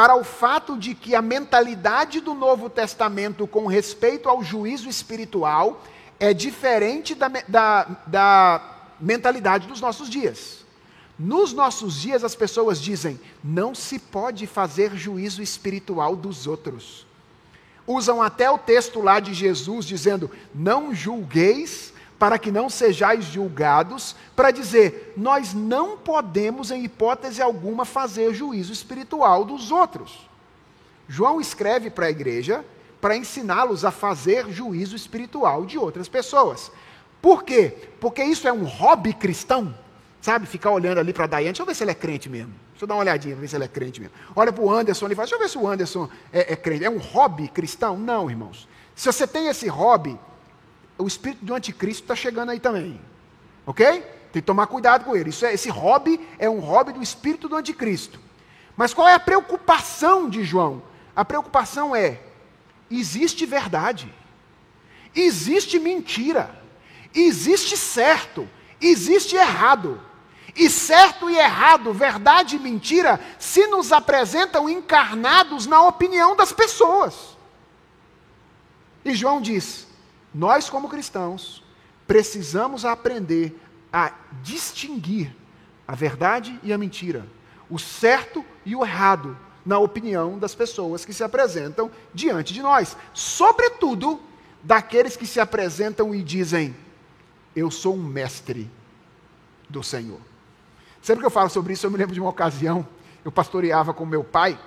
para 0.00 0.16
o 0.16 0.24
fato 0.24 0.78
de 0.78 0.94
que 0.94 1.14
a 1.14 1.20
mentalidade 1.20 2.22
do 2.22 2.32
Novo 2.32 2.70
Testamento 2.70 3.46
com 3.46 3.66
respeito 3.66 4.30
ao 4.30 4.42
juízo 4.42 4.88
espiritual 4.88 5.84
é 6.18 6.32
diferente 6.32 7.14
da, 7.14 7.28
da, 7.46 7.84
da 8.06 8.78
mentalidade 8.98 9.66
dos 9.66 9.78
nossos 9.78 10.08
dias. 10.08 10.64
Nos 11.18 11.52
nossos 11.52 12.00
dias, 12.00 12.24
as 12.24 12.34
pessoas 12.34 12.80
dizem: 12.80 13.20
não 13.44 13.74
se 13.74 13.98
pode 13.98 14.46
fazer 14.46 14.96
juízo 14.96 15.42
espiritual 15.42 16.16
dos 16.16 16.46
outros. 16.46 17.06
Usam 17.86 18.22
até 18.22 18.50
o 18.50 18.56
texto 18.56 19.02
lá 19.02 19.20
de 19.20 19.34
Jesus 19.34 19.84
dizendo: 19.84 20.30
não 20.54 20.94
julgueis 20.94 21.89
para 22.20 22.38
que 22.38 22.52
não 22.52 22.68
sejais 22.68 23.24
julgados, 23.24 24.14
para 24.36 24.50
dizer: 24.50 25.14
nós 25.16 25.54
não 25.54 25.96
podemos, 25.96 26.70
em 26.70 26.84
hipótese 26.84 27.40
alguma, 27.40 27.86
fazer 27.86 28.34
juízo 28.34 28.74
espiritual 28.74 29.42
dos 29.42 29.70
outros. 29.70 30.28
João 31.08 31.40
escreve 31.40 31.88
para 31.88 32.06
a 32.06 32.10
igreja 32.10 32.62
para 33.00 33.16
ensiná-los 33.16 33.86
a 33.86 33.90
fazer 33.90 34.50
juízo 34.50 34.94
espiritual 34.94 35.64
de 35.64 35.78
outras 35.78 36.08
pessoas. 36.08 36.70
Por 37.22 37.42
quê? 37.42 37.74
Porque 37.98 38.22
isso 38.22 38.46
é 38.46 38.52
um 38.52 38.64
hobby 38.64 39.14
cristão, 39.14 39.74
sabe? 40.20 40.46
Ficar 40.46 40.72
olhando 40.72 40.98
ali 40.98 41.14
para 41.14 41.24
a 41.24 41.26
Daiane, 41.26 41.52
deixa 41.52 41.62
eu 41.62 41.66
ver 41.66 41.74
se 41.74 41.82
ele 41.82 41.90
é 41.90 41.94
crente 41.94 42.28
mesmo. 42.28 42.52
Deixa 42.72 42.84
eu 42.84 42.86
dar 42.86 42.96
uma 42.96 43.00
olhadinha 43.00 43.34
para 43.34 43.40
ver 43.40 43.48
se 43.48 43.56
ele 43.56 43.64
é 43.64 43.68
crente 43.68 43.98
mesmo. 43.98 44.14
Olha 44.36 44.52
para 44.52 44.62
o 44.62 44.70
Anderson 44.70 45.06
e 45.06 45.14
fala, 45.14 45.26
deixa 45.26 45.36
eu 45.36 45.38
ver 45.38 45.48
se 45.48 45.56
o 45.56 45.66
Anderson 45.66 46.06
é, 46.30 46.52
é 46.52 46.56
crente. 46.56 46.84
É 46.84 46.90
um 46.90 46.98
hobby 46.98 47.48
cristão? 47.48 47.96
Não, 47.96 48.30
irmãos. 48.30 48.68
Se 48.94 49.10
você 49.10 49.26
tem 49.26 49.48
esse 49.48 49.66
hobby, 49.68 50.18
o 51.00 51.06
espírito 51.06 51.44
do 51.44 51.54
anticristo 51.54 52.02
está 52.02 52.14
chegando 52.14 52.50
aí 52.50 52.60
também. 52.60 53.00
Ok? 53.66 53.86
Tem 54.32 54.42
que 54.42 54.46
tomar 54.46 54.66
cuidado 54.66 55.04
com 55.04 55.16
ele. 55.16 55.30
Isso 55.30 55.44
é, 55.44 55.54
esse 55.54 55.68
hobby 55.68 56.20
é 56.38 56.48
um 56.48 56.60
hobby 56.60 56.92
do 56.92 57.02
espírito 57.02 57.48
do 57.48 57.56
anticristo. 57.56 58.20
Mas 58.76 58.94
qual 58.94 59.08
é 59.08 59.14
a 59.14 59.20
preocupação 59.20 60.28
de 60.28 60.44
João? 60.44 60.82
A 61.14 61.24
preocupação 61.24 61.94
é: 61.94 62.20
existe 62.90 63.44
verdade, 63.44 64.12
existe 65.14 65.78
mentira, 65.78 66.50
existe 67.14 67.76
certo, 67.76 68.48
existe 68.80 69.36
errado. 69.36 70.00
E 70.56 70.68
certo 70.68 71.30
e 71.30 71.36
errado, 71.36 71.92
verdade 71.92 72.56
e 72.56 72.58
mentira, 72.58 73.20
se 73.38 73.68
nos 73.68 73.92
apresentam 73.92 74.68
encarnados 74.68 75.64
na 75.64 75.80
opinião 75.86 76.34
das 76.34 76.52
pessoas. 76.52 77.36
E 79.04 79.14
João 79.14 79.40
diz: 79.40 79.86
nós, 80.34 80.70
como 80.70 80.88
cristãos, 80.88 81.62
precisamos 82.06 82.84
aprender 82.84 83.58
a 83.92 84.12
distinguir 84.42 85.34
a 85.86 85.94
verdade 85.94 86.58
e 86.62 86.72
a 86.72 86.78
mentira, 86.78 87.26
o 87.68 87.78
certo 87.78 88.44
e 88.64 88.76
o 88.76 88.84
errado, 88.84 89.36
na 89.64 89.78
opinião 89.78 90.38
das 90.38 90.54
pessoas 90.54 91.04
que 91.04 91.12
se 91.12 91.22
apresentam 91.22 91.90
diante 92.14 92.54
de 92.54 92.62
nós, 92.62 92.96
sobretudo 93.12 94.20
daqueles 94.62 95.16
que 95.16 95.26
se 95.26 95.40
apresentam 95.40 96.14
e 96.14 96.22
dizem: 96.22 96.74
Eu 97.54 97.70
sou 97.70 97.94
um 97.94 98.02
mestre 98.02 98.70
do 99.68 99.82
Senhor. 99.82 100.20
Sempre 101.02 101.22
que 101.22 101.26
eu 101.26 101.30
falo 101.30 101.50
sobre 101.50 101.72
isso, 101.72 101.86
eu 101.86 101.90
me 101.90 101.96
lembro 101.96 102.14
de 102.14 102.20
uma 102.20 102.30
ocasião, 102.30 102.86
eu 103.24 103.32
pastoreava 103.32 103.92
com 103.92 104.04
meu 104.04 104.22
pai, 104.22 104.58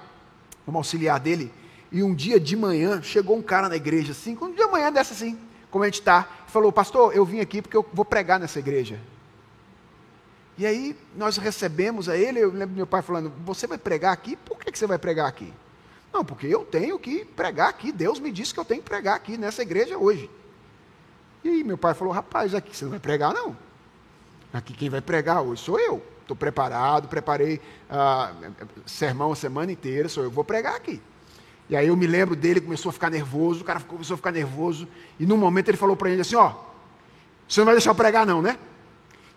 como 0.66 0.78
auxiliar 0.78 1.20
dele, 1.20 1.52
e 1.92 2.02
um 2.02 2.14
dia 2.14 2.40
de 2.40 2.56
manhã 2.56 3.02
chegou 3.02 3.38
um 3.38 3.42
cara 3.42 3.70
na 3.70 3.76
igreja, 3.76 4.12
assim, 4.12 4.38
um 4.42 4.54
dia 4.54 4.66
de 4.66 4.72
manhã 4.72 4.92
dessa 4.92 5.14
assim, 5.14 5.38
como 5.74 5.84
a 5.84 5.88
gente 5.88 6.02
está, 6.02 6.30
falou, 6.46 6.72
pastor, 6.72 7.16
eu 7.16 7.26
vim 7.26 7.40
aqui 7.40 7.60
porque 7.60 7.76
eu 7.76 7.84
vou 7.92 8.06
pregar 8.06 8.40
nessa 8.40 8.60
igreja. 8.60 9.00
E 10.56 10.68
aí 10.68 10.96
nós 11.16 11.36
recebemos 11.38 12.08
a 12.08 12.16
ele, 12.16 12.40
eu 12.40 12.52
lembro 12.52 12.76
meu 12.76 12.86
pai 12.86 13.02
falando, 13.02 13.34
você 13.44 13.66
vai 13.66 13.80
pregar 13.80 14.14
aqui? 14.14 14.36
Por 14.36 14.60
que, 14.60 14.72
que 14.72 14.78
você 14.78 14.86
vai 14.86 15.00
pregar 15.00 15.28
aqui? 15.28 15.52
Não, 16.14 16.24
porque 16.24 16.46
eu 16.46 16.64
tenho 16.64 17.00
que 17.00 17.26
pregar 17.26 17.70
aqui, 17.70 17.92
Deus 17.92 18.20
me 18.20 18.32
disse 18.32 18.54
que 18.54 18.60
eu 18.60 18.66
tenho 18.66 18.84
que 18.84 18.88
pregar 18.88 19.16
aqui 19.16 19.36
nessa 19.36 19.64
igreja 19.64 19.98
hoje. 19.98 20.30
E 21.44 21.50
aí 21.50 21.64
meu 21.64 21.76
pai 21.78 21.96
falou, 21.96 22.14
rapaz, 22.14 22.54
aqui 22.54 22.78
você 22.78 22.86
não 22.86 22.92
vai 22.92 23.00
pregar 23.00 23.34
não. 23.34 23.58
Aqui 24.54 24.74
quem 24.74 24.92
vai 24.92 25.02
pregar 25.02 25.42
hoje 25.42 25.64
sou 25.64 25.80
eu. 25.80 26.04
Estou 26.22 26.38
preparado, 26.38 27.08
preparei 27.08 27.60
ah, 27.90 28.32
sermão 28.86 29.32
a 29.32 29.36
semana 29.36 29.72
inteira, 29.72 30.08
sou 30.08 30.24
eu, 30.24 30.30
vou 30.30 30.44
pregar 30.44 30.76
aqui. 30.76 31.02
E 31.70 31.76
aí 31.76 31.88
eu 31.88 31.96
me 31.96 32.06
lembro 32.06 32.36
dele, 32.36 32.60
começou 32.60 32.90
a 32.90 32.94
ficar 32.94 33.10
nervoso, 33.10 33.62
o 33.62 33.64
cara 33.64 33.80
começou 33.80 34.16
a 34.16 34.18
ficar 34.18 34.32
nervoso, 34.32 34.88
e 35.20 35.26
num 35.26 35.38
momento 35.38 35.70
ele 35.70 35.78
falou 35.78 35.96
para 35.96 36.10
ele 36.10 36.22
assim: 36.22 36.36
Ó, 36.36 36.54
você 37.48 37.62
não 37.62 37.66
vai 37.66 37.76
deixar 37.76 37.92
eu 37.92 37.96
pregar, 37.96 38.26
não, 38.26 38.42
né? 38.42 38.58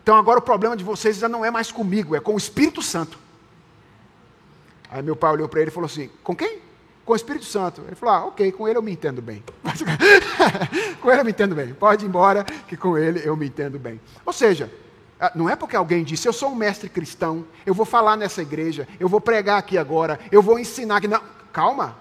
Então 0.03 0.16
agora 0.16 0.39
o 0.39 0.43
problema 0.43 0.77
de 0.77 0.85
vocês 0.85 1.18
já 1.18 1.29
não 1.29 1.45
é 1.45 1.51
mais 1.51 1.72
comigo, 1.72 2.14
é 2.14 2.20
com 2.20 2.35
o 2.35 2.39
Espírito 2.39 2.83
Santo. 2.83 3.18
Aí 4.91 5.03
meu 5.03 5.16
pai 5.16 5.33
olhou 5.33 5.49
para 5.49 5.61
ele 5.61 5.70
e 5.70 5.72
falou 5.72 5.87
assim: 5.87 6.11
Com 6.22 6.35
quem? 6.35 6.61
Com 7.05 7.12
o 7.12 7.16
Espírito 7.16 7.45
Santo. 7.45 7.83
Ele 7.87 7.97
falou: 7.97 8.14
Ah, 8.14 8.24
ok, 8.27 8.53
com 8.53 8.68
ele 8.68 8.79
eu 8.79 8.83
me 8.83 8.93
entendo 8.93 9.22
bem. 9.22 9.43
com 11.01 11.11
ele 11.11 11.20
eu 11.20 11.24
me 11.24 11.31
entendo 11.31 11.55
bem. 11.55 11.74
Pode 11.74 12.05
ir 12.05 12.09
embora, 12.09 12.45
que 12.45 12.77
com 12.77 12.97
ele 12.99 13.20
eu 13.24 13.37
me 13.37 13.47
entendo 13.47 13.79
bem. 13.79 14.01
Ou 14.24 14.33
seja, 14.33 14.70
ah, 15.20 15.33
não 15.35 15.49
é 15.49 15.57
porque 15.57 15.74
alguém 15.74 16.05
disse, 16.05 16.29
eu 16.29 16.33
sou 16.33 16.51
um 16.51 16.55
mestre 16.55 16.89
cristão, 16.89 17.45
eu 17.64 17.72
vou 17.72 17.87
falar 17.87 18.16
nessa 18.16 18.43
igreja, 18.43 18.87
eu 19.01 19.09
vou 19.09 19.20
pregar 19.20 19.59
aqui 19.59 19.79
agora, 19.79 20.20
eu 20.31 20.43
vou 20.43 20.59
ensinar 20.59 20.99
aqui. 20.99 21.09
Não, 21.09 21.22
calma, 21.53 21.97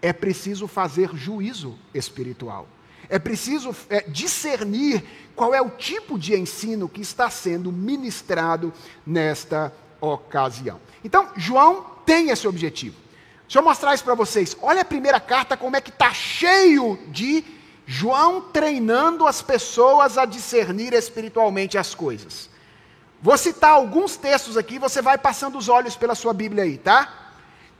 é 0.00 0.12
preciso 0.12 0.66
fazer 0.66 1.14
juízo 1.14 1.78
espiritual. 1.92 2.68
É 3.08 3.18
preciso 3.18 3.74
é, 3.88 4.02
discernir 4.02 5.02
qual 5.34 5.54
é 5.54 5.62
o 5.62 5.70
tipo 5.70 6.18
de 6.18 6.34
ensino 6.34 6.88
que 6.88 7.00
está 7.00 7.30
sendo 7.30 7.72
ministrado 7.72 8.72
nesta 9.06 9.72
ocasião. 10.00 10.80
Então, 11.02 11.28
João 11.36 11.86
tem 12.04 12.30
esse 12.30 12.46
objetivo. 12.46 12.96
Deixa 13.42 13.60
eu 13.60 13.62
mostrar 13.62 13.94
isso 13.94 14.04
para 14.04 14.14
vocês. 14.14 14.56
Olha 14.60 14.82
a 14.82 14.84
primeira 14.84 15.18
carta, 15.18 15.56
como 15.56 15.74
é 15.74 15.80
que 15.80 15.90
está 15.90 16.12
cheio 16.12 16.98
de 17.08 17.42
João 17.86 18.42
treinando 18.42 19.26
as 19.26 19.40
pessoas 19.40 20.18
a 20.18 20.26
discernir 20.26 20.92
espiritualmente 20.92 21.78
as 21.78 21.94
coisas. 21.94 22.50
Vou 23.22 23.36
citar 23.38 23.70
alguns 23.70 24.16
textos 24.16 24.58
aqui, 24.58 24.78
você 24.78 25.00
vai 25.00 25.16
passando 25.16 25.56
os 25.56 25.70
olhos 25.70 25.96
pela 25.96 26.14
sua 26.14 26.34
Bíblia 26.34 26.64
aí, 26.64 26.76
tá? 26.76 27.27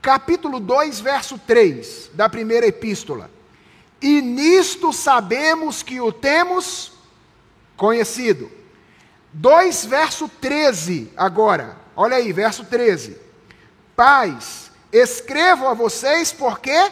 Capítulo 0.01 0.59
2, 0.59 0.99
verso 0.99 1.37
3 1.37 2.11
da 2.13 2.29
primeira 2.29 2.65
epístola. 2.65 3.29
E 4.01 4.21
nisto 4.21 4.93
sabemos 4.93 5.83
que 5.83 5.99
o 5.99 6.11
temos 6.11 6.93
conhecido. 7.75 8.49
2, 9.33 9.85
verso 9.85 10.27
13, 10.27 11.11
agora. 11.15 11.77
Olha 11.95 12.17
aí, 12.17 12.31
verso 12.31 12.63
13. 12.63 13.17
Pais, 13.95 14.71
escrevo 14.91 15.67
a 15.67 15.73
vocês 15.73 16.31
porque. 16.31 16.91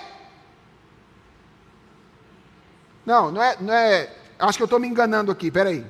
Não, 3.05 3.31
não 3.31 3.41
é, 3.41 3.57
não 3.59 3.73
é. 3.73 4.13
Acho 4.37 4.57
que 4.57 4.63
eu 4.63 4.65
estou 4.65 4.79
me 4.79 4.87
enganando 4.87 5.31
aqui, 5.31 5.49
peraí. 5.49 5.85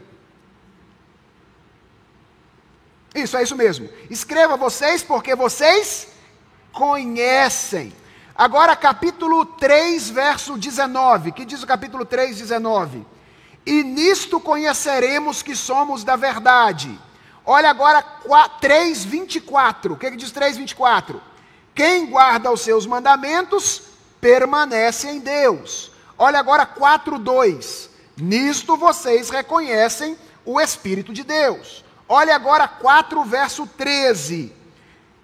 Isso, 3.15 3.36
é 3.36 3.41
isso 3.41 3.55
mesmo. 3.55 3.89
Escreva 4.09 4.53
a 4.53 4.57
vocês 4.57 5.01
porque 5.01 5.34
vocês 5.34 6.07
conhecem. 6.78 7.91
Agora, 8.36 8.75
capítulo 8.75 9.43
3, 9.43 10.11
verso 10.11 10.55
19. 10.55 11.32
Que 11.32 11.43
diz 11.43 11.63
o 11.63 11.67
capítulo 11.67 12.05
3, 12.05 12.38
19? 12.38 13.03
E 13.65 13.82
nisto 13.82 14.39
conheceremos 14.39 15.41
que 15.41 15.55
somos 15.55 16.03
da 16.03 16.15
verdade. 16.15 16.97
Olha 17.43 17.71
agora 17.71 18.03
3, 18.61 19.03
24. 19.03 19.95
O 19.95 19.97
que, 19.97 20.11
que 20.11 20.17
diz 20.17 20.32
3, 20.32 20.57
24? 20.57 21.19
Quem 21.73 22.05
guarda 22.05 22.51
os 22.51 22.61
seus 22.61 22.86
mandamentos 22.86 23.82
permanece 24.21 25.09
em 25.09 25.19
Deus. 25.19 25.91
Olha 26.15 26.38
agora 26.38 26.65
4, 26.65 27.17
2. 27.17 27.89
Nisto 28.17 28.78
vocês 28.78 29.32
reconhecem 29.32 30.15
o 30.45 30.61
Espírito 30.61 31.11
de 31.11 31.23
Deus. 31.23 31.84
Olha 32.07 32.36
agora 32.36 32.67
4, 32.67 33.23
verso 33.23 33.65
13. 33.65 34.57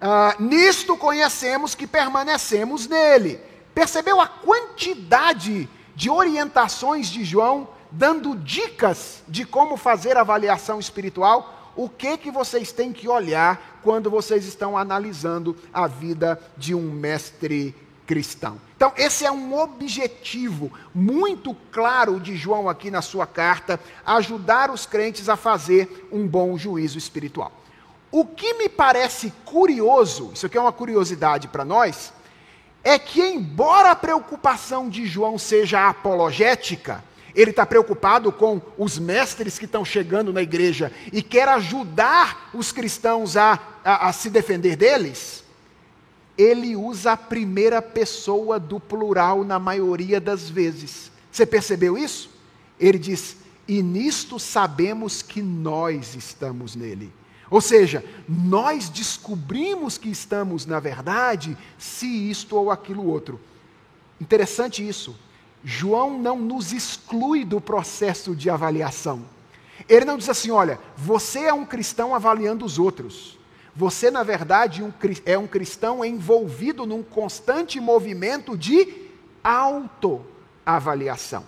Uh, 0.00 0.42
nisto 0.42 0.96
conhecemos 0.96 1.74
que 1.74 1.86
permanecemos 1.86 2.86
nele. 2.86 3.40
Percebeu 3.74 4.20
a 4.20 4.26
quantidade 4.26 5.68
de 5.94 6.10
orientações 6.10 7.08
de 7.08 7.24
João 7.24 7.68
dando 7.90 8.36
dicas 8.36 9.22
de 9.28 9.44
como 9.44 9.76
fazer 9.76 10.16
avaliação 10.16 10.78
espiritual? 10.78 11.72
O 11.76 11.88
que 11.88 12.16
que 12.16 12.30
vocês 12.30 12.70
têm 12.70 12.92
que 12.92 13.08
olhar 13.08 13.80
quando 13.82 14.10
vocês 14.10 14.44
estão 14.46 14.76
analisando 14.76 15.56
a 15.72 15.86
vida 15.86 16.40
de 16.56 16.74
um 16.74 16.90
mestre 16.90 17.74
cristão? 18.06 18.60
Então, 18.76 18.92
esse 18.96 19.24
é 19.24 19.30
um 19.30 19.58
objetivo 19.58 20.72
muito 20.94 21.54
claro 21.72 22.20
de 22.20 22.36
João 22.36 22.68
aqui 22.68 22.90
na 22.90 23.02
sua 23.02 23.26
carta, 23.26 23.80
ajudar 24.04 24.70
os 24.70 24.86
crentes 24.86 25.28
a 25.28 25.36
fazer 25.36 26.08
um 26.12 26.26
bom 26.26 26.56
juízo 26.56 26.98
espiritual. 26.98 27.52
O 28.16 28.24
que 28.24 28.54
me 28.54 28.68
parece 28.68 29.32
curioso, 29.44 30.30
isso 30.32 30.46
aqui 30.46 30.56
é 30.56 30.60
uma 30.60 30.70
curiosidade 30.70 31.48
para 31.48 31.64
nós, 31.64 32.12
é 32.84 32.96
que, 32.96 33.20
embora 33.20 33.90
a 33.90 33.96
preocupação 33.96 34.88
de 34.88 35.04
João 35.04 35.36
seja 35.36 35.88
apologética, 35.88 37.02
ele 37.34 37.50
está 37.50 37.66
preocupado 37.66 38.30
com 38.30 38.62
os 38.78 39.00
mestres 39.00 39.58
que 39.58 39.64
estão 39.64 39.84
chegando 39.84 40.32
na 40.32 40.40
igreja 40.40 40.92
e 41.12 41.20
quer 41.20 41.48
ajudar 41.48 42.50
os 42.54 42.70
cristãos 42.70 43.36
a, 43.36 43.58
a, 43.84 44.10
a 44.10 44.12
se 44.12 44.30
defender 44.30 44.76
deles. 44.76 45.42
ele 46.38 46.76
usa 46.76 47.14
a 47.14 47.16
primeira 47.16 47.82
pessoa 47.82 48.60
do 48.60 48.78
plural 48.78 49.42
na 49.42 49.58
maioria 49.58 50.20
das 50.20 50.48
vezes. 50.48 51.10
Você 51.32 51.44
percebeu 51.44 51.98
isso? 51.98 52.30
Ele 52.78 52.96
diz: 52.96 53.38
E 53.66 53.82
nisto 53.82 54.38
sabemos 54.38 55.20
que 55.20 55.42
nós 55.42 56.14
estamos 56.14 56.76
nele. 56.76 57.12
Ou 57.54 57.60
seja, 57.60 58.04
nós 58.28 58.88
descobrimos 58.88 59.96
que 59.96 60.08
estamos 60.08 60.66
na 60.66 60.80
verdade 60.80 61.56
se 61.78 62.28
isto 62.28 62.56
ou 62.56 62.68
aquilo 62.68 63.06
outro. 63.06 63.40
Interessante 64.20 64.84
isso. 64.84 65.14
João 65.62 66.18
não 66.18 66.36
nos 66.36 66.72
exclui 66.72 67.44
do 67.44 67.60
processo 67.60 68.34
de 68.34 68.50
avaliação. 68.50 69.22
Ele 69.88 70.04
não 70.04 70.18
diz 70.18 70.28
assim: 70.28 70.50
olha, 70.50 70.80
você 70.96 71.44
é 71.44 71.54
um 71.54 71.64
cristão 71.64 72.12
avaliando 72.12 72.64
os 72.64 72.76
outros. 72.76 73.38
Você, 73.76 74.10
na 74.10 74.24
verdade, 74.24 74.84
é 75.24 75.38
um 75.38 75.46
cristão 75.46 76.04
envolvido 76.04 76.84
num 76.84 77.04
constante 77.04 77.78
movimento 77.78 78.58
de 78.58 79.12
autoavaliação. 79.44 81.44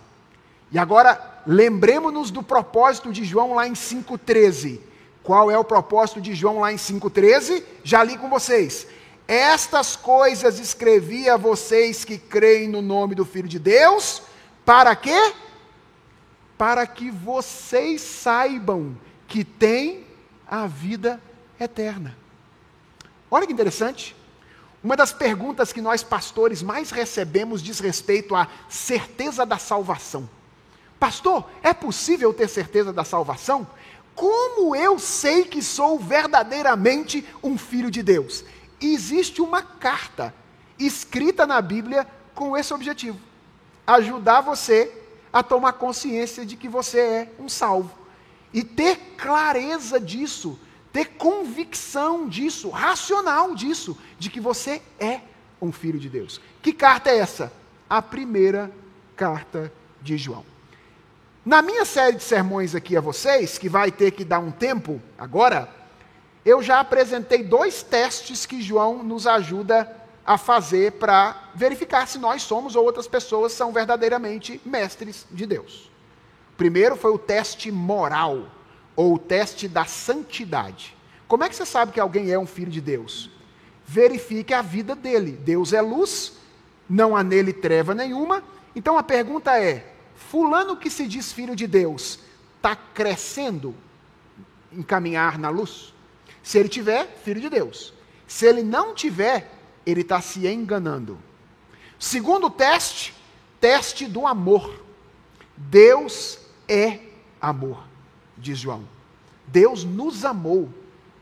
E 0.71 0.79
agora, 0.79 1.43
lembremos-nos 1.45 2.31
do 2.31 2.45
propósito 2.45 3.13
de 3.13 3.25
João 3.25 3.55
lá 3.55 3.67
em 3.67 3.73
5,13. 3.73 4.86
Qual 5.27 5.51
é 5.51 5.59
o 5.59 5.65
propósito 5.65 6.21
de 6.21 6.37
João 6.37 6.61
lá 6.61 6.73
em 6.73 6.77
5,13? 6.77 7.61
Já 7.83 8.05
li 8.05 8.17
com 8.17 8.31
vocês. 8.31 8.87
Estas 9.27 9.97
coisas 9.97 10.61
escrevi 10.61 11.29
a 11.29 11.37
vocês 11.37 12.05
que 12.05 12.17
creem 12.17 12.69
no 12.69 12.81
nome 12.81 13.17
do 13.17 13.25
Filho 13.25 13.49
de 13.49 13.59
Deus, 13.59 14.23
para 14.65 14.95
quê? 14.95 15.33
Para 16.57 16.87
que 16.87 17.11
vocês 17.11 18.01
saibam 18.03 18.97
que 19.27 19.43
têm 19.43 20.07
a 20.47 20.69
vida 20.69 21.21
eterna. 21.59 22.17
Olha 23.29 23.49
que 23.49 23.53
interessante. 23.53 24.15
Uma 24.81 24.97
das 24.97 25.13
perguntas 25.13 25.73
que 25.73 25.81
nós 25.81 26.05
pastores 26.05 26.63
mais 26.63 26.93
recebemos 26.93 27.61
diz 27.61 27.81
respeito 27.81 28.33
à 28.37 28.47
certeza 28.69 29.45
da 29.45 29.59
salvação. 29.59 30.31
Pastor, 31.01 31.45
é 31.65 31.75
possível 31.75 32.33
ter 32.33 32.49
certeza 32.49 32.93
da 32.93 33.03
salvação? 33.03 33.67
Como 34.17 34.75
eu 34.75 34.99
sei 34.99 35.45
que 35.45 35.63
sou 35.63 35.97
verdadeiramente 35.97 37.25
um 37.43 37.57
filho 37.57 37.91
de 37.91 38.03
Deus? 38.03 38.45
Existe 38.81 39.41
uma 39.41 39.63
carta 39.63 40.35
escrita 40.77 41.47
na 41.47 41.63
Bíblia 41.63 42.05
com 42.35 42.57
esse 42.57 42.75
objetivo: 42.75 43.21
ajudar 43.87 44.41
você 44.41 44.93
a 45.33 45.45
tomar 45.45 45.75
consciência 45.75 46.45
de 46.45 46.57
que 46.57 46.69
você 46.69 46.99
é 46.99 47.33
um 47.39 47.49
salvo 47.49 47.97
e 48.53 48.65
ter 48.65 48.97
clareza 49.17 50.01
disso 50.01 50.59
ter 50.97 51.09
convicção 51.19 52.27
disso, 52.27 52.71
racional 52.71 53.55
disso, 53.55 53.99
de 54.19 54.31
que 54.31 54.41
você 54.41 54.81
é 54.99 55.21
um 55.61 55.71
filho 55.71 55.99
de 55.99 56.09
Deus. 56.09 56.41
Que 56.63 56.73
carta 56.73 57.11
é 57.11 57.19
essa? 57.19 57.53
A 57.87 58.01
primeira 58.01 58.73
carta 59.15 59.71
de 60.01 60.17
João. 60.17 60.43
Na 61.47 61.63
minha 61.63 61.85
série 61.85 62.17
de 62.17 62.25
sermões 62.25 62.75
aqui 62.75 62.97
a 62.97 63.01
vocês, 63.01 63.57
que 63.57 63.69
vai 63.69 63.93
ter 63.93 64.11
que 64.11 64.25
dar 64.25 64.41
um 64.41 64.51
tempo 64.51 65.01
agora, 65.17 65.73
eu 66.45 66.61
já 66.61 66.81
apresentei 66.81 67.45
dois 67.45 67.85
testes 67.85 68.45
que 68.45 68.61
João 68.61 69.01
nos 69.05 69.29
ajuda 69.29 69.89
a 70.27 70.37
fazer 70.37 70.95
para 70.95 71.51
verificar 71.55 72.09
se 72.09 72.19
nós 72.19 72.43
somos 72.43 72.75
ou 72.75 72.85
outras 72.85 73.07
pessoas 73.07 73.53
são 73.53 73.73
verdadeiramente 73.73 74.61
mestres 74.65 75.25
de 75.31 75.47
Deus. 75.47 75.89
Primeiro 76.57 76.97
foi 76.97 77.13
o 77.13 77.19
teste 77.19 77.71
moral 77.71 78.49
ou 78.97 79.15
o 79.15 79.19
teste 79.19 79.69
da 79.69 79.85
santidade. 79.85 80.97
Como 81.29 81.45
é 81.45 81.49
que 81.49 81.55
você 81.55 81.65
sabe 81.65 81.93
que 81.93 82.01
alguém 82.01 82.33
é 82.33 82.37
um 82.37 82.45
filho 82.47 82.73
de 82.73 82.81
Deus? 82.81 83.31
Verifique 83.87 84.53
a 84.53 84.63
vida 84.63 84.97
dele. 84.97 85.31
Deus 85.31 85.73
é 85.73 85.81
luz, 85.81 86.33
não 86.91 87.15
há 87.15 87.23
nele 87.23 87.53
treva 87.53 87.95
nenhuma. 87.95 88.43
Então 88.75 88.99
a 88.99 89.03
pergunta 89.05 89.57
é: 89.57 89.93
Fulano 90.17 90.77
que 90.77 90.91
se 90.91 91.07
diz 91.07 91.33
filho 91.33 91.55
de 91.55 91.67
Deus, 91.67 92.19
está 92.57 92.75
crescendo 92.75 93.75
em 94.73 94.83
caminhar 94.83 95.39
na 95.39 95.49
luz? 95.49 95.95
Se 96.43 96.59
ele 96.59 96.69
tiver, 96.69 97.07
filho 97.25 97.41
de 97.41 97.49
Deus. 97.49 97.93
Se 98.27 98.47
ele 98.47 98.63
não 98.63 98.95
tiver, 98.95 99.53
ele 99.85 100.01
está 100.01 100.21
se 100.21 100.47
enganando. 100.47 101.19
Segundo 101.99 102.51
teste, 102.51 103.15
teste 103.61 104.07
do 104.07 104.27
amor. 104.27 104.85
Deus 105.57 106.39
é 106.69 107.01
amor 107.41 107.87
diz 108.37 108.59
João. 108.59 108.85
Deus 109.47 109.85
nos 109.85 110.25
amou 110.25 110.69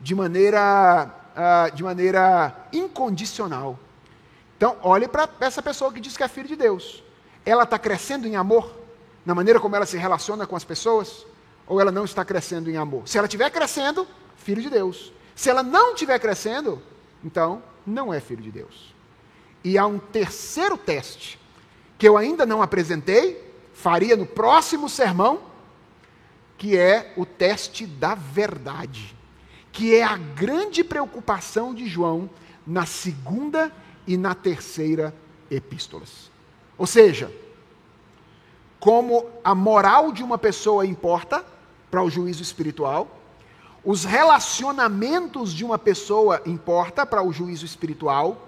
de 0.01 0.15
maneira, 0.15 1.11
uh, 1.37 1.75
de 1.75 1.83
maneira 1.83 2.55
incondicional. 2.73 3.79
Então, 4.57 4.77
olhe 4.83 5.07
para 5.09 5.29
essa 5.41 5.63
pessoa 5.63 5.93
que 5.93 6.01
diz 6.01 6.17
que 6.17 6.23
é 6.23 6.29
filho 6.29 6.49
de 6.49 6.57
Deus. 6.57 7.03
Ela 7.45 7.65
está 7.65 7.79
crescendo 7.79 8.27
em 8.27 8.37
amor 8.37 8.75
na 9.25 9.35
maneira 9.35 9.61
como 9.61 9.75
ela 9.75 9.87
se 9.87 9.97
relaciona 9.97 10.47
com 10.47 10.57
as 10.57 10.65
pessoas? 10.65 11.27
Ou 11.67 11.81
ela 11.81 11.91
não 11.91 12.05
está 12.05 12.25
crescendo 12.25 12.71
em 12.71 12.77
amor? 12.77 13.09
Se 13.09 13.17
ela 13.17 13.27
estiver 13.27 13.51
crescendo, 13.51 14.07
filho 14.37 14.61
de 14.61 14.71
Deus. 14.71 15.13
Se 15.35 15.49
ela 15.49 15.63
não 15.63 15.95
estiver 15.95 16.19
crescendo, 16.19 16.81
então 17.25 17.63
não 17.87 18.13
é 18.13 18.21
filho 18.21 18.43
de 18.43 18.51
Deus. 18.51 18.95
E 19.63 19.79
há 19.79 19.87
um 19.87 19.99
terceiro 19.99 20.77
teste 20.77 21.41
que 21.97 22.07
eu 22.07 22.17
ainda 22.17 22.45
não 22.45 22.61
apresentei, 22.61 23.43
faria 23.73 24.17
no 24.17 24.27
próximo 24.27 24.89
sermão 24.89 25.55
que 26.57 26.77
é 26.77 27.13
o 27.17 27.27
teste 27.27 27.87
da 27.87 28.15
verdade, 28.15 29.15
que 29.73 29.95
é 29.95 30.03
a 30.03 30.17
grande 30.17 30.85
preocupação 30.85 31.75
de 31.75 31.87
João 31.87 32.31
na 32.67 32.87
segunda 32.87 33.73
e 34.07 34.17
na 34.17 34.35
terceira 34.35 35.15
epístolas. 35.51 36.31
Ou 36.79 36.87
seja, 36.87 37.31
como 38.85 39.25
a 39.43 39.55
moral 39.55 40.13
de 40.13 40.23
uma 40.23 40.37
pessoa 40.37 40.85
importa 40.85 41.43
para 41.91 42.03
o 42.03 42.11
juízo 42.11 42.43
espiritual, 42.43 43.09
os 43.83 44.05
relacionamentos 44.05 45.55
de 45.55 45.65
uma 45.65 45.79
pessoa 45.79 46.43
importa 46.45 47.07
para 47.07 47.23
o 47.23 47.33
juízo 47.33 47.65
espiritual 47.65 48.47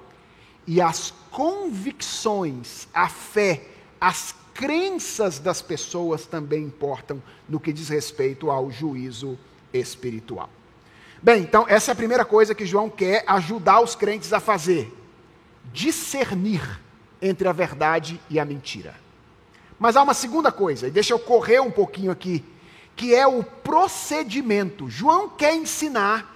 e 0.67 0.79
as 0.79 1.11
convicções, 1.31 2.87
a 2.93 3.09
fé, 3.09 3.63
as 3.99 4.35
crenças 4.53 5.39
das 5.39 5.63
pessoas 5.63 6.27
também 6.27 6.65
importam 6.65 7.23
no 7.49 7.59
que 7.59 7.73
diz 7.73 7.89
respeito 7.89 8.51
ao 8.51 8.71
juízo 8.71 9.39
espiritual. 9.73 10.51
Bem, 11.23 11.41
então 11.45 11.65
essa 11.67 11.91
é 11.91 11.95
a 11.95 11.97
primeira 11.97 12.27
coisa 12.27 12.55
que 12.55 12.67
João 12.67 12.91
quer 12.91 13.25
ajudar 13.27 13.81
os 13.81 13.97
crentes 13.97 14.35
a 14.35 14.41
fazer: 14.41 14.95
discernir 15.73 16.79
entre 17.23 17.49
a 17.49 17.53
verdade 17.53 18.21
e 18.29 18.39
a 18.39 18.45
mentira. 18.45 19.06
Mas 19.79 19.97
há 19.97 20.03
uma 20.03 20.15
segunda 20.15 20.51
coisa, 20.51 20.89
e 20.89 20.91
deixa 20.91 21.13
eu 21.13 21.19
correr 21.19 21.61
um 21.61 21.71
pouquinho 21.71 22.11
aqui, 22.11 22.45
que 22.95 23.15
é 23.15 23.27
o 23.27 23.43
procedimento. 23.43 24.89
João 24.89 25.29
quer 25.29 25.55
ensinar 25.55 26.35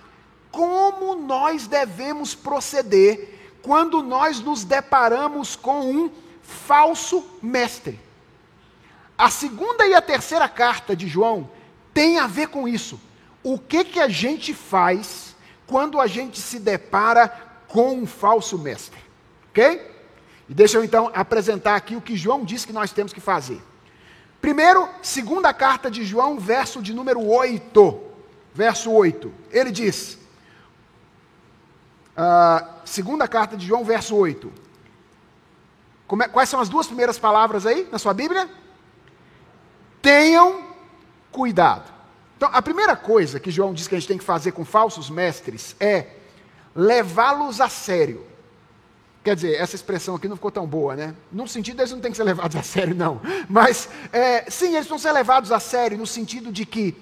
como 0.51 1.15
nós 1.15 1.67
devemos 1.67 2.35
proceder 2.35 3.39
quando 3.63 4.03
nós 4.03 4.41
nos 4.41 4.65
deparamos 4.65 5.57
com 5.57 5.81
um 5.81 6.11
falso 6.43 7.25
mestre. 7.43 7.99
A 9.17 9.31
segunda 9.31 9.87
e 9.87 9.95
a 9.95 10.03
terceira 10.03 10.49
carta 10.49 10.97
de 10.97 11.07
João 11.07 11.51
tem 11.93 12.19
a 12.19 12.27
ver 12.27 12.49
com 12.49 12.67
isso. 12.67 13.01
O 13.43 13.59
que, 13.59 13.85
que 13.85 14.01
a 14.01 14.09
gente 14.09 14.53
faz 14.53 15.35
quando 15.67 16.01
a 16.01 16.07
gente 16.07 16.41
se 16.41 16.59
depara 16.59 17.29
com 17.69 17.95
um 17.95 18.07
falso 18.07 18.59
mestre? 18.59 18.99
Ok? 19.51 19.90
E 20.51 20.55
deixa 20.55 20.77
eu 20.77 20.83
então 20.83 21.13
apresentar 21.15 21.77
aqui 21.77 21.95
o 21.95 22.01
que 22.01 22.17
João 22.17 22.45
diz 22.45 22.65
que 22.65 22.73
nós 22.73 22.91
temos 22.91 23.13
que 23.13 23.21
fazer. 23.21 23.63
Primeiro, 24.41 24.89
segunda 25.01 25.55
carta 25.55 25.89
de 25.89 26.05
João, 26.05 26.41
verso 26.41 26.83
de 26.83 26.93
número 26.93 27.25
8. 27.25 28.01
Verso 28.53 28.91
8. 28.91 29.33
Ele 29.53 29.71
diz. 29.71 30.19
Uh, 32.17 32.67
segunda 32.85 33.29
carta 33.29 33.57
de 33.57 33.65
João, 33.65 33.85
verso 33.85 34.17
8. 34.17 34.53
É, 36.21 36.27
quais 36.27 36.49
são 36.49 36.59
as 36.59 36.69
duas 36.69 36.89
primeiras 36.89 37.17
palavras 37.17 37.65
aí 37.65 37.89
na 37.93 37.99
sua 38.01 38.13
Bíblia? 38.13 38.51
Tenham 40.03 40.65
cuidado. 41.31 41.89
Então, 42.37 42.51
a 42.53 42.61
primeira 42.61 42.97
coisa 42.97 43.39
que 43.39 43.53
João 43.53 43.73
diz 43.73 43.87
que 43.87 43.95
a 43.95 43.99
gente 44.01 44.09
tem 44.09 44.19
que 44.19 44.25
fazer 44.25 44.51
com 44.51 44.65
falsos 44.65 45.11
mestres 45.11 45.77
é 45.79 46.09
levá-los 46.75 47.61
a 47.61 47.69
sério. 47.69 48.30
Quer 49.23 49.35
dizer, 49.35 49.55
essa 49.61 49.77
expressão 49.77 50.15
aqui 50.15 50.29
não 50.29 50.37
ficou 50.37 50.51
tão 50.51 50.67
boa, 50.67 50.97
né? 50.97 51.15
No 51.31 51.47
sentido, 51.47 51.81
eles 51.81 51.93
não 51.93 52.01
têm 52.01 52.11
que 52.11 52.17
ser 52.17 52.25
levados 52.25 52.57
a 52.57 52.63
sério, 52.63 52.95
não. 52.95 53.21
Mas, 53.49 53.89
é, 54.13 54.51
sim, 54.51 54.75
eles 54.75 54.87
vão 54.87 54.99
ser 54.99 55.13
levados 55.13 55.53
a 55.53 55.61
sério 55.61 55.99
no 55.99 56.07
sentido 56.07 56.51
de 56.51 56.65
que 56.65 56.97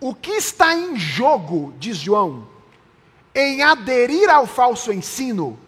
o 0.00 0.14
que 0.14 0.32
está 0.32 0.74
em 0.74 0.96
jogo, 0.96 1.74
diz 1.78 1.96
João, 1.96 2.48
em 3.34 3.62
aderir 3.62 4.30
ao 4.30 4.46
falso 4.46 4.92
ensino, 4.92 5.58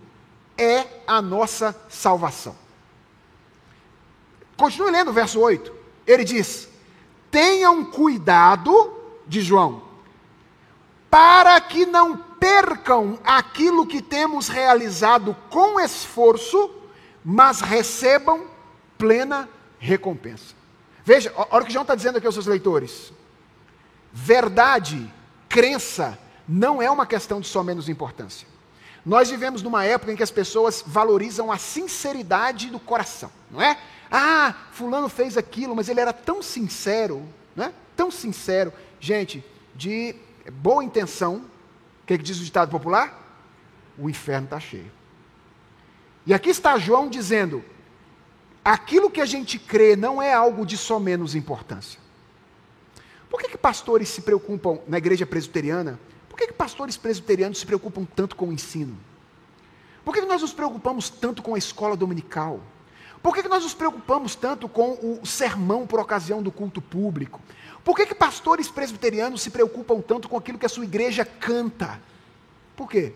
é 0.57 0.86
a 1.07 1.20
nossa 1.20 1.78
salvação. 1.88 2.57
Continue 4.57 4.90
lendo 4.90 5.11
o 5.11 5.14
verso 5.14 5.38
8. 5.38 5.72
Ele 6.07 6.24
diz: 6.24 6.68
tenham 7.30 7.84
cuidado, 7.84 9.03
de 9.26 9.40
João, 9.40 9.82
para 11.11 11.61
que 11.61 11.86
não 11.86 12.22
percam 12.43 13.20
aquilo 13.22 13.86
que 13.86 14.03
temos 14.03 14.49
realizado 14.49 15.36
com 15.49 15.78
esforço, 15.78 16.68
mas 17.24 17.61
recebam 17.61 18.49
plena 18.99 19.49
recompensa. 19.78 20.53
Veja, 21.05 21.32
olha 21.36 21.62
o 21.62 21.64
que 21.64 21.72
João 21.72 21.82
está 21.82 21.95
dizendo 21.95 22.18
aqui 22.18 22.26
aos 22.26 22.34
seus 22.34 22.49
leitores. 22.49 23.12
Verdade, 24.12 25.09
crença, 25.49 26.18
não 26.49 26.82
é 26.82 26.90
uma 26.90 27.07
questão 27.07 27.40
de 27.40 27.47
só 27.47 27.62
menos 27.62 27.88
importância. 27.88 28.49
Nós 29.07 29.30
vivemos 29.30 29.62
numa 29.62 29.84
época 29.84 30.12
em 30.12 30.16
que 30.16 30.22
as 30.24 30.30
pessoas 30.32 30.82
valorizam 30.84 31.53
a 31.53 31.59
sinceridade 31.59 32.70
do 32.70 32.80
coração, 32.80 33.30
não 33.53 33.62
é? 33.62 33.78
Ah, 34.11 34.53
fulano 34.72 35.09
fez 35.09 35.38
aquilo, 35.38 35.76
mas 35.76 35.88
ele 35.88 36.01
era 36.01 36.12
tão 36.12 36.43
sincero, 36.43 37.22
né? 37.55 37.72
Tão 37.97 38.11
sincero. 38.11 38.72
Gente, 38.99 39.45
de 39.76 40.16
boa 40.51 40.82
intenção, 40.82 41.52
o 42.03 42.07
que, 42.07 42.15
é 42.15 42.19
que 42.19 42.25
diz 42.25 42.41
o 42.41 42.45
ditado 42.45 42.71
popular? 42.71 43.19
O 43.97 44.11
inferno 44.11 44.45
está 44.45 44.59
cheio. 44.59 44.91
E 46.27 46.35
aqui 46.35 46.51
está 46.51 46.79
João 46.79 47.09
dizendo: 47.09 47.65
aquilo 48.65 49.11
que 49.11 49.21
a 49.21 49.27
gente 49.27 49.59
crê 49.59 49.97
não 49.97 50.21
é 50.21 50.33
algo 50.33 50.67
de 50.67 50.77
só 50.77 50.99
menos 50.99 51.35
importância. 51.35 52.01
Por 53.31 53.41
que, 53.41 53.49
que 53.49 53.59
pastores 53.59 54.09
se 54.09 54.23
preocupam 54.23 54.79
na 54.87 54.99
igreja 54.99 55.25
presbiteriana? 55.25 55.99
Por 56.29 56.37
que, 56.37 56.49
que 56.49 56.53
pastores 56.53 56.97
presbiterianos 56.97 57.59
se 57.59 57.67
preocupam 57.67 58.05
tanto 58.05 58.37
com 58.37 58.49
o 58.49 58.53
ensino? 58.53 58.97
Por 60.05 60.13
que, 60.13 60.21
que 60.21 60.27
nós 60.27 60.43
nos 60.43 60.53
preocupamos 60.53 61.09
tanto 61.09 61.43
com 61.43 61.55
a 61.55 61.59
escola 61.59 61.97
dominical? 61.97 62.61
Por 63.23 63.35
que, 63.35 63.43
que 63.43 63.49
nós 63.49 63.63
nos 63.63 63.73
preocupamos 63.73 64.35
tanto 64.35 64.69
com 64.69 65.19
o 65.23 65.25
sermão 65.25 65.87
por 65.87 66.01
ocasião 66.01 66.43
do 66.43 66.51
culto 66.51 66.83
público? 66.83 67.41
Por 67.85 67.97
que, 67.97 68.07
que 68.07 68.14
pastores 68.14 68.68
presbiterianos 68.68 69.43
se 69.43 69.51
preocupam 69.51 70.01
tanto 70.01 70.28
com 70.28 70.37
aquilo 70.37 70.59
que 70.59 70.66
a 70.66 70.68
sua 70.68 70.85
igreja 70.85 71.24
canta? 71.24 72.01
Por 72.76 72.89
quê? 72.89 73.12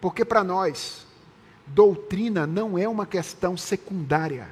Porque 0.00 0.24
para 0.24 0.44
nós, 0.44 1.06
doutrina 1.66 2.46
não 2.46 2.78
é 2.78 2.88
uma 2.88 3.06
questão 3.06 3.56
secundária. 3.56 4.48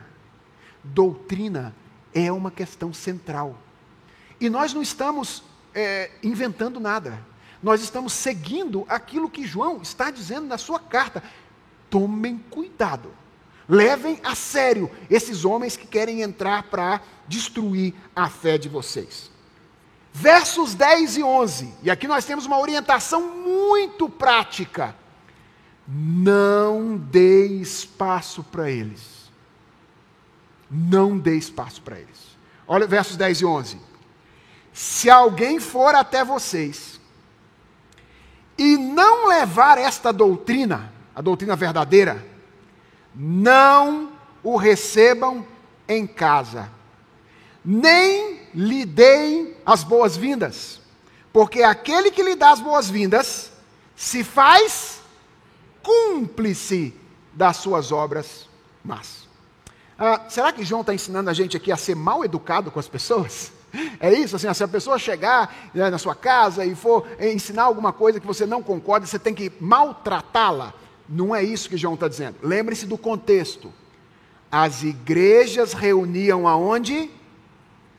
Doutrina 0.82 1.74
é 2.12 2.30
uma 2.32 2.50
questão 2.50 2.92
central. 2.92 3.56
E 4.40 4.50
nós 4.50 4.74
não 4.74 4.82
estamos 4.82 5.42
é, 5.74 6.10
inventando 6.22 6.80
nada. 6.80 7.20
Nós 7.62 7.82
estamos 7.82 8.12
seguindo 8.12 8.84
aquilo 8.88 9.30
que 9.30 9.46
João 9.46 9.80
está 9.80 10.10
dizendo 10.10 10.46
na 10.46 10.58
sua 10.58 10.80
carta. 10.80 11.22
Tomem 11.88 12.38
cuidado. 12.50 13.10
Levem 13.68 14.20
a 14.22 14.34
sério 14.34 14.90
esses 15.10 15.44
homens 15.44 15.76
que 15.76 15.86
querem 15.86 16.22
entrar 16.22 16.64
para 16.64 17.00
destruir 17.26 17.94
a 18.14 18.28
fé 18.28 18.58
de 18.58 18.68
vocês. 18.68 19.30
Versos 20.18 20.74
10 20.74 21.18
e 21.18 21.22
11, 21.22 21.74
e 21.82 21.90
aqui 21.90 22.08
nós 22.08 22.24
temos 22.24 22.46
uma 22.46 22.58
orientação 22.58 23.20
muito 23.20 24.08
prática. 24.08 24.96
Não 25.86 26.96
dê 26.96 27.46
espaço 27.48 28.42
para 28.42 28.70
eles. 28.70 29.30
Não 30.70 31.18
dê 31.18 31.36
espaço 31.36 31.82
para 31.82 31.98
eles. 31.98 32.34
Olha 32.66 32.86
versos 32.86 33.18
10 33.18 33.42
e 33.42 33.44
11. 33.44 33.78
Se 34.72 35.10
alguém 35.10 35.60
for 35.60 35.94
até 35.94 36.24
vocês 36.24 36.98
e 38.56 38.78
não 38.78 39.28
levar 39.28 39.76
esta 39.76 40.14
doutrina, 40.14 40.94
a 41.14 41.20
doutrina 41.20 41.54
verdadeira, 41.54 42.26
não 43.14 44.12
o 44.42 44.56
recebam 44.56 45.46
em 45.86 46.06
casa, 46.06 46.70
nem 47.62 48.35
lhe 48.56 48.86
deem 48.86 49.54
as 49.66 49.84
boas-vindas, 49.84 50.80
porque 51.30 51.62
aquele 51.62 52.10
que 52.10 52.22
lhe 52.22 52.34
dá 52.34 52.52
as 52.52 52.60
boas-vindas 52.60 53.52
se 53.94 54.24
faz 54.24 55.02
cúmplice 55.82 56.94
das 57.34 57.58
suas 57.58 57.92
obras 57.92 58.48
más. 58.82 59.28
Ah, 59.98 60.22
será 60.30 60.52
que 60.52 60.64
João 60.64 60.80
está 60.80 60.94
ensinando 60.94 61.28
a 61.28 61.34
gente 61.34 61.54
aqui 61.54 61.70
a 61.70 61.76
ser 61.76 61.94
mal 61.94 62.24
educado 62.24 62.70
com 62.70 62.80
as 62.80 62.88
pessoas? 62.88 63.52
É 64.00 64.10
isso, 64.10 64.36
assim, 64.36 64.52
se 64.54 64.64
a 64.64 64.68
pessoa 64.68 64.98
chegar 64.98 65.70
né, 65.74 65.90
na 65.90 65.98
sua 65.98 66.14
casa 66.14 66.64
e 66.64 66.74
for 66.74 67.06
ensinar 67.20 67.64
alguma 67.64 67.92
coisa 67.92 68.18
que 68.18 68.26
você 68.26 68.46
não 68.46 68.62
concorda, 68.62 69.06
você 69.06 69.18
tem 69.18 69.34
que 69.34 69.52
maltratá-la. 69.60 70.72
Não 71.06 71.36
é 71.36 71.42
isso 71.42 71.68
que 71.68 71.76
João 71.76 71.92
está 71.92 72.08
dizendo. 72.08 72.36
Lembre-se 72.42 72.86
do 72.86 72.96
contexto. 72.96 73.70
As 74.50 74.82
igrejas 74.82 75.74
reuniam 75.74 76.48
aonde? 76.48 77.10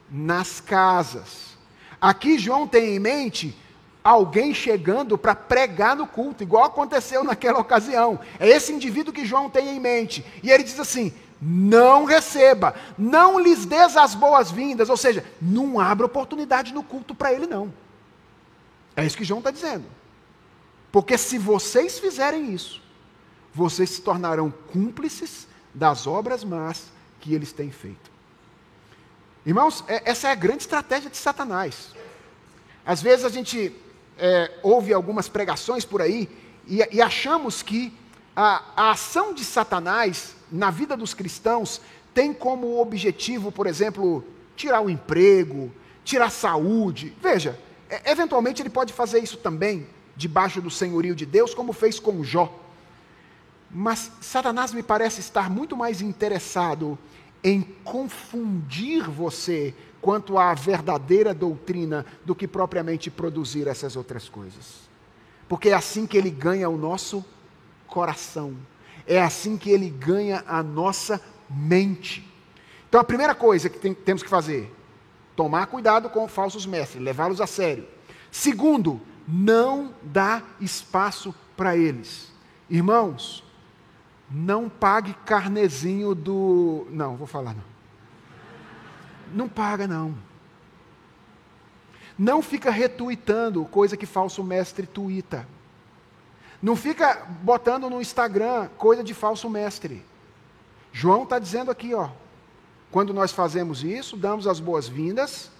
Nas 0.10 0.60
casas. 0.60 1.58
Aqui 2.00 2.38
João 2.38 2.68
tem 2.68 2.96
em 2.96 3.00
mente 3.00 3.58
alguém 4.04 4.54
chegando 4.54 5.18
para 5.18 5.36
pregar 5.36 5.96
no 5.96 6.08
culto, 6.08 6.44
igual 6.44 6.64
aconteceu 6.64 7.24
naquela 7.24 7.60
ocasião. 7.60 8.20
É 8.40 8.48
esse 8.48 8.72
indivíduo 8.72 9.14
que 9.14 9.26
João 9.26 9.50
tem 9.50 9.76
em 9.76 9.80
mente. 9.80 10.26
E 10.42 10.50
ele 10.50 10.64
diz 10.64 10.80
assim: 10.80 11.14
não 11.42 12.06
receba, 12.06 12.76
não 12.98 13.40
lhes 13.40 13.66
des 13.66 13.98
as 13.98 14.16
boas-vindas, 14.16 14.90
ou 14.90 14.98
seja, 14.98 15.26
não 15.42 15.80
abra 15.80 16.06
oportunidade 16.06 16.74
no 16.74 16.84
culto 16.84 17.14
para 17.14 17.34
ele, 17.34 17.46
não. 17.46 17.74
É 18.96 19.06
isso 19.06 19.18
que 19.18 19.24
João 19.24 19.40
está 19.40 19.52
dizendo. 19.52 19.86
Porque 20.92 21.18
se 21.18 21.38
vocês 21.38 22.00
fizerem 22.00 22.54
isso, 22.54 22.82
vocês 23.54 23.90
se 23.90 24.02
tornarão 24.02 24.52
cúmplices 24.72 25.48
das 25.74 26.08
obras 26.08 26.44
más 26.44 26.92
que 27.20 27.34
eles 27.34 27.52
têm 27.52 27.70
feito. 27.70 28.17
Irmãos, 29.48 29.82
é, 29.88 30.02
essa 30.04 30.28
é 30.28 30.32
a 30.32 30.36
grande 30.36 30.64
estratégia 30.64 31.10
de 31.10 31.16
Satanás. 31.16 31.96
Às 32.86 33.02
vezes 33.02 33.24
a 33.24 33.30
gente 33.30 33.74
é, 34.18 34.52
ouve 34.62 34.92
algumas 34.92 35.30
pregações 35.30 35.86
por 35.86 36.02
aí 36.02 36.30
e, 36.68 36.86
e 36.92 37.02
achamos 37.02 37.62
que 37.62 37.94
a, 38.36 38.62
a 38.76 38.92
ação 38.92 39.34
de 39.34 39.46
Satanás 39.46 40.36
na 40.52 40.70
vida 40.70 40.98
dos 40.98 41.14
cristãos 41.14 41.80
tem 42.14 42.34
como 42.34 42.82
objetivo, 42.82 43.50
por 43.50 43.68
exemplo, 43.68 44.22
tirar 44.54 44.82
o 44.82 44.90
emprego, 44.90 45.72
tirar 46.04 46.30
saúde. 46.30 47.16
Veja, 47.22 47.58
é, 47.90 48.12
eventualmente 48.12 48.62
ele 48.62 48.70
pode 48.70 48.92
fazer 48.92 49.24
isso 49.24 49.38
também, 49.38 49.88
debaixo 50.14 50.60
do 50.60 50.70
senhorio 50.70 51.16
de 51.16 51.26
Deus, 51.26 51.54
como 51.54 51.72
fez 51.72 52.02
com 52.02 52.22
Jó. 52.22 52.54
Mas 53.72 54.12
Satanás 54.20 54.74
me 54.74 54.84
parece 54.84 55.22
estar 55.22 55.50
muito 55.50 55.78
mais 55.78 56.02
interessado 56.02 57.00
em 57.48 57.62
confundir 57.62 59.10
você 59.10 59.74
quanto 60.02 60.38
à 60.38 60.54
verdadeira 60.54 61.34
doutrina 61.34 62.06
do 62.26 62.36
que 62.36 62.46
propriamente 62.46 63.10
produzir 63.10 63.70
essas 63.70 63.96
outras 63.96 64.28
coisas. 64.28 64.90
Porque 65.48 65.70
é 65.70 65.74
assim 65.74 66.06
que 66.06 66.18
ele 66.18 66.30
ganha 66.30 66.68
o 66.68 66.78
nosso 66.78 67.24
coração, 67.88 68.54
é 69.08 69.22
assim 69.22 69.56
que 69.56 69.70
ele 69.70 69.90
ganha 69.90 70.44
a 70.46 70.62
nossa 70.62 71.22
mente. 71.50 72.30
Então 72.90 73.00
a 73.00 73.04
primeira 73.06 73.34
coisa 73.34 73.70
que 73.70 73.80
tem, 73.80 73.94
temos 73.94 74.22
que 74.22 74.30
fazer, 74.30 74.70
tomar 75.34 75.68
cuidado 75.68 76.10
com 76.10 76.28
falsos 76.28 76.66
mestres, 76.66 77.02
levá-los 77.02 77.40
a 77.40 77.48
sério. 77.48 77.88
Segundo, 78.30 79.00
não 79.26 79.94
dá 80.04 80.44
espaço 80.60 81.34
para 81.56 81.78
eles. 81.78 82.30
Irmãos, 82.70 83.42
não 84.30 84.68
pague 84.70 85.14
carnezinho 85.26 86.14
do. 86.14 86.86
Não, 86.90 87.16
vou 87.16 87.28
falar 87.28 87.54
não. 87.54 87.64
Não 89.34 89.50
paga, 89.50 89.88
não. 89.88 90.16
Não 92.18 92.42
fica 92.42 92.72
retuitando 92.72 93.64
coisa 93.66 93.96
que 93.96 94.06
falso 94.06 94.44
mestre 94.44 94.88
tuita. 94.88 95.48
Não 96.62 96.76
fica 96.76 97.26
botando 97.44 97.90
no 97.90 98.02
Instagram 98.02 98.68
coisa 98.78 99.04
de 99.04 99.14
falso 99.14 99.50
mestre. 99.50 100.04
João 100.92 101.24
está 101.24 101.38
dizendo 101.38 101.70
aqui, 101.70 101.94
ó. 101.94 102.10
Quando 102.90 103.14
nós 103.14 103.32
fazemos 103.32 103.84
isso, 103.84 104.18
damos 104.18 104.48
as 104.48 104.60
boas-vindas, 104.60 105.52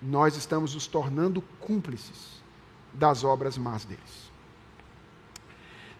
nós 0.00 0.36
estamos 0.36 0.74
nos 0.74 0.86
tornando 0.86 1.42
cúmplices 1.60 2.42
das 2.92 3.24
obras 3.24 3.58
más 3.58 3.84
deles. 3.84 4.30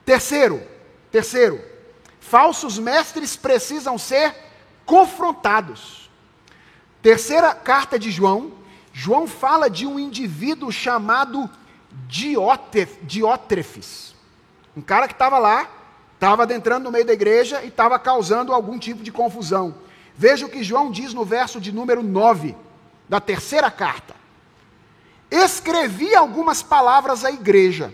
Terceiro, 0.04 0.62
terceiro, 1.10 1.73
Falsos 2.26 2.78
mestres 2.78 3.36
precisam 3.36 3.98
ser 3.98 4.34
confrontados. 4.86 6.08
Terceira 7.02 7.54
carta 7.54 7.98
de 7.98 8.10
João, 8.10 8.50
João 8.94 9.26
fala 9.26 9.68
de 9.68 9.86
um 9.86 9.98
indivíduo 9.98 10.72
chamado 10.72 11.50
Diótrefes. 12.08 14.14
Um 14.74 14.80
cara 14.80 15.06
que 15.06 15.12
estava 15.12 15.38
lá, 15.38 15.68
estava 16.14 16.44
adentrando 16.44 16.84
no 16.84 16.90
meio 16.90 17.04
da 17.04 17.12
igreja 17.12 17.62
e 17.62 17.68
estava 17.68 17.98
causando 17.98 18.54
algum 18.54 18.78
tipo 18.78 19.02
de 19.02 19.12
confusão. 19.12 19.74
Veja 20.16 20.46
o 20.46 20.48
que 20.48 20.64
João 20.64 20.90
diz 20.90 21.12
no 21.12 21.26
verso 21.26 21.60
de 21.60 21.72
número 21.72 22.02
9 22.02 22.56
da 23.06 23.20
terceira 23.20 23.70
carta. 23.70 24.14
Escrevi 25.30 26.14
algumas 26.14 26.62
palavras 26.62 27.22
à 27.22 27.30
igreja, 27.30 27.92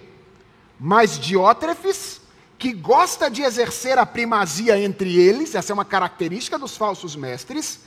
mas 0.78 1.18
Diótrefes 1.18 2.19
que 2.60 2.74
gosta 2.74 3.30
de 3.30 3.40
exercer 3.40 3.98
a 3.98 4.04
primazia 4.04 4.78
entre 4.78 5.18
eles, 5.18 5.54
essa 5.54 5.72
é 5.72 5.74
uma 5.74 5.84
característica 5.84 6.58
dos 6.58 6.76
falsos 6.76 7.16
mestres, 7.16 7.80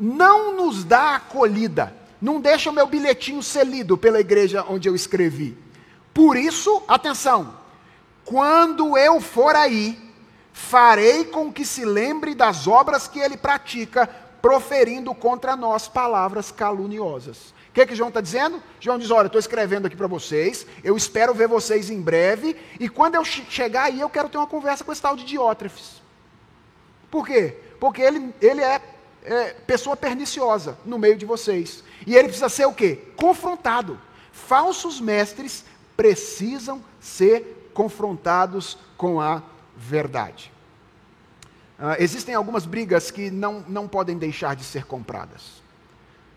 não 0.00 0.56
nos 0.56 0.82
dá 0.82 1.16
acolhida, 1.16 1.94
não 2.22 2.40
deixa 2.40 2.70
o 2.70 2.72
meu 2.72 2.86
bilhetinho 2.86 3.42
ser 3.42 3.66
lido 3.66 3.98
pela 3.98 4.18
igreja 4.18 4.64
onde 4.66 4.88
eu 4.88 4.94
escrevi. 4.94 5.58
Por 6.14 6.38
isso, 6.38 6.82
atenção, 6.88 7.62
Quando 8.24 8.96
eu 8.96 9.20
for 9.20 9.54
aí, 9.54 9.98
farei 10.50 11.24
com 11.26 11.52
que 11.52 11.62
se 11.62 11.84
lembre 11.84 12.34
das 12.34 12.66
obras 12.66 13.06
que 13.06 13.18
ele 13.18 13.36
pratica, 13.36 14.06
proferindo 14.40 15.14
contra 15.14 15.54
nós 15.54 15.86
palavras 15.86 16.50
caluniosas. 16.50 17.52
O 17.74 17.80
que, 17.82 17.86
que 17.86 17.96
João 17.96 18.06
está 18.06 18.20
dizendo? 18.20 18.62
João 18.78 18.96
diz: 18.96 19.10
Olha, 19.10 19.26
estou 19.26 19.40
escrevendo 19.40 19.86
aqui 19.86 19.96
para 19.96 20.06
vocês, 20.06 20.64
eu 20.84 20.96
espero 20.96 21.34
ver 21.34 21.48
vocês 21.48 21.90
em 21.90 22.00
breve, 22.00 22.56
e 22.78 22.88
quando 22.88 23.16
eu 23.16 23.24
chegar 23.24 23.86
aí, 23.86 23.98
eu 23.98 24.08
quero 24.08 24.28
ter 24.28 24.38
uma 24.38 24.46
conversa 24.46 24.84
com 24.84 24.92
esse 24.92 25.02
tal 25.02 25.16
de 25.16 25.24
Diótrefes. 25.24 26.00
Por 27.10 27.26
quê? 27.26 27.56
Porque 27.80 28.00
ele, 28.00 28.32
ele 28.40 28.60
é, 28.60 28.80
é 29.24 29.54
pessoa 29.66 29.96
perniciosa 29.96 30.78
no 30.84 30.96
meio 31.00 31.16
de 31.16 31.26
vocês. 31.26 31.82
E 32.06 32.14
ele 32.14 32.28
precisa 32.28 32.48
ser 32.48 32.66
o 32.66 32.72
quê? 32.72 33.08
Confrontado. 33.16 34.00
Falsos 34.30 35.00
mestres 35.00 35.64
precisam 35.96 36.80
ser 37.00 37.72
confrontados 37.74 38.78
com 38.96 39.20
a 39.20 39.42
verdade. 39.76 40.52
Uh, 41.76 41.98
existem 41.98 42.36
algumas 42.36 42.66
brigas 42.66 43.10
que 43.10 43.32
não, 43.32 43.64
não 43.66 43.88
podem 43.88 44.16
deixar 44.16 44.54
de 44.54 44.62
ser 44.62 44.84
compradas. 44.84 45.63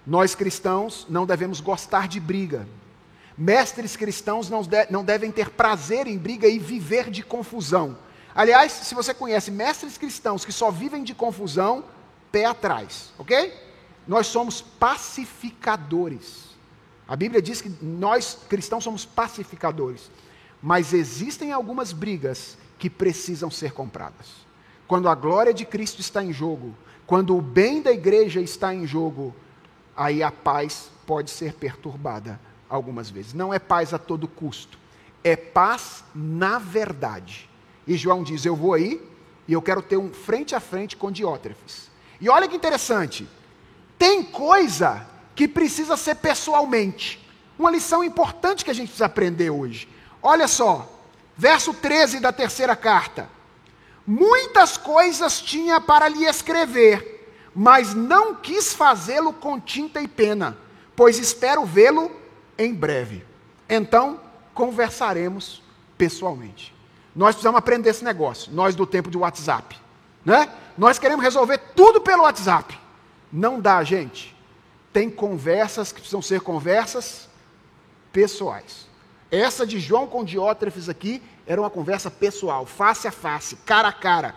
Nós 0.08 0.34
cristãos 0.34 1.06
não 1.10 1.26
devemos 1.26 1.60
gostar 1.60 2.08
de 2.08 2.18
briga. 2.18 2.66
Mestres 3.38 3.98
cristãos 3.98 4.50
não, 4.50 4.62
de, 4.62 4.90
não 4.90 5.04
devem 5.04 5.34
ter 5.34 5.50
prazer 5.50 6.08
em 6.08 6.18
briga 6.18 6.48
e 6.48 6.58
viver 6.58 7.10
de 7.10 7.22
confusão. 7.22 7.98
Aliás, 8.34 8.72
se 8.72 8.96
você 8.96 9.14
conhece 9.14 9.52
mestres 9.52 9.98
cristãos 9.98 10.46
que 10.46 10.52
só 10.54 10.72
vivem 10.72 11.04
de 11.04 11.14
confusão, 11.14 11.84
pé 12.32 12.46
atrás, 12.46 13.12
ok? 13.20 13.54
Nós 14.08 14.28
somos 14.28 14.62
pacificadores. 14.62 16.56
A 17.06 17.18
Bíblia 17.18 17.42
diz 17.42 17.62
que 17.62 17.70
nós 17.82 18.38
cristãos 18.48 18.86
somos 18.86 19.04
pacificadores. 19.04 20.10
Mas 20.62 20.94
existem 20.94 21.52
algumas 21.52 21.92
brigas 21.92 22.58
que 22.80 22.90
precisam 22.90 23.52
ser 23.52 23.74
compradas. 23.74 24.28
Quando 24.88 25.10
a 25.10 25.16
glória 25.16 25.54
de 25.54 25.66
Cristo 25.66 26.00
está 26.00 26.24
em 26.24 26.32
jogo, 26.32 26.74
quando 27.06 27.36
o 27.36 27.42
bem 27.42 27.82
da 27.82 27.92
igreja 27.92 28.40
está 28.40 28.74
em 28.74 28.88
jogo, 28.88 29.36
aí 29.98 30.22
a 30.22 30.32
paz 30.32 30.92
pode 31.08 31.32
ser 31.32 31.54
perturbada 31.54 32.40
algumas 32.70 33.10
vezes. 33.10 33.34
Não 33.34 33.52
é 33.52 33.58
paz 33.58 33.94
a 33.94 33.98
todo 33.98 34.28
custo, 34.28 34.78
é 35.24 35.36
paz 35.36 36.04
na 36.14 36.60
verdade. 36.60 37.50
E 37.88 37.98
João 37.98 38.24
diz: 38.24 38.46
Eu 38.46 38.56
vou 38.56 38.74
aí 38.74 39.02
e 39.48 39.54
eu 39.54 39.62
quero 39.62 39.82
ter 39.82 39.98
um 39.98 40.14
frente 40.14 40.54
a 40.54 40.60
frente 40.60 40.96
com 40.96 41.12
Diótrefes. 41.12 41.90
E 42.22 42.30
olha 42.30 42.48
que 42.48 42.56
interessante, 42.56 43.28
tem 43.98 44.24
coisa 44.24 45.06
que 45.36 45.48
precisa 45.48 45.98
ser 45.98 46.16
pessoalmente. 46.16 47.26
Uma 47.58 47.72
lição 47.72 48.04
importante 48.04 48.64
que 48.64 48.72
a 48.72 48.74
gente 48.74 48.88
precisa 48.88 49.06
aprender 49.06 49.50
hoje. 49.50 49.88
Olha 50.22 50.48
só, 50.48 50.88
verso 51.36 51.74
13 51.74 52.20
da 52.20 52.32
terceira 52.32 52.76
carta. 52.76 53.30
Muitas 54.06 54.78
coisas 54.78 55.42
tinha 55.42 55.82
para 55.82 56.08
lhe 56.08 56.26
escrever 56.26 57.17
mas 57.60 57.96
não 57.96 58.36
quis 58.36 58.72
fazê-lo 58.72 59.34
com 59.34 59.60
tinta 59.60 60.00
e 60.00 60.08
pena, 60.08 60.56
pois 60.96 61.18
espero 61.18 61.66
vê-lo 61.66 62.12
em 62.56 62.72
breve. 62.72 63.26
Então, 63.68 64.20
conversaremos 64.54 65.64
pessoalmente. 65.98 66.72
Nós 67.16 67.34
precisamos 67.34 67.58
aprender 67.58 67.90
esse 67.90 68.04
negócio, 68.04 68.54
nós 68.54 68.76
do 68.76 68.86
tempo 68.86 69.10
de 69.10 69.18
WhatsApp. 69.18 69.76
Né? 70.24 70.54
Nós 70.78 71.00
queremos 71.00 71.26
resolver 71.26 71.58
tudo 71.76 72.00
pelo 72.00 72.22
WhatsApp. 72.22 72.80
Não 73.34 73.60
dá, 73.60 73.84
gente. 73.84 74.38
Tem 74.94 75.10
conversas 75.10 75.92
que 75.92 76.00
precisam 76.00 76.22
ser 76.22 76.42
conversas 76.42 77.28
pessoais. 78.14 78.88
Essa 79.32 79.66
de 79.66 79.80
João 79.80 80.06
com 80.06 80.24
Diótrefes 80.24 80.88
aqui 80.90 81.24
era 81.48 81.60
uma 81.60 81.72
conversa 81.72 82.12
pessoal, 82.12 82.68
face 82.68 83.08
a 83.08 83.12
face, 83.12 83.56
cara 83.66 83.88
a 83.88 83.94
cara 83.94 84.36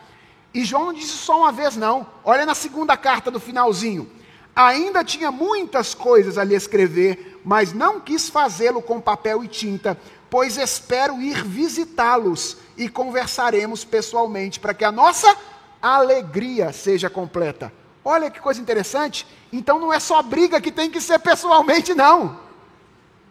e 0.53 0.65
João 0.65 0.87
não 0.87 0.93
disse 0.93 1.13
só 1.13 1.39
uma 1.39 1.53
vez, 1.53 1.77
não. 1.77 2.07
Olha 2.25 2.45
na 2.45 2.55
segunda 2.55 2.97
carta 2.97 3.31
do 3.31 3.39
finalzinho. 3.39 4.11
Ainda 4.55 5.05
tinha 5.05 5.31
muitas 5.31 5.95
coisas 5.95 6.37
a 6.37 6.45
lhe 6.45 6.55
escrever, 6.55 7.41
mas 7.45 7.73
não 7.73 8.01
quis 8.01 8.29
fazê-lo 8.29 8.83
com 8.83 9.01
papel 9.01 9.45
e 9.45 9.49
tinta, 9.49 9.97
pois 10.29 10.57
espero 10.57 11.21
ir 11.23 11.45
visitá-los 11.45 12.57
e 12.77 12.89
conversaremos 12.89 13.85
pessoalmente, 13.85 14.59
para 14.59 14.75
que 14.75 14.85
a 14.85 14.91
nossa 14.91 15.35
alegria 15.81 16.73
seja 16.73 17.09
completa. 17.09 17.73
Olha 18.05 18.31
que 18.31 18.41
coisa 18.41 18.61
interessante. 18.61 19.27
Então 19.53 19.79
não 19.79 19.93
é 19.93 20.01
só 20.01 20.21
briga 20.21 20.61
que 20.61 20.73
tem 20.73 20.91
que 20.91 21.01
ser 21.01 21.21
pessoalmente, 21.21 21.95
não. 21.95 22.41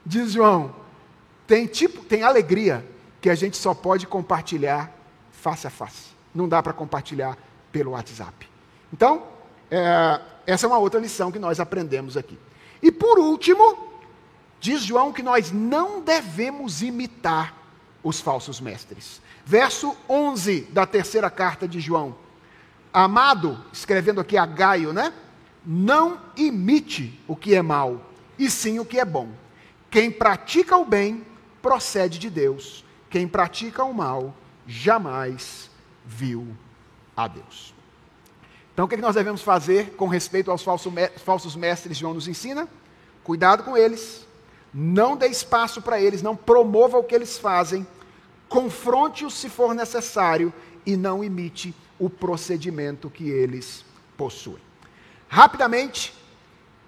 Diz 0.05 0.31
João. 0.31 0.73
Tem 1.45 1.65
tipo, 1.65 2.03
tem 2.05 2.23
alegria 2.23 2.87
que 3.19 3.29
a 3.29 3.35
gente 3.35 3.57
só 3.57 3.73
pode 3.73 4.07
compartilhar 4.07 4.93
face 5.31 5.67
a 5.67 5.69
face 5.69 6.18
não 6.39 6.49
dá 6.49 6.63
para 6.63 6.73
compartilhar 6.73 7.37
pelo 7.71 7.91
WhatsApp. 7.91 8.49
Então, 8.91 9.23
é, 9.69 10.19
essa 10.47 10.65
é 10.65 10.67
uma 10.67 10.79
outra 10.79 10.99
lição 10.99 11.31
que 11.31 11.37
nós 11.37 11.59
aprendemos 11.59 12.17
aqui. 12.17 12.39
E 12.81 12.91
por 12.91 13.19
último, 13.19 13.77
diz 14.59 14.81
João 14.81 15.11
que 15.11 15.21
nós 15.21 15.51
não 15.51 16.01
devemos 16.01 16.81
imitar 16.81 17.53
os 18.01 18.19
falsos 18.19 18.59
mestres. 18.59 19.21
Verso 19.45 19.95
11 20.07 20.61
da 20.71 20.85
terceira 20.85 21.29
carta 21.29 21.67
de 21.67 21.79
João. 21.79 22.15
Amado, 22.91 23.63
escrevendo 23.71 24.21
aqui 24.21 24.37
a 24.37 24.45
Gaio, 24.45 24.93
né? 24.93 25.13
Não 25.65 26.19
imite 26.37 27.19
o 27.27 27.35
que 27.35 27.53
é 27.53 27.61
mal, 27.61 28.01
e 28.37 28.49
sim 28.49 28.79
o 28.79 28.85
que 28.85 28.99
é 28.99 29.05
bom. 29.05 29.29
Quem 29.91 30.09
pratica 30.09 30.77
o 30.77 30.85
bem 30.85 31.25
procede 31.61 32.17
de 32.17 32.29
Deus. 32.29 32.85
Quem 33.09 33.27
pratica 33.27 33.83
o 33.83 33.93
mal 33.93 34.33
jamais 34.65 35.69
viu 36.09 36.47
a 37.15 37.27
Deus. 37.27 37.73
Então, 38.73 38.85
o 38.85 38.87
que, 38.87 38.95
é 38.95 38.97
nós 38.97 39.15
devemos 39.15 39.41
fazer 39.41 39.91
com 39.91 40.07
respeito 40.07 40.49
aos 40.49 40.63
falsos 40.63 41.55
mestres? 41.55 41.97
João 41.97 42.13
nos 42.13 42.27
ensina: 42.27 42.67
cuidado 43.23 43.63
com 43.63 43.77
eles, 43.77 44.25
não 44.73 45.15
dê 45.15 45.27
espaço 45.27 45.81
para 45.81 46.01
eles, 46.01 46.21
não 46.21 46.35
promova 46.35 46.97
o 46.97 47.03
que 47.03 47.13
eles 47.13 47.37
fazem, 47.37 47.85
confronte-os 48.47 49.35
se 49.35 49.49
for 49.49 49.75
necessário 49.75 50.51
e 50.85 50.97
não 50.97 51.23
imite 51.23 51.75
o 51.99 52.09
procedimento 52.09 53.09
que 53.09 53.29
eles 53.29 53.85
possuem. 54.17 54.61
Rapidamente, 55.27 56.13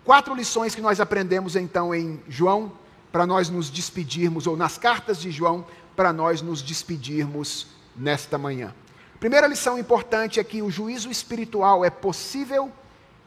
quatro 0.04 0.34
lições 0.34 0.74
que 0.74 0.82
nós 0.82 1.00
aprendemos 1.00 1.56
então 1.56 1.94
em 1.94 2.20
João, 2.28 2.72
para 3.12 3.28
nós 3.28 3.50
nos 3.50 3.70
despedirmos, 3.70 4.48
ou 4.48 4.58
nas 4.58 4.78
cartas 4.78 5.20
de 5.20 5.30
João, 5.30 5.66
para 5.96 6.14
nós 6.14 6.42
nos 6.42 6.62
despedirmos 6.62 7.68
nesta 7.96 8.38
manhã. 8.38 8.74
Primeira 9.22 9.46
lição 9.46 9.78
importante 9.78 10.40
é 10.40 10.44
que 10.44 10.64
o 10.64 10.72
juízo 10.72 11.12
espiritual 11.12 11.86
é 11.86 11.92
possível 11.92 12.72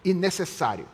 e 0.05 0.13
necessário. 0.13 0.89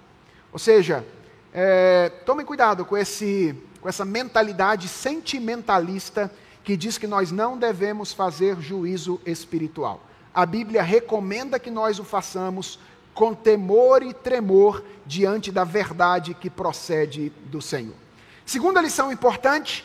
Ou 0.52 0.58
seja, 0.58 1.06
é, 1.54 2.10
tomem 2.26 2.44
cuidado 2.44 2.84
com, 2.84 2.98
esse, 2.98 3.56
com 3.80 3.88
essa 3.88 4.04
mentalidade 4.04 4.88
sentimentalista 4.88 6.30
que 6.62 6.76
diz 6.76 6.98
que 6.98 7.06
nós 7.06 7.32
não 7.32 7.56
devemos 7.56 8.12
fazer 8.12 8.60
juízo 8.60 9.18
espiritual. 9.24 10.02
A 10.34 10.44
Bíblia 10.44 10.82
recomenda 10.82 11.58
que 11.58 11.70
nós 11.70 11.98
o 11.98 12.04
façamos 12.04 12.78
com 13.14 13.32
temor 13.32 14.02
e 14.02 14.12
tremor 14.12 14.84
diante 15.06 15.50
da 15.50 15.64
verdade 15.64 16.34
que 16.34 16.50
procede 16.50 17.30
do 17.46 17.62
Senhor. 17.62 17.96
Segunda 18.44 18.82
lição 18.82 19.10
importante: 19.10 19.82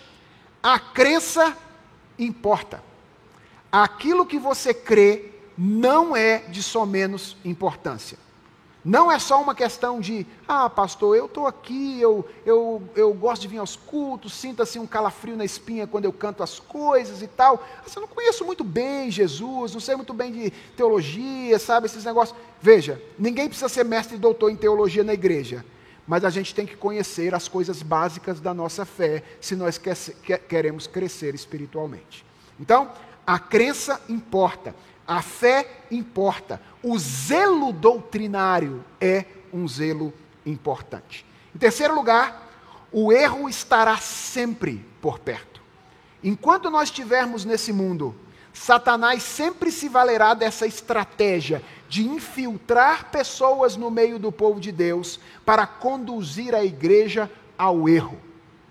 a 0.61 0.77
crença 0.77 1.55
importa 2.19 2.83
aquilo 3.83 4.25
que 4.25 4.39
você 4.39 4.73
crê 4.73 5.31
não 5.57 6.15
é 6.15 6.39
de 6.39 6.61
só 6.61 6.85
menos 6.85 7.35
importância. 7.43 8.17
Não 8.85 9.11
é 9.11 9.17
só 9.17 9.41
uma 9.41 9.55
questão 9.55 9.99
de, 9.99 10.27
ah, 10.47 10.69
pastor, 10.69 11.17
eu 11.17 11.25
estou 11.25 11.47
aqui, 11.47 11.99
eu, 11.99 12.23
eu, 12.45 12.83
eu 12.95 13.11
gosto 13.15 13.41
de 13.41 13.47
vir 13.47 13.57
aos 13.57 13.75
cultos, 13.75 14.31
sinta-se 14.31 14.77
um 14.77 14.85
calafrio 14.85 15.35
na 15.35 15.43
espinha 15.43 15.87
quando 15.87 16.05
eu 16.05 16.13
canto 16.13 16.43
as 16.43 16.59
coisas 16.59 17.23
e 17.23 17.27
tal. 17.27 17.65
Assim, 17.83 17.95
eu 17.95 18.01
não 18.01 18.07
conheço 18.07 18.45
muito 18.45 18.63
bem 18.63 19.09
Jesus, 19.09 19.73
não 19.73 19.79
sei 19.79 19.95
muito 19.95 20.13
bem 20.13 20.31
de 20.31 20.51
teologia, 20.77 21.57
sabe, 21.57 21.87
esses 21.87 22.05
negócios. 22.05 22.37
Veja, 22.61 23.01
ninguém 23.17 23.47
precisa 23.47 23.69
ser 23.69 23.83
mestre 23.83 24.17
e 24.17 24.19
doutor 24.19 24.51
em 24.51 24.55
teologia 24.55 25.03
na 25.03 25.15
igreja, 25.15 25.65
mas 26.05 26.23
a 26.23 26.29
gente 26.29 26.53
tem 26.53 26.67
que 26.67 26.75
conhecer 26.75 27.33
as 27.33 27.47
coisas 27.47 27.81
básicas 27.81 28.39
da 28.39 28.53
nossa 28.53 28.85
fé 28.85 29.23
se 29.41 29.55
nós 29.55 29.79
quer, 29.79 29.97
queremos 30.47 30.85
crescer 30.85 31.33
espiritualmente. 31.33 32.23
Então, 32.59 32.91
a 33.25 33.39
crença 33.39 34.01
importa, 34.07 34.75
a 35.07 35.21
fé 35.21 35.67
importa, 35.89 36.61
o 36.83 36.97
zelo 36.97 37.71
doutrinário 37.71 38.83
é 38.99 39.25
um 39.51 39.67
zelo 39.67 40.13
importante. 40.45 41.25
Em 41.53 41.57
terceiro 41.57 41.95
lugar, 41.95 42.45
o 42.91 43.11
erro 43.11 43.49
estará 43.49 43.97
sempre 43.97 44.85
por 45.01 45.19
perto. 45.19 45.61
Enquanto 46.23 46.69
nós 46.69 46.89
estivermos 46.89 47.45
nesse 47.45 47.71
mundo, 47.71 48.15
Satanás 48.53 49.21
sempre 49.21 49.71
se 49.71 49.89
valerá 49.89 50.33
dessa 50.33 50.65
estratégia 50.65 51.61
de 51.89 52.07
infiltrar 52.07 53.11
pessoas 53.11 53.75
no 53.75 53.91
meio 53.91 54.17
do 54.17 54.31
povo 54.31 54.59
de 54.59 54.71
Deus 54.71 55.19
para 55.45 55.67
conduzir 55.67 56.55
a 56.55 56.63
igreja 56.63 57.29
ao 57.57 57.87
erro. 57.87 58.17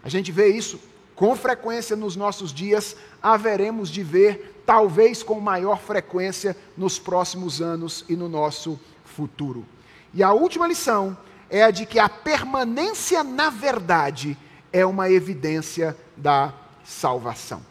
A 0.02 0.08
gente 0.08 0.32
vê 0.32 0.48
isso 0.48 0.80
com 1.14 1.34
frequência 1.36 1.94
nos 1.94 2.16
nossos 2.16 2.52
dias, 2.52 2.96
haveremos 3.22 3.88
de 3.88 4.02
ver, 4.02 4.62
talvez 4.66 5.22
com 5.22 5.40
maior 5.40 5.78
frequência, 5.78 6.56
nos 6.76 6.98
próximos 6.98 7.62
anos 7.62 8.04
e 8.08 8.16
no 8.16 8.28
nosso 8.28 8.78
futuro. 9.04 9.64
E 10.12 10.22
a 10.22 10.32
última 10.32 10.66
lição 10.66 11.16
é 11.48 11.62
a 11.62 11.70
de 11.70 11.86
que 11.86 11.98
a 11.98 12.08
permanência 12.08 13.22
na 13.22 13.50
verdade 13.50 14.36
é 14.72 14.84
uma 14.84 15.08
evidência 15.08 15.96
da 16.16 16.52
salvação. 16.84 17.62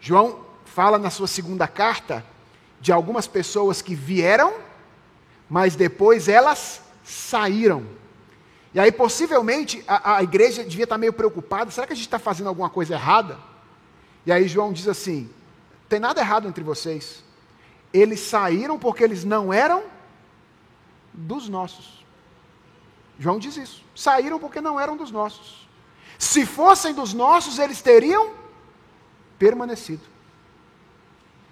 João 0.00 0.40
fala 0.64 0.98
na 0.98 1.10
sua 1.10 1.26
segunda 1.26 1.68
carta 1.68 2.24
de 2.80 2.92
algumas 2.92 3.26
pessoas 3.26 3.80
que 3.80 3.94
vieram, 3.94 4.52
mas 5.48 5.76
depois 5.76 6.28
elas 6.28 6.82
saíram. 7.04 7.84
E 8.74 8.80
aí, 8.80 8.90
possivelmente, 8.90 9.84
a, 9.86 10.16
a 10.16 10.22
igreja 10.22 10.64
devia 10.64 10.82
estar 10.82 10.98
meio 10.98 11.12
preocupada: 11.12 11.70
será 11.70 11.86
que 11.86 11.92
a 11.92 11.96
gente 11.96 12.06
está 12.06 12.18
fazendo 12.18 12.48
alguma 12.48 12.68
coisa 12.68 12.94
errada? 12.94 13.38
E 14.26 14.32
aí, 14.32 14.48
João 14.48 14.72
diz 14.72 14.88
assim: 14.88 15.30
tem 15.88 16.00
nada 16.00 16.20
errado 16.20 16.48
entre 16.48 16.64
vocês. 16.64 17.22
Eles 17.92 18.18
saíram 18.18 18.76
porque 18.76 19.04
eles 19.04 19.22
não 19.22 19.52
eram 19.52 19.84
dos 21.12 21.48
nossos. 21.48 22.04
João 23.16 23.38
diz 23.38 23.56
isso. 23.56 23.84
Saíram 23.94 24.40
porque 24.40 24.60
não 24.60 24.80
eram 24.80 24.96
dos 24.96 25.12
nossos. 25.12 25.68
Se 26.18 26.44
fossem 26.44 26.92
dos 26.92 27.14
nossos, 27.14 27.60
eles 27.60 27.80
teriam 27.80 28.32
permanecido. 29.38 30.02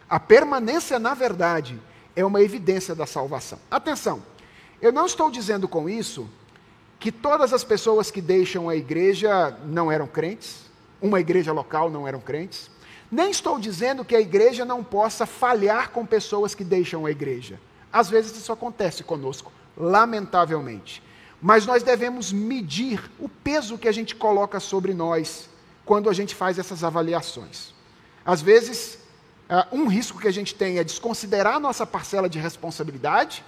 A 0.08 0.18
permanência 0.18 0.98
na 0.98 1.14
verdade 1.14 1.80
é 2.16 2.24
uma 2.24 2.42
evidência 2.42 2.96
da 2.96 3.06
salvação. 3.06 3.60
Atenção, 3.70 4.22
eu 4.80 4.90
não 4.92 5.06
estou 5.06 5.30
dizendo 5.30 5.68
com 5.68 5.88
isso 5.88 6.28
que 7.02 7.10
todas 7.10 7.52
as 7.52 7.64
pessoas 7.64 8.12
que 8.12 8.22
deixam 8.22 8.68
a 8.68 8.76
igreja 8.76 9.58
não 9.66 9.90
eram 9.90 10.06
crentes, 10.06 10.70
uma 11.00 11.18
igreja 11.18 11.52
local 11.52 11.90
não 11.90 12.06
eram 12.06 12.20
crentes. 12.20 12.70
Nem 13.10 13.28
estou 13.28 13.58
dizendo 13.58 14.04
que 14.04 14.14
a 14.14 14.20
igreja 14.20 14.64
não 14.64 14.84
possa 14.84 15.26
falhar 15.26 15.90
com 15.90 16.06
pessoas 16.06 16.54
que 16.54 16.62
deixam 16.62 17.04
a 17.04 17.10
igreja. 17.10 17.58
Às 17.92 18.08
vezes 18.08 18.36
isso 18.36 18.52
acontece 18.52 19.02
conosco, 19.02 19.50
lamentavelmente. 19.76 21.02
Mas 21.40 21.66
nós 21.66 21.82
devemos 21.82 22.32
medir 22.32 23.10
o 23.18 23.28
peso 23.28 23.76
que 23.76 23.88
a 23.88 23.92
gente 23.92 24.14
coloca 24.14 24.60
sobre 24.60 24.94
nós 24.94 25.50
quando 25.84 26.08
a 26.08 26.12
gente 26.12 26.36
faz 26.36 26.56
essas 26.56 26.84
avaliações. 26.84 27.74
Às 28.24 28.40
vezes, 28.40 28.96
ah, 29.48 29.66
um 29.72 29.88
risco 29.88 30.20
que 30.20 30.28
a 30.28 30.32
gente 30.32 30.54
tem 30.54 30.78
é 30.78 30.84
desconsiderar 30.84 31.56
a 31.56 31.60
nossa 31.60 31.84
parcela 31.84 32.28
de 32.28 32.38
responsabilidade. 32.38 33.44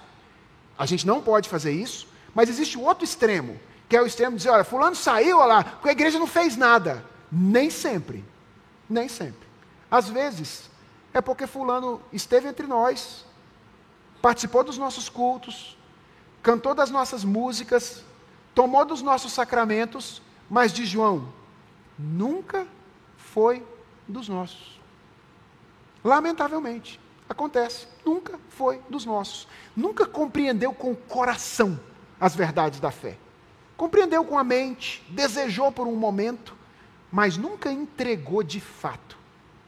A 0.77 0.85
gente 0.85 1.07
não 1.07 1.21
pode 1.21 1.47
fazer 1.47 1.71
isso. 1.71 2.13
Mas 2.35 2.49
existe 2.49 2.77
o 2.77 2.81
outro 2.81 3.05
extremo, 3.05 3.57
que 3.87 3.95
é 3.95 4.01
o 4.01 4.05
extremo 4.05 4.31
de 4.31 4.37
dizer, 4.37 4.49
olha, 4.49 4.65
fulano 4.65 4.95
saiu, 4.95 5.37
olha 5.37 5.47
lá, 5.47 5.63
porque 5.63 5.89
a 5.89 5.93
igreja 5.93 6.19
não 6.19 6.27
fez 6.27 6.57
nada. 6.57 7.03
Nem 7.31 7.69
sempre. 7.69 8.25
Nem 8.89 9.07
sempre. 9.07 9.47
Às 9.89 10.09
vezes, 10.09 10.69
é 11.13 11.21
porque 11.21 11.47
fulano 11.47 12.01
esteve 12.11 12.49
entre 12.49 12.67
nós, 12.67 13.25
participou 14.21 14.65
dos 14.65 14.77
nossos 14.77 15.07
cultos, 15.07 15.77
cantou 16.43 16.75
das 16.75 16.91
nossas 16.91 17.23
músicas, 17.23 18.03
tomou 18.53 18.83
dos 18.83 19.01
nossos 19.01 19.31
sacramentos, 19.31 20.21
mas 20.49 20.73
de 20.73 20.85
João, 20.85 21.31
nunca 21.97 22.67
foi 23.15 23.65
dos 24.05 24.27
nossos. 24.27 24.79
Lamentavelmente, 26.03 26.99
acontece, 27.29 27.87
nunca 28.05 28.37
foi 28.49 28.81
dos 28.89 29.05
nossos. 29.05 29.47
Nunca 29.75 30.05
compreendeu 30.05 30.73
com 30.73 30.91
o 30.91 30.95
coração 30.95 31.79
as 32.19 32.35
verdades 32.35 32.79
da 32.79 32.91
fé. 32.91 33.17
Compreendeu 33.77 34.23
com 34.23 34.37
a 34.37 34.43
mente, 34.43 35.03
desejou 35.09 35.71
por 35.71 35.87
um 35.87 35.95
momento, 35.95 36.55
mas 37.11 37.37
nunca 37.37 37.71
entregou 37.71 38.41
de 38.41 38.59
fato 38.59 39.17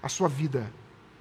a 0.02 0.10
sua 0.10 0.28
vida 0.28 0.72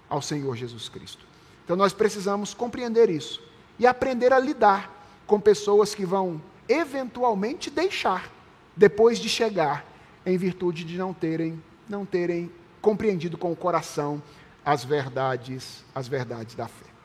ao 0.08 0.22
Senhor 0.22 0.56
Jesus 0.56 0.88
Cristo. 0.88 1.26
Então 1.64 1.76
nós 1.76 1.92
precisamos 1.92 2.54
compreender 2.54 3.10
isso 3.10 3.42
e 3.78 3.86
aprender 3.86 4.32
a 4.32 4.38
lidar 4.38 4.92
com 5.26 5.40
pessoas 5.40 5.94
que 5.94 6.06
vão 6.06 6.40
eventualmente 6.68 7.70
deixar 7.70 8.30
depois 8.76 9.18
de 9.18 9.28
chegar 9.28 9.84
em 10.24 10.36
virtude 10.36 10.84
de 10.84 10.96
não 10.96 11.12
terem 11.12 11.62
não 11.88 12.04
terem 12.04 12.50
compreendido 12.80 13.38
com 13.38 13.52
o 13.52 13.56
coração 13.56 14.22
as 14.64 14.84
verdades, 14.84 15.84
as 15.94 16.08
verdades 16.08 16.56
da 16.56 16.66
fé. 16.66 16.95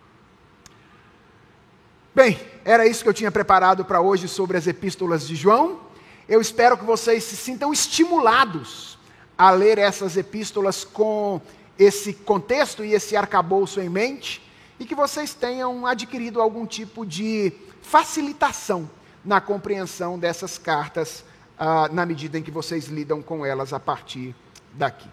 Bem, 2.13 2.37
era 2.65 2.85
isso 2.85 3.03
que 3.03 3.07
eu 3.07 3.13
tinha 3.13 3.31
preparado 3.31 3.85
para 3.85 4.01
hoje 4.01 4.27
sobre 4.27 4.57
as 4.57 4.67
epístolas 4.67 5.25
de 5.25 5.33
João. 5.33 5.79
Eu 6.27 6.41
espero 6.41 6.77
que 6.77 6.83
vocês 6.83 7.23
se 7.23 7.37
sintam 7.37 7.71
estimulados 7.71 8.97
a 9.37 9.49
ler 9.49 9.77
essas 9.77 10.17
epístolas 10.17 10.83
com 10.83 11.39
esse 11.79 12.11
contexto 12.11 12.83
e 12.83 12.93
esse 12.93 13.15
arcabouço 13.15 13.79
em 13.79 13.87
mente 13.87 14.45
e 14.77 14.83
que 14.85 14.93
vocês 14.93 15.33
tenham 15.33 15.85
adquirido 15.87 16.41
algum 16.41 16.65
tipo 16.65 17.05
de 17.05 17.53
facilitação 17.81 18.89
na 19.23 19.39
compreensão 19.39 20.19
dessas 20.19 20.57
cartas 20.57 21.23
ah, 21.57 21.87
na 21.93 22.05
medida 22.05 22.37
em 22.37 22.43
que 22.43 22.51
vocês 22.51 22.87
lidam 22.87 23.21
com 23.21 23.45
elas 23.45 23.71
a 23.71 23.79
partir 23.79 24.35
daqui. 24.73 25.07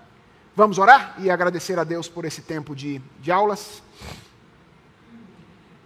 Vamos 0.56 0.78
orar 0.78 1.14
e 1.20 1.30
agradecer 1.30 1.78
a 1.78 1.84
Deus 1.84 2.08
por 2.08 2.24
esse 2.24 2.42
tempo 2.42 2.74
de, 2.74 3.00
de 3.20 3.30
aulas. 3.30 3.84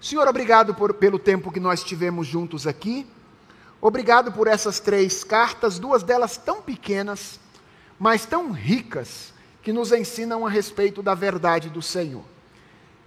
Senhor, 0.02 0.26
obrigado 0.26 0.74
por, 0.74 0.94
pelo 0.94 1.16
tempo 1.16 1.52
que 1.52 1.60
nós 1.60 1.84
tivemos 1.84 2.26
juntos 2.26 2.66
aqui. 2.66 3.06
Obrigado 3.80 4.32
por 4.32 4.48
essas 4.48 4.80
três 4.80 5.22
cartas, 5.22 5.78
duas 5.78 6.02
delas 6.02 6.36
tão 6.36 6.60
pequenas, 6.60 7.38
mas 8.00 8.26
tão 8.26 8.50
ricas, 8.50 9.32
que 9.62 9.72
nos 9.72 9.92
ensinam 9.92 10.44
a 10.44 10.50
respeito 10.50 11.04
da 11.04 11.14
verdade 11.14 11.70
do 11.70 11.80
Senhor. 11.80 12.24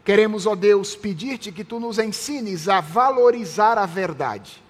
Queremos, 0.06 0.48
ó 0.48 0.56
Deus, 0.56 0.96
pedir-te 0.96 1.52
que 1.52 1.66
tu 1.66 1.82
nos 1.82 2.00
ensines 2.00 2.70
a 2.70 2.80
valorizar 2.80 3.78
a 3.78 3.86
verdade, 3.86 4.64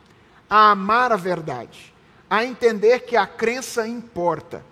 a 0.49 0.71
amar 0.71 1.11
a 1.11 1.17
verdade, 1.17 1.93
a 2.27 2.43
entender 2.43 3.01
que 3.01 3.15
a 3.15 3.27
crença 3.27 3.87
importa 3.87 4.65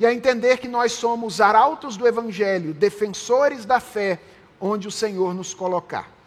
e 0.00 0.04
a 0.04 0.12
entender 0.12 0.58
que 0.58 0.66
nós 0.66 0.90
somos 0.90 1.40
arautos 1.40 1.96
do 1.96 2.08
Evangelho, 2.08 2.74
defensores 2.74 3.64
da 3.64 3.78
fé, 3.78 4.20
onde 4.60 4.88
o 4.88 4.92
Senhor 4.92 5.32
nos 5.32 5.54
colocar 5.54 6.17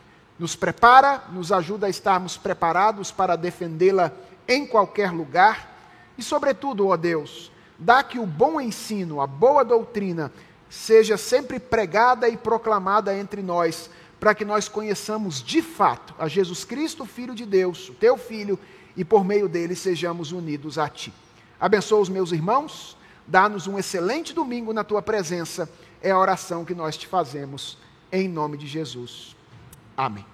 nos 0.41 0.55
prepara, 0.55 1.21
nos 1.31 1.51
ajuda 1.51 1.85
a 1.85 1.89
estarmos 1.89 2.35
preparados 2.35 3.11
para 3.11 3.35
defendê-la 3.35 4.11
em 4.47 4.65
qualquer 4.65 5.11
lugar 5.11 5.71
e, 6.17 6.23
sobretudo, 6.23 6.87
ó 6.87 6.97
Deus, 6.97 7.51
dá 7.77 8.01
que 8.01 8.17
o 8.17 8.25
bom 8.25 8.59
ensino, 8.59 9.21
a 9.21 9.27
boa 9.27 9.63
doutrina, 9.63 10.33
seja 10.67 11.15
sempre 11.15 11.59
pregada 11.59 12.27
e 12.27 12.35
proclamada 12.35 13.15
entre 13.15 13.43
nós, 13.43 13.87
para 14.19 14.33
que 14.33 14.43
nós 14.43 14.67
conheçamos 14.67 15.43
de 15.43 15.61
fato 15.61 16.15
a 16.17 16.27
Jesus 16.27 16.65
Cristo, 16.65 17.05
Filho 17.05 17.35
de 17.35 17.45
Deus, 17.45 17.89
o 17.89 17.93
teu 17.93 18.17
Filho, 18.17 18.57
e 18.97 19.05
por 19.05 19.23
meio 19.23 19.47
dele 19.47 19.75
sejamos 19.75 20.31
unidos 20.31 20.79
a 20.79 20.89
ti. 20.89 21.13
Abençoa 21.59 21.99
os 21.99 22.09
meus 22.09 22.31
irmãos, 22.31 22.97
dá-nos 23.27 23.67
um 23.67 23.77
excelente 23.77 24.33
domingo 24.33 24.73
na 24.73 24.83
tua 24.83 25.03
presença, 25.03 25.69
é 26.01 26.09
a 26.09 26.17
oração 26.17 26.65
que 26.65 26.73
nós 26.73 26.97
te 26.97 27.05
fazemos, 27.05 27.77
em 28.11 28.27
nome 28.27 28.57
de 28.57 28.65
Jesus. 28.65 29.39
Amém. 29.95 30.25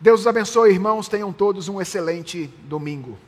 Deus 0.00 0.20
os 0.20 0.26
abençoe, 0.26 0.70
irmãos. 0.72 1.08
Tenham 1.08 1.32
todos 1.32 1.68
um 1.68 1.80
excelente 1.80 2.46
domingo. 2.64 3.18